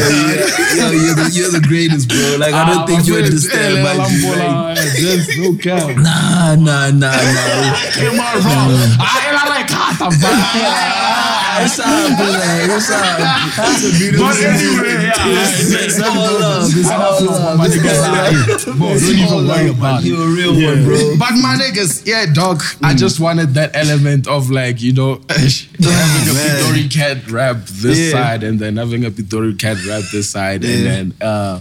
[0.75, 2.37] yo, you're the, you're the greatest, bro.
[2.39, 3.97] Like, I don't ah, think you understand, man.
[3.97, 5.95] Like, Just no cap.
[6.03, 8.03] nah, nah, nah, nah.
[8.03, 8.71] Am I wrong?
[8.99, 12.35] I ain't like kata, It's all good.
[12.69, 13.17] It's all
[13.57, 15.87] That's a beautiful But anyway, yeah.
[15.87, 16.69] It's all love.
[16.69, 17.57] It's all love.
[17.57, 20.07] My nigga, bro, don't even worry about it.
[20.07, 21.17] You're a real one, bro.
[21.17, 22.61] But my niggas, yeah, dog.
[22.83, 28.11] I just wanted that element of like, you know, having a Pitori cat rap this
[28.11, 31.59] side and then having a Pitori cat rap this side and then uh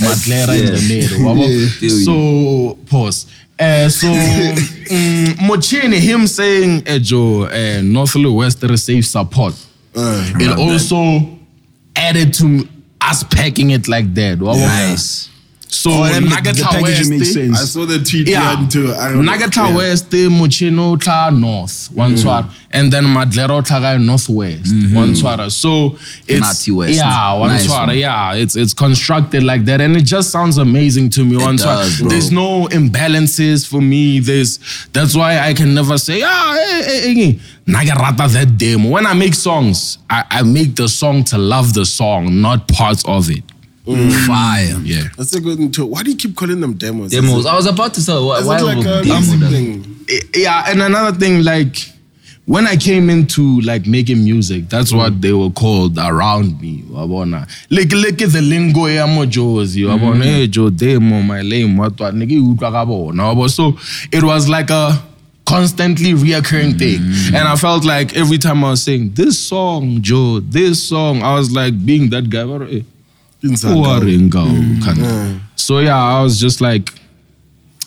[0.00, 2.04] Maglera in the middle.
[2.04, 3.26] So pause.
[3.58, 9.54] Uh, so mm, Mochini, him saying uh, Joe, uh, North West receive support.
[9.94, 11.38] it also
[11.96, 12.68] added to
[13.00, 14.38] us packing it like that.
[14.38, 15.28] Nice.
[15.70, 17.60] So Oh, and the- the Nugget packaging makes West, sense.
[17.60, 18.58] I saw the tweet yeah.
[18.60, 18.68] yeah.
[18.68, 18.94] too.
[18.94, 19.32] I don't know.
[19.32, 19.76] Nagata Yeah.
[19.76, 25.50] West, Mochino Tla North, one swara, and then Madlero Taga Northwest, one swara.
[25.52, 26.94] So it's Nati West.
[26.96, 27.98] yeah, one Nice swara, one.
[27.98, 28.32] yeah.
[28.34, 31.36] It's it's constructed like that, and it just sounds amazing to me.
[31.36, 32.00] one does, swara.
[32.00, 32.08] bro.
[32.08, 34.20] There's no imbalances for me.
[34.20, 34.58] There's
[34.94, 38.88] that's why I can never say ah hey, hey, hey, Nagarata that demo.
[38.88, 43.04] When I make songs, I, I make the song to love the song, not parts
[43.06, 43.44] of it.
[43.96, 44.26] Mm.
[44.26, 44.80] Fire.
[44.84, 45.08] Yeah.
[45.16, 45.86] That's a good thing too.
[45.86, 47.10] Why do you keep calling them demos?
[47.10, 47.46] Demos.
[47.46, 49.98] I was about to say, why, Is it, why is it like a demo thing?
[50.08, 51.76] Eh, yeah and another thing like
[52.46, 55.20] when i came into like making music that's what mm.
[55.20, 59.90] they were called around me wabona like like the lingo ya mojozi mm.
[59.90, 63.74] wabona hey jo demo my lame what what nigga utlwa ka bona wabo so
[64.12, 64.98] it was like a
[65.44, 67.00] constantly reoccurring thing
[67.34, 71.34] and i felt like every time i was saying this song joe this song i
[71.34, 72.44] was like being that guy
[73.40, 74.08] but, eh, Inside who are out.
[74.08, 74.44] in go,
[74.84, 75.40] kind of.
[75.56, 76.92] so yeah i was just like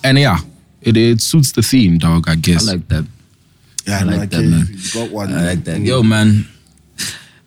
[0.04, 0.40] and yeah
[0.82, 2.68] it, it suits the theme dog i guess.
[2.68, 3.06] I like that.
[3.88, 4.68] Yeah, I like no, that, okay, man.
[4.70, 5.34] You got one.
[5.34, 5.80] I like that.
[5.82, 6.46] Yo, man.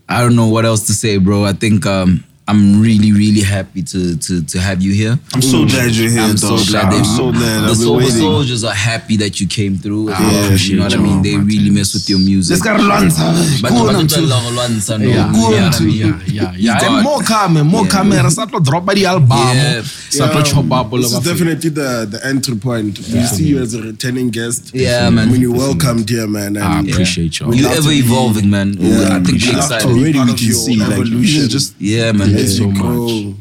[0.08, 1.44] I don't know what else to say, bro.
[1.44, 5.18] I think um, I'm really, really happy to to to have you here.
[5.32, 5.70] I'm so mm.
[5.70, 6.58] glad you're here, I'm dog.
[6.58, 6.92] so glad.
[6.92, 7.64] I'm so glad.
[7.64, 8.10] The I've Sober.
[8.10, 10.10] Soldiers are happy that you came through.
[10.10, 11.22] as I well, you know what I mean?
[11.22, 12.62] They really mess with your music.
[12.62, 13.62] Let's get Lwanza.
[13.62, 15.00] But Go but on it's to- long Lwanza.
[15.00, 15.96] Yeah, yeah, what I mean?
[15.96, 16.52] yeah, yeah, yeah.
[16.54, 17.90] You And got- more coming, more Yeah.
[17.90, 18.18] coming.
[18.18, 19.30] Satlo drop the album.
[19.30, 19.80] Yeah.
[20.10, 22.98] Satlo chop up all This is definitely the, the entry point.
[22.98, 24.70] We see you as a returning guest.
[24.74, 25.30] Yeah, man.
[25.30, 26.58] When you're welcomed here, man.
[26.58, 27.54] I appreciate y'all.
[27.54, 28.76] You love ever evolving, man.
[28.78, 29.88] I think we we're excited.
[29.88, 31.48] Already part we can see, evolution.
[31.48, 32.33] just Yeah, man.
[32.34, 33.36] As Thanks so much.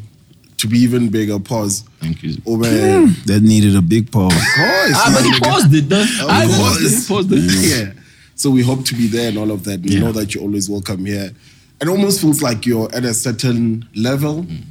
[0.58, 1.40] to be even bigger.
[1.40, 1.84] Pause.
[2.00, 2.36] Thank you.
[2.46, 2.62] Oh hmm.
[2.62, 3.16] man.
[3.26, 4.34] That needed a big pause.
[4.34, 4.94] course.
[4.96, 6.06] Ah, but he paused it, though.
[6.30, 7.38] I I paused paused it.
[7.38, 7.48] it.
[7.48, 8.04] Paused yeah.
[8.36, 9.82] So we hope to be there and all of that.
[9.82, 10.00] We Yeah.
[10.02, 11.32] know that you're always welcome here.
[11.82, 14.62] It almost feels like you're at a certain level mm.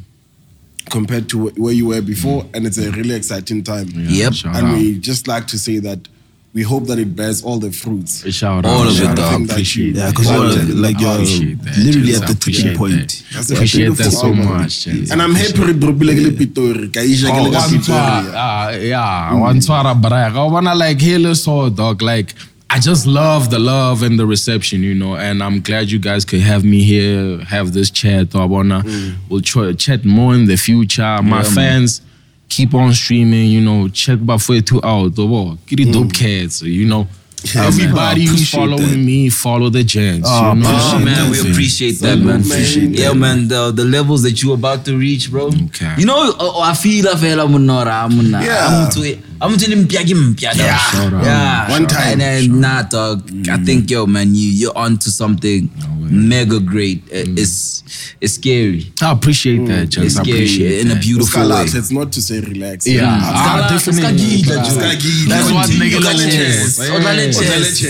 [0.90, 2.50] compared to where you were before, mm.
[2.54, 3.88] and it's a really exciting time.
[3.94, 4.32] Yep.
[4.32, 4.78] Shout And out.
[4.78, 6.08] we just like to say that
[6.54, 8.30] we hope that it bears all the fruits.
[8.34, 8.86] Shout All out.
[8.88, 9.32] of it, shout dog.
[9.42, 9.50] out.
[9.50, 10.10] Appreciate Yeah, that.
[10.14, 10.68] because Wanted.
[10.68, 12.92] you're like you're literally at the tipping point.
[13.08, 13.24] that.
[13.34, 14.44] That's Appreciate that so album.
[14.48, 14.86] much.
[14.86, 15.12] yeah.
[15.12, 16.92] And I'm happy re dropile ke le Pitori.
[16.92, 17.84] Ka isha ke Oh, le ka one Pitori.
[17.84, 20.36] twara, ah, yeah, one twara brag.
[20.36, 22.02] I wanna like hear so dog.
[22.02, 22.34] Like
[22.68, 25.16] I just love the love and the reception, you know.
[25.16, 28.34] And I'm glad you guys could have me here, have this chat.
[28.36, 28.82] I wanna
[29.30, 31.22] we'll try, chat more in the future.
[31.22, 32.02] My fans
[32.52, 33.88] keep on streaming, you know.
[33.88, 35.12] Check Bafwe two out.
[35.18, 37.08] Oh, get the dope cats, you know.
[37.56, 38.96] Everybody who's following that.
[38.96, 40.28] me, follow the gents.
[40.30, 40.68] Oh, you know?
[40.70, 42.40] Oh man, we appreciate that, man.
[42.40, 43.14] Appreciate yeah, that.
[43.16, 43.48] man.
[43.48, 45.48] The the levels that you about to reach, bro.
[45.48, 45.94] Okay.
[45.98, 47.88] You know, oh, I feel I feel I'm not.
[47.88, 48.44] I'm not.
[48.44, 48.68] Yeah.
[48.68, 50.76] I'm to I'm to limp yeah, Yeah.
[50.76, 51.24] Shout out.
[51.24, 51.70] yeah.
[51.70, 52.12] One time.
[52.12, 53.26] And then nah, dog.
[53.26, 53.66] I mm.
[53.66, 55.68] think yo, man, you you're onto something
[56.12, 57.02] mega great.
[57.12, 57.82] Uh, It's
[58.20, 58.92] it's scary.
[59.02, 60.16] I appreciate that, It's gents.
[60.18, 61.02] I scary appreciate in a that.
[61.02, 61.64] beautiful way.
[61.64, 62.86] It's not to say relax.
[62.86, 64.02] Yeah, Skala- ah, definitely.
[64.02, 64.76] skagidla, Joe.
[64.80, 65.28] Skagidla.
[65.28, 66.32] That's what Continue, nigga Odlale love.
[66.36, 66.78] chess.
[66.78, 67.82] Odlale chess.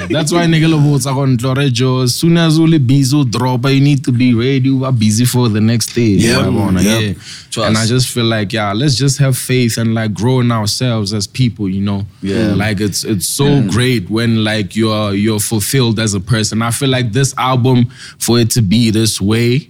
[0.00, 2.00] Yeah, that's why nigga love what's on Tlore Joe.
[2.02, 4.68] As soon as uli busy drop, you need to be ready.
[4.70, 6.02] You are busy for the next day.
[6.26, 7.02] Yeah, Yabona, yep.
[7.02, 7.12] yeah.
[7.50, 7.68] Trust.
[7.68, 11.12] And I just feel like yeah, let's just have faith and like grow in ourselves
[11.12, 11.68] as people.
[11.68, 12.06] You know.
[12.22, 12.54] Yeah.
[12.54, 16.62] Like it's it's so great when like you're you're fulfilled as a person.
[16.62, 17.86] I feel like this album
[18.18, 19.68] for it to be this way.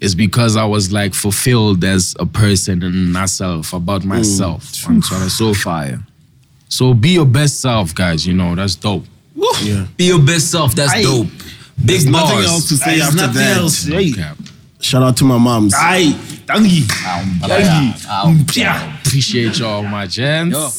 [0.00, 4.62] Is because I was like fulfilled as a person and myself about myself.
[4.86, 5.28] I'm sorry.
[5.28, 5.98] So Fire.
[6.68, 8.24] so be your best self, guys.
[8.24, 9.04] You know that's dope.
[9.60, 9.86] Yeah.
[9.96, 10.72] Be your best self.
[10.76, 11.02] That's Aye.
[11.02, 11.26] dope.
[11.26, 12.30] Big There's bars.
[12.30, 13.56] nothing else to say There's after nothing that.
[13.56, 13.82] else.
[13.84, 14.12] Hey.
[14.12, 14.30] Okay.
[14.80, 15.74] Shout out to my moms.
[15.76, 16.14] Aye,
[16.46, 16.86] dankie.
[17.02, 17.48] Yeah.
[17.48, 18.06] Dankie.
[18.08, 19.00] Um, Yeah.
[19.00, 20.54] Appreciate y'all, my gents.
[20.56, 20.70] Yo.